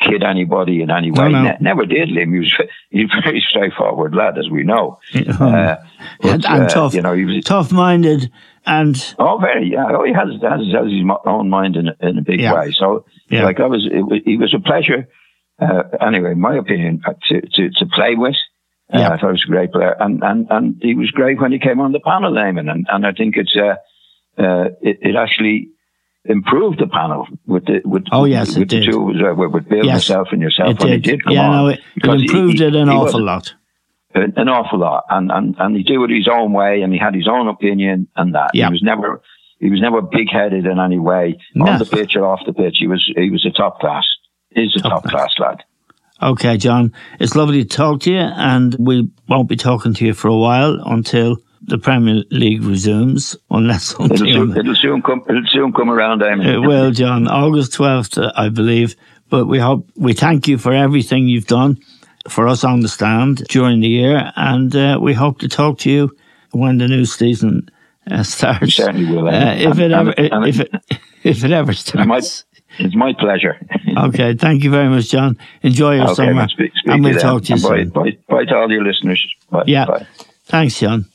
kid 0.02 0.24
anybody 0.24 0.82
in 0.82 0.90
any 0.90 1.12
way. 1.12 1.30
no. 1.30 1.44
Ne- 1.44 1.58
never 1.60 1.86
did. 1.86 2.10
Liam. 2.10 2.34
He 2.34 2.40
was 2.40 2.54
he 2.90 3.04
was 3.06 3.14
a 3.18 3.22
very 3.22 3.44
straightforward 3.48 4.16
lad, 4.16 4.38
as 4.38 4.50
we 4.50 4.64
know. 4.64 5.00
Uh, 5.16 5.20
and, 5.20 5.78
but, 6.22 6.46
and 6.46 6.46
uh, 6.64 6.68
tough, 6.68 6.94
You 6.94 7.02
know, 7.02 7.14
he 7.14 7.26
was 7.26 7.44
tough 7.44 7.72
minded, 7.72 8.32
and 8.66 8.96
Oh, 9.20 9.38
very. 9.38 9.72
Yeah. 9.72 9.86
Oh, 9.90 10.04
he 10.06 10.14
has 10.14 10.30
has, 10.42 10.62
has 10.74 10.92
his 10.92 11.04
own 11.26 11.50
mind 11.50 11.76
in 11.76 11.90
a, 11.90 11.96
in 12.08 12.18
a 12.18 12.22
big 12.22 12.40
Yeah. 12.42 12.54
way. 12.54 12.72
So, 12.72 13.06
Yeah. 13.30 13.44
like, 13.44 13.60
I 13.60 13.66
was, 13.66 13.86
it 13.92 14.02
was, 14.02 14.22
he 14.26 14.38
was 14.38 14.54
a 14.54 14.60
pleasure. 14.60 15.08
Uh, 15.62 15.84
anyway, 16.00 16.32
in 16.32 16.40
my 16.40 16.56
opinion, 16.58 17.02
uh, 17.06 17.14
to 17.28 17.42
to, 17.42 17.70
to 17.72 17.86
play 17.94 18.16
with. 18.16 18.36
Uh, 18.94 19.00
Yeah. 19.00 19.10
I 19.10 19.18
thought 19.18 19.28
he 19.28 19.40
was 19.40 19.46
a 19.48 19.52
great 19.52 19.72
player, 19.72 19.96
and 20.00 20.24
and 20.24 20.48
and 20.50 20.76
he 20.82 20.96
was 20.96 21.12
great 21.12 21.40
when 21.42 21.52
he 21.52 21.60
came 21.60 21.80
on 21.82 21.92
the 21.92 22.00
panel, 22.00 22.32
Eamon, 22.34 22.72
and 22.72 22.88
and 22.90 23.06
I 23.06 23.12
think 23.12 23.36
it's 23.36 23.56
uh, 23.56 23.76
uh 24.42 24.70
it, 24.82 24.98
it 25.02 25.16
actually 25.16 25.70
improved 26.26 26.80
the 26.80 26.88
panel 26.88 27.26
with 27.48 27.66
the 27.66 27.82
with 27.86 28.04
Oh, 28.12 28.26
yes, 28.26 28.50
with 28.50 28.58
it 28.58 28.70
the 28.70 28.80
did. 28.82 28.92
two 28.92 29.12
uh, 29.26 29.34
with, 29.34 29.52
with 29.52 29.70
Bill, 29.70 29.86
Yes. 29.86 30.10
myself, 30.10 30.28
and 30.32 30.42
yourself 30.42 30.72
it 30.72 30.80
when 30.80 30.88
did. 30.92 31.06
he 31.06 31.12
did 31.12 31.24
come 31.24 31.34
yeah, 31.34 31.48
on. 31.50 31.52
no, 31.56 31.68
it, 31.70 31.80
it 31.96 32.06
improved 32.06 32.60
he- 32.60 32.66
it 32.66 32.76
an 32.76 32.90
he 32.90 32.94
awful 32.96 33.22
lot. 33.24 33.54
an 34.16 34.34
an 34.38 34.50
awful 34.50 34.80
lot, 34.80 35.06
and 35.10 35.32
and 35.32 35.56
and 35.60 35.76
he 35.76 35.84
did 35.84 36.00
it 36.02 36.10
his 36.10 36.28
own 36.32 36.52
way, 36.54 36.82
and 36.82 36.92
he 36.94 37.00
had 37.00 37.14
his 37.16 37.28
own 37.28 37.48
opinion, 37.48 38.08
and 38.16 38.36
that 38.36 38.52
Yeah. 38.54 38.68
he 38.68 38.72
was 38.74 38.84
never 38.84 39.22
he 39.60 39.70
was 39.70 39.82
never 39.82 40.02
big 40.02 40.30
headed 40.32 40.66
in 40.66 40.80
any 40.80 41.00
way 41.00 41.38
No. 41.56 41.66
on 41.72 41.80
the 41.80 41.86
pitch 41.86 42.16
or 42.16 42.26
off 42.26 42.40
the 42.46 42.54
pitch. 42.54 42.78
He 42.80 42.88
was 42.88 43.04
he 43.16 43.30
was 43.30 43.46
a 43.46 43.52
top 43.52 43.80
class. 43.80 44.06
He's 44.54 44.76
a 44.76 44.80
top, 44.80 45.04
class 45.04 45.32
lad. 45.40 45.64
Okay, 46.22 46.58
John, 46.58 46.92
it's 47.20 47.36
lovely 47.36 47.64
to 47.64 47.70
talk 47.70 48.02
to 48.02 48.12
you, 48.12 48.18
and 48.20 48.76
we 48.80 49.10
won't 49.30 49.48
be 49.48 49.56
talking 49.56 49.94
to 49.94 50.06
you 50.06 50.14
for 50.14 50.28
a 50.28 50.36
while 50.36 50.74
until 50.86 51.38
the 51.62 51.78
Premier 51.78 52.24
League 52.32 52.64
resumes, 52.64 53.36
unless 53.52 53.92
It'll 53.94 54.16
soon, 54.18 54.58
it'll 54.58 54.76
soon 54.76 55.02
come. 55.02 55.24
It'll 55.30 55.44
soon 55.48 55.74
come 55.74 55.90
around. 55.90 56.22
Eamon. 56.22 56.46
It 56.46 56.60
will, 56.60 56.92
John. 56.92 57.28
August 57.28 57.74
12th, 57.74 58.32
I 58.36 58.50
believe. 58.50 58.96
But 59.30 59.46
we 59.46 59.60
hope, 59.60 59.88
we 59.96 60.14
thank 60.14 60.48
you 60.48 60.58
for 60.58 60.74
everything 60.74 61.28
you've 61.28 61.46
done 61.48 61.78
for 62.28 62.48
us 62.48 62.64
on 62.64 62.80
the 62.80 62.88
stand 62.88 63.44
during 63.50 63.80
the 63.82 63.88
year. 63.88 64.32
And 64.36 64.76
uh, 64.76 64.98
we 65.02 65.14
hope 65.14 65.40
to 65.40 65.48
talk 65.48 65.78
to 65.80 65.92
you 65.92 66.16
when 66.52 66.80
the 66.80 66.88
new 66.88 67.06
season 67.06 67.70
uh, 68.10 68.24
starts. 68.36 68.74
certainly 68.76 69.06
will, 69.16 69.28
Uh, 69.28 69.54
if 69.56 69.78
it 69.80 69.92
ever, 69.92 70.14
if 70.18 70.60
it, 70.62 70.72
if 71.24 71.44
it 71.44 71.52
ever 71.52 71.74
starts. 71.74 72.46
it's 72.80 72.96
my 72.96 73.14
pleasure. 73.14 73.60
Okay. 73.98 74.34
Thank 74.36 74.64
you 74.64 74.70
very 74.70 74.88
much, 74.88 75.10
John. 75.10 75.38
Enjoy 75.62 75.96
your 75.96 76.06
okay, 76.06 76.14
summer. 76.14 76.48
speak, 76.48 76.72
speak 76.76 76.94
and 76.94 77.04
to 77.04 77.10
we'll 77.10 77.20
them. 77.20 77.22
talk 77.22 77.44
to 77.44 77.56
you 77.56 77.62
bye, 77.62 77.78
soon. 77.84 77.90
bye, 77.90 78.18
bye 78.30 78.46
to 78.46 78.56
all 78.56 78.72
your 78.72 78.84
listeners. 78.84 79.28
Bye, 79.50 79.64
Yeah. 79.68 79.86
Bye. 79.86 80.08
Thanks, 80.46 80.80
John. 80.80 81.06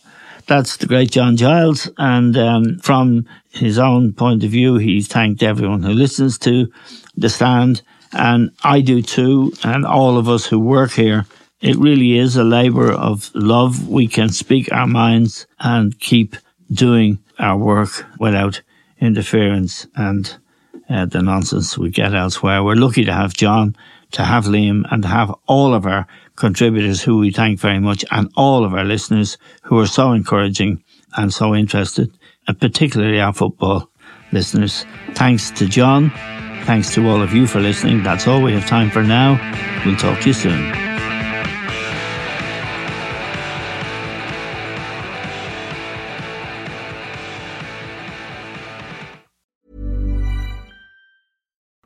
That's 0.46 0.76
the 0.76 0.86
great 0.86 1.10
John 1.10 1.36
Giles. 1.36 1.90
And 1.96 2.36
um, 2.36 2.78
from 2.78 3.26
his 3.50 3.78
own 3.78 4.12
point 4.12 4.44
of 4.44 4.50
view, 4.50 4.76
he's 4.76 5.08
thanked 5.08 5.42
everyone 5.42 5.82
who 5.82 5.92
listens 5.92 6.38
to 6.40 6.70
The 7.16 7.28
Stand. 7.28 7.82
And 8.12 8.50
I 8.62 8.80
do 8.80 9.02
too, 9.02 9.52
and 9.64 9.84
all 9.84 10.18
of 10.18 10.28
us 10.28 10.46
who 10.46 10.60
work 10.60 10.92
here. 10.92 11.26
It 11.60 11.76
really 11.76 12.18
is 12.18 12.36
a 12.36 12.44
labour 12.44 12.92
of 12.92 13.30
love. 13.34 13.88
We 13.88 14.06
can 14.06 14.28
speak 14.28 14.70
our 14.70 14.86
minds 14.86 15.46
and 15.58 15.98
keep 15.98 16.36
doing 16.70 17.18
our 17.38 17.56
work 17.56 18.04
without 18.20 18.60
interference 19.00 19.86
and 19.96 20.36
uh, 20.90 21.06
the 21.06 21.22
nonsense 21.22 21.78
we 21.78 21.90
get 21.90 22.14
elsewhere. 22.14 22.62
We're 22.62 22.74
lucky 22.74 23.04
to 23.04 23.12
have 23.12 23.34
John, 23.34 23.76
to 24.12 24.24
have 24.24 24.44
Liam, 24.44 24.84
and 24.90 25.02
to 25.02 25.08
have 25.08 25.34
all 25.46 25.74
of 25.74 25.86
our 25.86 26.06
contributors 26.36 27.02
who 27.02 27.18
we 27.18 27.30
thank 27.30 27.60
very 27.60 27.80
much, 27.80 28.04
and 28.10 28.30
all 28.36 28.64
of 28.64 28.74
our 28.74 28.84
listeners 28.84 29.38
who 29.62 29.78
are 29.78 29.86
so 29.86 30.12
encouraging 30.12 30.82
and 31.16 31.32
so 31.32 31.54
interested, 31.54 32.10
and 32.48 32.60
particularly 32.60 33.20
our 33.20 33.32
football 33.32 33.90
listeners. 34.32 34.84
Thanks 35.14 35.50
to 35.52 35.68
John, 35.68 36.10
Thanks 36.64 36.94
to 36.94 37.06
all 37.10 37.20
of 37.20 37.34
you 37.34 37.46
for 37.46 37.60
listening. 37.60 38.02
That's 38.02 38.26
all 38.26 38.40
we 38.40 38.54
have 38.54 38.66
time 38.66 38.88
for 38.88 39.02
now. 39.02 39.38
We'll 39.84 39.96
talk 39.96 40.20
to 40.20 40.28
you 40.28 40.32
soon. 40.32 40.83